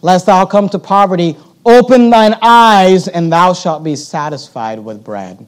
lest 0.00 0.24
thou 0.24 0.46
come 0.46 0.70
to 0.70 0.78
poverty. 0.78 1.36
Open 1.66 2.08
thine 2.08 2.34
eyes, 2.40 3.08
and 3.08 3.30
thou 3.30 3.52
shalt 3.52 3.84
be 3.84 3.94
satisfied 3.94 4.78
with 4.78 5.04
bread. 5.04 5.46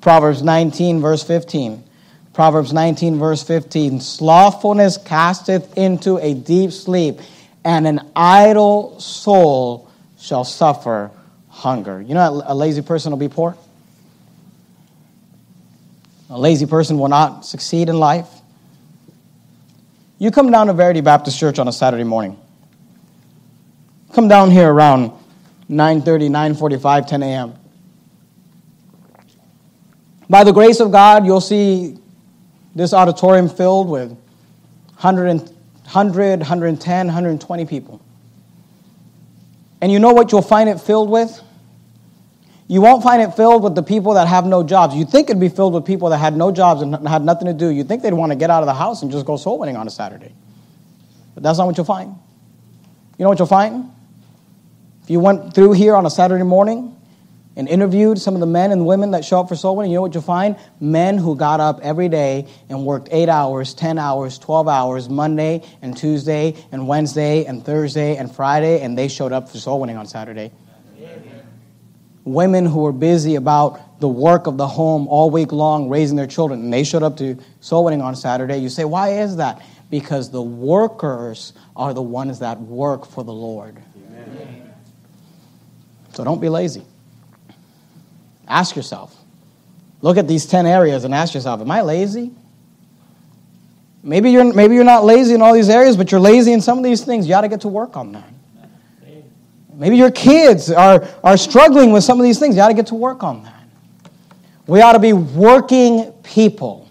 Proverbs 0.00 0.44
19, 0.44 1.00
verse 1.00 1.24
15. 1.24 1.82
Proverbs 2.34 2.72
19, 2.72 3.18
verse 3.18 3.42
15. 3.42 3.98
Slothfulness 3.98 4.96
casteth 4.96 5.76
into 5.76 6.18
a 6.18 6.34
deep 6.34 6.70
sleep, 6.70 7.18
and 7.64 7.84
an 7.88 8.12
idle 8.14 9.00
soul 9.00 9.90
shall 10.20 10.44
suffer 10.44 11.10
hunger. 11.48 12.00
You 12.00 12.14
know, 12.14 12.44
a 12.46 12.54
lazy 12.54 12.82
person 12.82 13.10
will 13.10 13.18
be 13.18 13.28
poor. 13.28 13.56
A 16.30 16.38
lazy 16.38 16.66
person 16.66 16.98
will 16.98 17.08
not 17.08 17.44
succeed 17.44 17.88
in 17.88 17.98
life. 17.98 18.28
You 20.18 20.30
come 20.30 20.50
down 20.50 20.68
to 20.68 20.72
Verity 20.72 21.00
Baptist 21.00 21.38
Church 21.38 21.58
on 21.58 21.68
a 21.68 21.72
Saturday 21.72 22.04
morning. 22.04 22.38
Come 24.12 24.28
down 24.28 24.50
here 24.50 24.72
around 24.72 25.12
9:30, 25.68 26.30
9:45, 26.30 27.06
10 27.06 27.22
a.m. 27.22 27.54
By 30.30 30.44
the 30.44 30.52
grace 30.52 30.80
of 30.80 30.90
God, 30.90 31.26
you'll 31.26 31.40
see 31.40 31.98
this 32.74 32.92
auditorium 32.94 33.48
filled 33.48 33.88
with 33.88 34.10
100, 34.10 35.26
100 35.26 36.38
110, 36.40 37.06
120 37.06 37.66
people. 37.66 38.00
And 39.80 39.92
you 39.92 39.98
know 39.98 40.12
what 40.12 40.32
you'll 40.32 40.42
find 40.42 40.68
it 40.68 40.80
filled 40.80 41.10
with? 41.10 41.40
You 42.66 42.80
won't 42.80 43.02
find 43.02 43.20
it 43.20 43.34
filled 43.34 43.62
with 43.62 43.74
the 43.74 43.82
people 43.82 44.14
that 44.14 44.26
have 44.26 44.46
no 44.46 44.62
jobs. 44.62 44.94
You 44.94 45.04
think 45.04 45.28
it'd 45.28 45.40
be 45.40 45.50
filled 45.50 45.74
with 45.74 45.84
people 45.84 46.08
that 46.08 46.18
had 46.18 46.34
no 46.34 46.50
jobs 46.50 46.80
and 46.80 47.06
had 47.06 47.22
nothing 47.22 47.46
to 47.46 47.52
do. 47.52 47.68
You 47.68 47.84
think 47.84 48.02
they'd 48.02 48.14
want 48.14 48.32
to 48.32 48.36
get 48.36 48.48
out 48.48 48.62
of 48.62 48.66
the 48.66 48.74
house 48.74 49.02
and 49.02 49.12
just 49.12 49.26
go 49.26 49.36
soul 49.36 49.58
winning 49.58 49.76
on 49.76 49.86
a 49.86 49.90
Saturday. 49.90 50.32
But 51.34 51.42
that's 51.42 51.58
not 51.58 51.66
what 51.66 51.76
you'll 51.76 51.84
find. 51.84 52.14
You 53.18 53.24
know 53.24 53.28
what 53.28 53.38
you'll 53.38 53.48
find? 53.48 53.90
If 55.02 55.10
you 55.10 55.20
went 55.20 55.54
through 55.54 55.72
here 55.72 55.94
on 55.94 56.06
a 56.06 56.10
Saturday 56.10 56.44
morning 56.44 56.96
and 57.54 57.68
interviewed 57.68 58.18
some 58.18 58.32
of 58.32 58.40
the 58.40 58.46
men 58.46 58.72
and 58.72 58.86
women 58.86 59.10
that 59.10 59.26
show 59.26 59.40
up 59.40 59.50
for 59.50 59.56
soul 59.56 59.76
winning, 59.76 59.92
you 59.92 59.98
know 59.98 60.02
what 60.02 60.14
you'll 60.14 60.22
find? 60.22 60.56
Men 60.80 61.18
who 61.18 61.36
got 61.36 61.60
up 61.60 61.80
every 61.82 62.08
day 62.08 62.48
and 62.70 62.86
worked 62.86 63.08
eight 63.12 63.28
hours, 63.28 63.74
10 63.74 63.98
hours, 63.98 64.38
12 64.38 64.68
hours, 64.68 65.08
Monday 65.10 65.62
and 65.82 65.94
Tuesday 65.94 66.56
and 66.72 66.88
Wednesday 66.88 67.44
and 67.44 67.62
Thursday 67.62 68.16
and 68.16 68.34
Friday, 68.34 68.80
and 68.80 68.96
they 68.96 69.08
showed 69.08 69.32
up 69.32 69.50
for 69.50 69.58
soul 69.58 69.80
winning 69.80 69.98
on 69.98 70.06
Saturday 70.06 70.50
women 72.24 72.66
who 72.66 72.80
were 72.80 72.92
busy 72.92 73.34
about 73.34 74.00
the 74.00 74.08
work 74.08 74.46
of 74.46 74.56
the 74.56 74.66
home 74.66 75.06
all 75.08 75.30
week 75.30 75.52
long, 75.52 75.88
raising 75.88 76.16
their 76.16 76.26
children, 76.26 76.60
and 76.60 76.72
they 76.72 76.84
showed 76.84 77.02
up 77.02 77.16
to 77.18 77.38
soul 77.60 77.84
winning 77.84 78.02
on 78.02 78.16
Saturday. 78.16 78.58
You 78.58 78.68
say, 78.68 78.84
why 78.84 79.20
is 79.20 79.36
that? 79.36 79.62
Because 79.90 80.30
the 80.30 80.42
workers 80.42 81.52
are 81.76 81.94
the 81.94 82.02
ones 82.02 82.40
that 82.40 82.60
work 82.60 83.06
for 83.06 83.22
the 83.22 83.32
Lord. 83.32 83.76
Amen. 84.08 84.74
So 86.14 86.24
don't 86.24 86.40
be 86.40 86.48
lazy. 86.48 86.82
Ask 88.48 88.76
yourself. 88.76 89.14
Look 90.00 90.16
at 90.16 90.28
these 90.28 90.46
10 90.46 90.66
areas 90.66 91.04
and 91.04 91.14
ask 91.14 91.34
yourself, 91.34 91.60
am 91.60 91.70
I 91.70 91.82
lazy? 91.82 92.30
Maybe 94.02 94.30
you're, 94.30 94.52
maybe 94.52 94.74
you're 94.74 94.84
not 94.84 95.04
lazy 95.04 95.34
in 95.34 95.40
all 95.40 95.54
these 95.54 95.70
areas, 95.70 95.96
but 95.96 96.12
you're 96.12 96.20
lazy 96.20 96.52
in 96.52 96.60
some 96.60 96.76
of 96.76 96.84
these 96.84 97.04
things. 97.04 97.26
You 97.26 97.30
got 97.30 97.40
to 97.40 97.48
get 97.48 97.62
to 97.62 97.68
work 97.68 97.96
on 97.96 98.12
that. 98.12 98.33
Maybe 99.76 99.96
your 99.96 100.10
kids 100.10 100.70
are, 100.70 101.06
are 101.22 101.36
struggling 101.36 101.92
with 101.92 102.04
some 102.04 102.18
of 102.18 102.24
these 102.24 102.38
things. 102.38 102.56
You 102.56 102.62
ought 102.62 102.68
to 102.68 102.74
get 102.74 102.86
to 102.88 102.94
work 102.94 103.22
on 103.22 103.42
that. 103.42 103.64
We 104.66 104.80
ought 104.80 104.92
to 104.92 104.98
be 104.98 105.12
working 105.12 106.12
people 106.22 106.88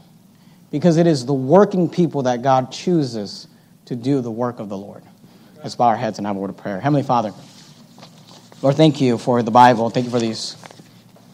because 0.70 0.98
it 0.98 1.08
is 1.08 1.26
the 1.26 1.34
working 1.34 1.90
people 1.90 2.24
that 2.24 2.42
God 2.42 2.72
chooses 2.72 3.48
to 3.86 3.96
do 3.96 4.22
the 4.22 4.32
work 4.32 4.60
of 4.60 4.70
the 4.70 4.78
Lord. 4.78 5.04
Let's 5.58 5.76
bow 5.76 5.88
our 5.88 5.96
heads 5.96 6.18
and 6.18 6.28
have 6.28 6.36
a 6.36 6.40
word 6.40 6.50
of 6.50 6.58
prayer. 6.58 6.80
Heavenly 6.80 7.04
Father, 7.04 7.34
Lord, 8.62 8.76
thank 8.76 9.00
you 9.00 9.18
for 9.18 9.42
the 9.42 9.52
Bible. 9.52 9.90
Thank 9.90 10.06
you 10.06 10.12
for 10.12 10.20
these 10.20 10.58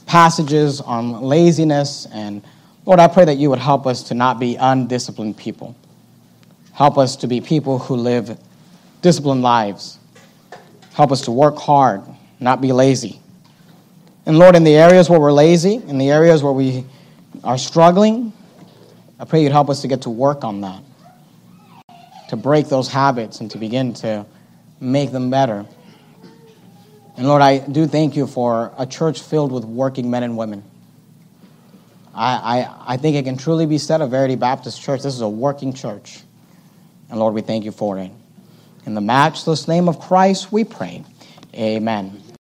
passages 0.06 0.82
on 0.82 1.22
laziness. 1.22 2.08
And 2.12 2.44
Lord, 2.86 3.00
I 3.00 3.08
pray 3.08 3.26
that 3.26 3.38
you 3.38 3.50
would 3.50 3.60
help 3.60 3.86
us 3.86 4.04
to 4.04 4.14
not 4.14 4.40
be 4.40 4.56
undisciplined 4.56 5.38
people. 5.38 5.76
Help 6.74 6.98
us 6.98 7.18
to 7.18 7.28
be 7.28 7.42
people 7.42 7.80
who 7.80 7.96
live 7.96 8.40
disciplined 9.02 9.42
lives 9.42 9.99
Help 11.00 11.14
us 11.14 11.22
to 11.22 11.32
work 11.32 11.58
hard, 11.58 12.02
not 12.42 12.60
be 12.60 12.74
lazy. 12.74 13.22
And 14.26 14.38
Lord, 14.38 14.58
in 14.58 14.66
the 14.66 14.76
areas 14.76 15.10
where 15.10 15.18
we're 15.18 15.32
lazy, 15.32 15.76
in 15.76 15.98
the 15.98 16.10
areas 16.10 16.44
where 16.44 16.52
we 16.52 16.84
are 17.42 17.58
struggling, 17.58 18.34
I 19.18 19.24
pray 19.24 19.42
you'd 19.44 19.54
help 19.54 19.70
us 19.70 19.82
to 19.84 19.88
get 19.88 20.02
to 20.02 20.10
work 20.10 20.44
on 20.44 20.60
that, 20.60 20.84
to 22.28 22.36
break 22.36 22.68
those 22.68 22.90
habits 22.90 23.40
and 23.40 23.50
to 23.52 23.58
begin 23.58 23.94
to 23.94 24.26
make 24.82 25.14
them 25.14 25.30
better. 25.30 25.66
And 27.16 27.30
Lord, 27.30 27.42
I 27.42 27.60
do 27.60 27.88
thank 27.88 28.18
you 28.18 28.28
for 28.28 28.74
a 28.78 28.86
church 28.86 29.22
filled 29.22 29.54
with 29.54 29.64
working 29.64 30.12
men 30.12 30.24
and 30.24 30.36
women. 30.36 30.66
I, 32.14 32.34
I, 32.60 32.94
I 32.96 32.98
think 32.98 33.16
it 33.16 33.24
can 33.24 33.38
truly 33.38 33.66
be 33.66 33.78
said 33.78 34.02
of 34.02 34.12
Verity 34.12 34.36
Baptist 34.36 34.82
Church, 34.82 35.02
this 35.04 35.16
is 35.16 35.22
a 35.22 35.30
working 35.30 35.72
church. 35.72 36.20
And 37.10 37.18
Lord, 37.22 37.36
we 37.36 37.42
thank 37.42 37.64
you 37.64 37.72
for 37.72 37.98
it. 38.00 38.12
In 38.86 38.94
the 38.94 39.02
matchless 39.02 39.68
name 39.68 39.88
of 39.88 40.00
Christ, 40.00 40.52
we 40.52 40.64
pray. 40.64 41.04
Amen. 41.54 42.29